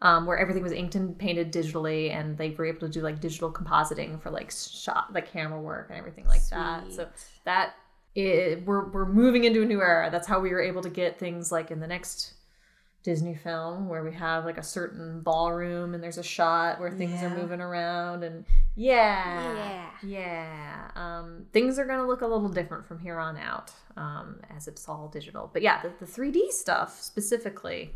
um, 0.00 0.26
where 0.26 0.38
everything 0.38 0.62
was 0.62 0.72
inked 0.72 0.94
and 0.94 1.18
painted 1.18 1.52
digitally, 1.52 2.12
and 2.14 2.36
they 2.38 2.50
were 2.50 2.66
able 2.66 2.80
to 2.80 2.88
do 2.88 3.00
like 3.00 3.20
digital 3.20 3.52
compositing 3.52 4.20
for 4.20 4.30
like 4.30 4.50
shot, 4.50 5.12
like 5.12 5.30
camera 5.30 5.60
work 5.60 5.88
and 5.90 5.98
everything 5.98 6.26
like 6.26 6.46
that. 6.48 6.92
So 6.92 7.08
that 7.44 7.74
it, 8.14 8.64
we're 8.64 8.88
we're 8.88 9.06
moving 9.06 9.44
into 9.44 9.62
a 9.62 9.66
new 9.66 9.80
era. 9.80 10.08
That's 10.10 10.26
how 10.26 10.40
we 10.40 10.50
were 10.50 10.62
able 10.62 10.82
to 10.82 10.90
get 10.90 11.18
things 11.18 11.50
like 11.50 11.70
in 11.70 11.80
the 11.80 11.86
next 11.86 12.34
Disney 13.04 13.34
film 13.34 13.88
where 13.88 14.02
we 14.02 14.12
have 14.12 14.44
like 14.44 14.58
a 14.58 14.62
certain 14.62 15.20
ballroom 15.20 15.94
and 15.94 16.02
there's 16.02 16.18
a 16.18 16.22
shot 16.22 16.80
where 16.80 16.90
things 16.90 17.22
are 17.22 17.30
moving 17.30 17.60
around 17.60 18.24
and 18.24 18.44
yeah. 18.74 19.86
Yeah. 20.02 20.90
Um, 20.94 21.46
things 21.52 21.78
are 21.78 21.84
gonna 21.84 22.06
look 22.06 22.22
a 22.22 22.26
little 22.26 22.48
different 22.48 22.86
from 22.86 22.98
here 22.98 23.18
on 23.18 23.36
out 23.36 23.72
um, 23.96 24.40
as 24.54 24.68
it's 24.68 24.88
all 24.88 25.08
digital. 25.08 25.48
But 25.52 25.62
yeah 25.62 25.80
the, 25.82 26.04
the 26.04 26.10
3d 26.10 26.50
stuff 26.50 27.00
specifically 27.00 27.94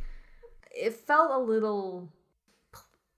it 0.74 0.94
felt 0.94 1.30
a 1.30 1.38
little 1.38 2.12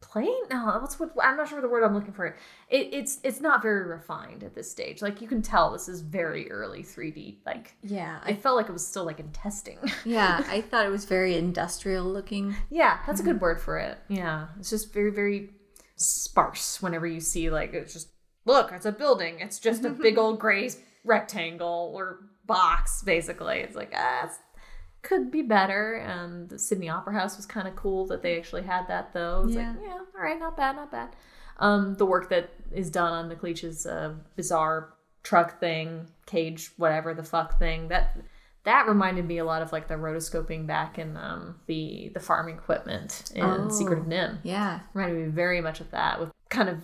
plain 0.01 0.35
no 0.51 0.67
what's 0.81 1.01
what 1.01 1.11
i'm 1.23 1.37
not 1.37 1.49
sure 1.49 1.61
the 1.61 1.69
word 1.69 1.83
i'm 1.83 1.95
looking 1.95 2.13
for 2.13 2.27
it, 2.27 2.37
it's 2.71 3.19
it's 3.25 3.41
not 3.41 3.63
very 3.63 3.87
refined 3.87 4.45
at 4.45 4.55
this 4.55 4.71
stage 4.71 5.01
like 5.01 5.21
you 5.23 5.27
can 5.27 5.41
tell 5.41 5.73
this 5.73 5.89
is 5.89 6.03
very 6.03 6.49
early 6.53 6.83
3d 6.83 7.39
like 7.47 7.75
Yeah, 7.83 8.21
i 8.23 8.35
felt 8.35 8.57
like 8.57 8.69
it 8.69 8.73
was 8.73 8.87
still 8.87 9.05
like 9.05 9.19
in 9.19 9.31
testing 9.31 9.79
yeah, 10.05 10.45
I 10.49 10.61
thought 10.61 10.87
it 10.87 10.91
was 10.91 11.05
very 11.07 11.37
industrial 11.37 12.05
looking. 12.05 12.55
Yeah, 12.71 12.99
that's 13.07 13.21
a 13.21 13.25
good 13.25 13.41
word 13.41 13.61
for 13.61 13.79
it. 13.79 13.99
Yeah, 14.09 14.49
it's 14.59 14.71
just 14.71 14.93
very, 14.93 15.11
very 15.11 15.51
sparse 15.97 16.83
whenever 16.83 17.07
you 17.07 17.21
see, 17.21 17.51
like, 17.51 17.73
it's 17.73 17.93
just, 17.93 18.09
look, 18.45 18.71
it's 18.73 18.87
a 18.87 18.93
building. 18.93 19.41
It's 19.41 19.59
just 19.59 19.85
a 19.85 19.91
big 19.91 20.19
old 20.19 20.39
gray 20.39 20.71
rectangle 21.05 21.93
or 21.95 22.21
box, 22.47 23.03
basically. 23.03 23.59
It's 23.59 23.77
like, 23.77 23.93
ah, 23.97 24.27
it's, 24.27 24.39
could 25.05 25.31
be 25.31 25.43
better. 25.43 25.95
And 25.95 26.49
the 26.49 26.59
Sydney 26.59 26.89
Opera 26.89 27.15
House 27.15 27.37
was 27.37 27.47
kind 27.47 27.69
of 27.69 27.77
cool 27.77 28.07
that 28.09 28.23
they 28.23 28.37
actually 28.37 28.63
had 28.63 28.89
that, 28.89 29.13
though. 29.13 29.45
It's 29.47 29.55
Yeah. 29.55 29.69
like, 29.71 29.79
yeah, 29.85 29.93
all 29.93 30.23
right, 30.23 30.39
not 30.39 30.57
bad, 30.57 30.75
not 30.77 30.91
bad. 30.91 31.11
Um, 31.59 31.95
the 31.95 32.07
work 32.07 32.29
that 32.31 32.51
is 32.73 32.91
done 32.91 33.13
on 33.13 33.29
McLeach's 33.31 33.87
uh, 33.87 34.15
bizarre 34.35 34.95
truck 35.23 35.61
thing, 35.61 36.09
cage, 36.27 36.73
whatever 36.77 37.15
the 37.15 37.23
fuck 37.23 37.59
thing, 37.59 37.89
that 37.89 38.17
that 38.65 38.89
reminded 38.89 39.27
me 39.27 39.39
a 39.39 39.45
lot 39.45 39.61
of 39.63 39.73
like 39.73 39.89
the 39.89 39.95
rotoscoping 39.95 40.67
back 40.67 40.99
in 40.99 41.17
um, 41.19 41.57
the 41.67 42.11
the 42.15 42.21
farming 42.21 42.57
equipment 42.57 43.31
in 43.35 43.45
Oh. 43.45 43.69
Secret 43.69 43.99
of 44.01 44.07
NIMH. 44.07 44.39
Yeah, 44.43 44.81
Reminded 44.95 45.27
me 45.27 45.31
very 45.31 45.61
much 45.61 45.81
of 45.81 45.91
that, 45.93 46.19
with 46.19 46.31
kind 46.49 46.69
of 46.69 46.79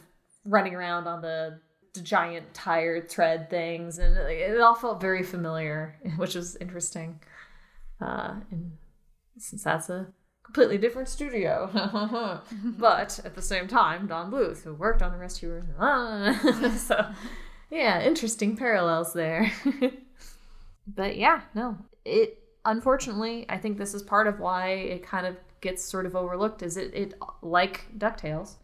running 0.44 0.74
around 0.74 1.06
on 1.08 1.20
the, 1.22 1.58
the 1.94 2.00
giant 2.02 2.52
tire 2.54 3.00
tread 3.00 3.50
things, 3.50 3.98
and 3.98 4.16
it, 4.16 4.52
it 4.52 4.60
all 4.60 4.74
felt 4.74 5.00
very 5.00 5.22
familiar, 5.22 5.96
which 6.16 6.34
was 6.34 6.54
interesting. 6.56 7.20
Uh, 8.00 8.34
and 8.50 8.72
since 9.38 9.62
that's 9.64 9.88
a 9.90 10.06
completely 10.42 10.78
different 10.78 11.08
studio, 11.08 11.68
but 12.78 13.20
at 13.24 13.34
the 13.34 13.42
same 13.42 13.68
time, 13.68 14.06
Don 14.06 14.30
Bluth, 14.30 14.62
who 14.64 14.74
worked 14.74 15.02
on 15.02 15.12
the 15.12 15.18
Rescuers, 15.18 15.64
so 16.80 17.06
yeah, 17.70 18.02
interesting 18.02 18.56
parallels 18.56 19.12
there. 19.12 19.50
but 20.86 21.16
yeah, 21.16 21.42
no, 21.54 21.76
it 22.04 22.38
unfortunately, 22.64 23.46
I 23.48 23.58
think 23.58 23.78
this 23.78 23.94
is 23.94 24.02
part 24.02 24.26
of 24.26 24.40
why 24.40 24.70
it 24.70 25.02
kind 25.02 25.26
of 25.26 25.36
gets 25.60 25.84
sort 25.84 26.06
of 26.06 26.16
overlooked. 26.16 26.62
Is 26.62 26.76
it 26.76 26.92
it 26.94 27.14
like 27.42 27.86
Ducktales 27.98 28.54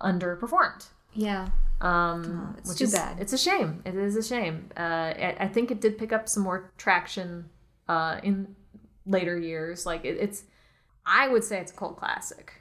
underperformed? 0.00 0.86
yeah. 1.14 1.48
Um, 1.80 2.54
Oh, 2.54 2.54
it's 2.58 2.70
which 2.70 2.78
too 2.78 2.84
is 2.84 2.92
bad. 2.92 3.20
it's 3.20 3.32
a 3.32 3.38
shame. 3.38 3.82
It 3.84 3.94
is 3.96 4.16
a 4.16 4.22
shame. 4.22 4.70
Uh, 4.76 4.80
I, 4.80 5.36
I 5.40 5.48
think 5.48 5.70
it 5.70 5.80
did 5.80 5.98
pick 5.98 6.12
up 6.12 6.28
some 6.28 6.42
more 6.44 6.70
traction 6.78 7.50
uh, 7.88 8.20
in 8.22 8.54
later 9.06 9.38
years. 9.38 9.86
Like 9.86 10.04
it, 10.04 10.16
it's, 10.20 10.44
I 11.06 11.28
would 11.28 11.44
say 11.44 11.58
it's 11.60 11.72
a 11.72 11.74
cult 11.74 11.96
classic. 11.98 12.52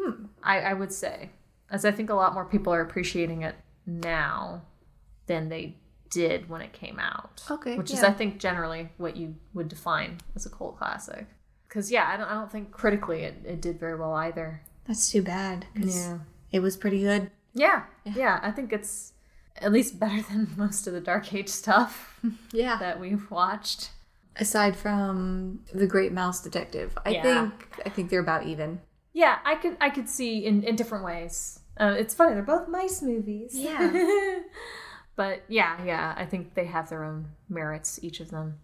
Hmm. 0.00 0.26
I, 0.42 0.60
I 0.60 0.72
would 0.74 0.92
say, 0.92 1.30
as 1.70 1.84
I 1.84 1.90
think 1.92 2.10
a 2.10 2.14
lot 2.14 2.34
more 2.34 2.44
people 2.44 2.72
are 2.72 2.80
appreciating 2.80 3.42
it 3.42 3.54
now 3.86 4.62
than 5.26 5.48
they 5.48 5.76
did 6.10 6.48
when 6.48 6.60
it 6.60 6.72
came 6.72 6.98
out. 6.98 7.42
Okay, 7.50 7.76
which 7.76 7.90
is. 7.92 8.02
I 8.02 8.12
think 8.12 8.38
generally 8.38 8.90
what 8.96 9.16
you 9.16 9.34
would 9.54 9.68
define 9.68 10.18
as 10.34 10.46
a 10.46 10.50
cult 10.50 10.78
classic. 10.78 11.26
Because 11.68 11.90
yeah, 11.90 12.08
I 12.08 12.16
don't 12.16 12.28
I 12.30 12.34
don't 12.34 12.50
think 12.50 12.70
critically 12.70 13.22
it, 13.22 13.34
it 13.44 13.60
did 13.60 13.78
very 13.80 13.96
well 13.96 14.12
either. 14.14 14.62
That's 14.86 15.10
too 15.10 15.22
bad. 15.22 15.66
'cause 15.74 15.96
Yeah. 15.96 16.18
It 16.52 16.60
was 16.60 16.76
pretty 16.76 17.00
good. 17.00 17.30
Yeah, 17.54 17.84
yeah, 18.04 18.38
I 18.42 18.50
think 18.52 18.72
it's 18.72 19.12
at 19.56 19.72
least 19.72 19.98
better 19.98 20.22
than 20.30 20.48
most 20.56 20.86
of 20.86 20.92
the 20.92 21.00
Dark 21.00 21.34
Age 21.34 21.48
stuff 21.48 22.20
Yeah. 22.52 22.76
that 22.78 23.00
we've 23.00 23.28
watched. 23.30 23.90
Aside 24.38 24.76
from 24.76 25.60
the 25.72 25.86
Great 25.86 26.12
Mouse 26.12 26.42
Detective, 26.42 26.96
I 27.04 27.10
Yeah. 27.10 27.22
think 27.22 27.68
I 27.84 27.88
think 27.88 28.10
they're 28.10 28.20
about 28.20 28.44
even. 28.46 28.80
Yeah, 29.12 29.38
I 29.44 29.54
could 29.54 29.76
I 29.80 29.90
could 29.90 30.08
see 30.08 30.44
in, 30.44 30.62
in 30.62 30.76
different 30.76 31.04
ways. 31.04 31.60
Uh, 31.78 31.94
it's 31.98 32.14
funny 32.14 32.34
they're 32.34 32.42
both 32.42 32.68
mice 32.68 33.00
movies. 33.02 33.50
Yeah. 33.54 34.40
but 35.16 35.42
yeah, 35.48 35.82
yeah, 35.84 36.14
I 36.16 36.24
think 36.26 36.54
they 36.54 36.66
have 36.66 36.88
their 36.90 37.04
own 37.04 37.28
merits, 37.48 37.98
each 38.02 38.20
of 38.20 38.30
them. 38.30 38.58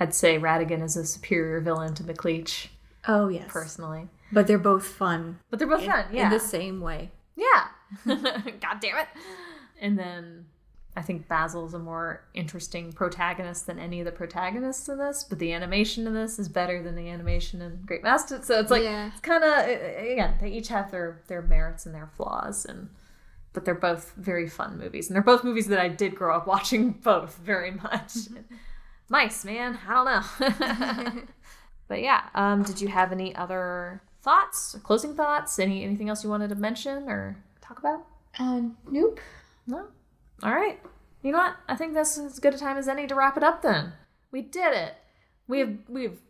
I'd 0.00 0.14
say 0.14 0.38
Ratigan 0.38 0.82
is 0.82 0.96
a 0.96 1.04
superior 1.04 1.60
villain 1.60 1.94
to 1.94 2.02
McLeach, 2.02 2.68
Oh 3.06 3.28
yes. 3.28 3.46
personally. 3.48 4.08
But 4.32 4.48
they're 4.48 4.58
both 4.58 4.84
fun. 4.86 5.38
But 5.50 5.58
they're 5.60 5.68
both 5.68 5.82
in- 5.82 5.90
fun, 5.90 6.06
yeah. 6.12 6.24
In 6.24 6.30
the 6.30 6.40
same 6.40 6.80
way. 6.80 7.12
Yeah, 7.36 7.66
God 8.06 8.80
damn 8.80 8.96
it. 8.98 9.08
And 9.80 9.96
then 9.98 10.46
I 10.96 11.02
think 11.02 11.26
Basil's 11.26 11.74
a 11.74 11.78
more 11.78 12.22
interesting 12.34 12.92
protagonist 12.92 13.66
than 13.66 13.80
any 13.80 14.00
of 14.00 14.04
the 14.06 14.12
protagonists 14.12 14.88
in 14.88 14.96
this, 14.98 15.24
but 15.24 15.40
the 15.40 15.52
animation 15.52 16.06
in 16.06 16.14
this 16.14 16.38
is 16.38 16.48
better 16.48 16.82
than 16.82 16.94
the 16.94 17.08
animation 17.10 17.60
in 17.60 17.80
Great 17.84 18.02
Master. 18.04 18.40
So 18.42 18.60
it's 18.60 18.70
like 18.70 18.84
Yeah. 18.84 19.08
it's 19.08 19.20
kind 19.20 19.42
of 19.42 19.68
again 19.68 20.36
they 20.40 20.50
each 20.50 20.68
have 20.68 20.90
their 20.92 21.20
their 21.26 21.42
merits 21.42 21.84
and 21.86 21.94
their 21.94 22.06
flaws, 22.16 22.64
and 22.64 22.90
but 23.52 23.64
they're 23.64 23.74
both 23.74 24.12
very 24.16 24.48
fun 24.48 24.78
movies, 24.78 25.08
and 25.08 25.16
they're 25.16 25.22
both 25.22 25.42
movies 25.44 25.66
that 25.68 25.80
I 25.80 25.88
did 25.88 26.14
grow 26.14 26.36
up 26.36 26.46
watching 26.54 26.92
both 26.92 27.38
very 27.38 27.72
much. 27.72 28.12
Mice, 29.08 29.44
man, 29.44 29.78
I 29.88 29.92
don't 30.40 31.14
know. 31.16 31.22
but 31.88 32.00
yeah, 32.02 32.22
um, 32.34 32.62
did 32.62 32.80
you 32.80 32.88
have 32.88 33.12
any 33.12 33.34
other 33.36 34.00
thoughts, 34.22 34.76
closing 34.82 35.14
thoughts, 35.14 35.58
any 35.58 35.82
anything 35.84 36.08
else 36.08 36.22
you 36.24 36.30
wanted 36.30 36.48
to 36.50 36.54
mention 36.54 37.08
or 37.08 37.36
talk 37.60 37.78
about? 37.80 38.06
Uh, 38.38 38.62
nope. 38.90 39.20
No. 39.66 39.86
All 40.42 40.52
right. 40.52 40.80
You 41.22 41.32
know 41.32 41.38
what? 41.38 41.56
I 41.68 41.76
think 41.76 41.94
this 41.94 42.18
is 42.18 42.32
as 42.32 42.38
good 42.38 42.54
a 42.54 42.58
time 42.58 42.76
as 42.76 42.88
any 42.88 43.06
to 43.06 43.14
wrap 43.14 43.36
it 43.36 43.42
up. 43.42 43.62
Then 43.62 43.92
we 44.30 44.42
did 44.42 44.74
it. 44.74 44.94
We've 45.46 45.78
we've 45.88 46.20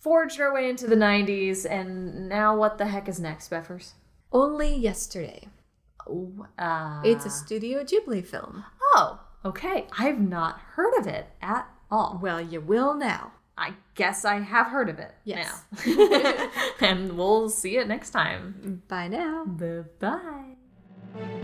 forged 0.00 0.40
our 0.40 0.52
way 0.52 0.68
into 0.68 0.86
the 0.86 0.96
'90s, 0.96 1.64
and 1.68 2.28
now 2.28 2.56
what 2.56 2.76
the 2.78 2.86
heck 2.86 3.08
is 3.08 3.18
next, 3.20 3.50
Beffers? 3.50 3.92
Only 4.32 4.74
yesterday. 4.74 5.48
Uh, 6.58 7.00
It's 7.04 7.24
a 7.24 7.30
Studio 7.30 7.82
Ghibli 7.82 8.24
film. 8.26 8.64
oh, 8.94 9.20
okay. 9.44 9.86
I've 9.98 10.20
not 10.20 10.58
heard 10.74 10.92
of 10.98 11.06
it 11.06 11.26
at 11.40 11.66
all. 11.90 12.18
Well, 12.22 12.40
you 12.40 12.60
will 12.60 12.94
now. 12.94 13.32
I 13.56 13.74
guess 13.94 14.24
I 14.24 14.40
have 14.40 14.66
heard 14.66 14.88
of 14.90 14.98
it. 14.98 15.14
Yes. 15.24 15.62
now. 15.86 16.50
and 16.80 17.16
we'll 17.16 17.48
see 17.48 17.76
it 17.78 17.86
next 17.88 18.10
time. 18.10 18.82
Bye 18.88 19.08
now. 19.08 19.44
Bye 19.46 19.84
bye. 20.00 21.40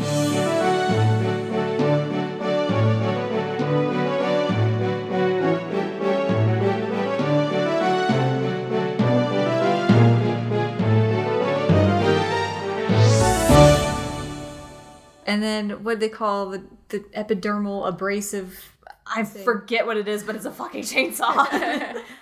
And 15.31 15.41
then 15.41 15.85
what 15.85 16.01
they 16.01 16.09
call 16.09 16.51
the, 16.51 16.64
the 16.89 16.99
epidermal 17.16 17.87
abrasive. 17.87 18.76
I 19.07 19.22
forget 19.22 19.87
what 19.87 19.97
it 19.97 20.09
is, 20.09 20.24
but 20.24 20.35
it's 20.35 20.45
a 20.45 20.51
fucking 20.51 20.83
chainsaw. 20.83 22.03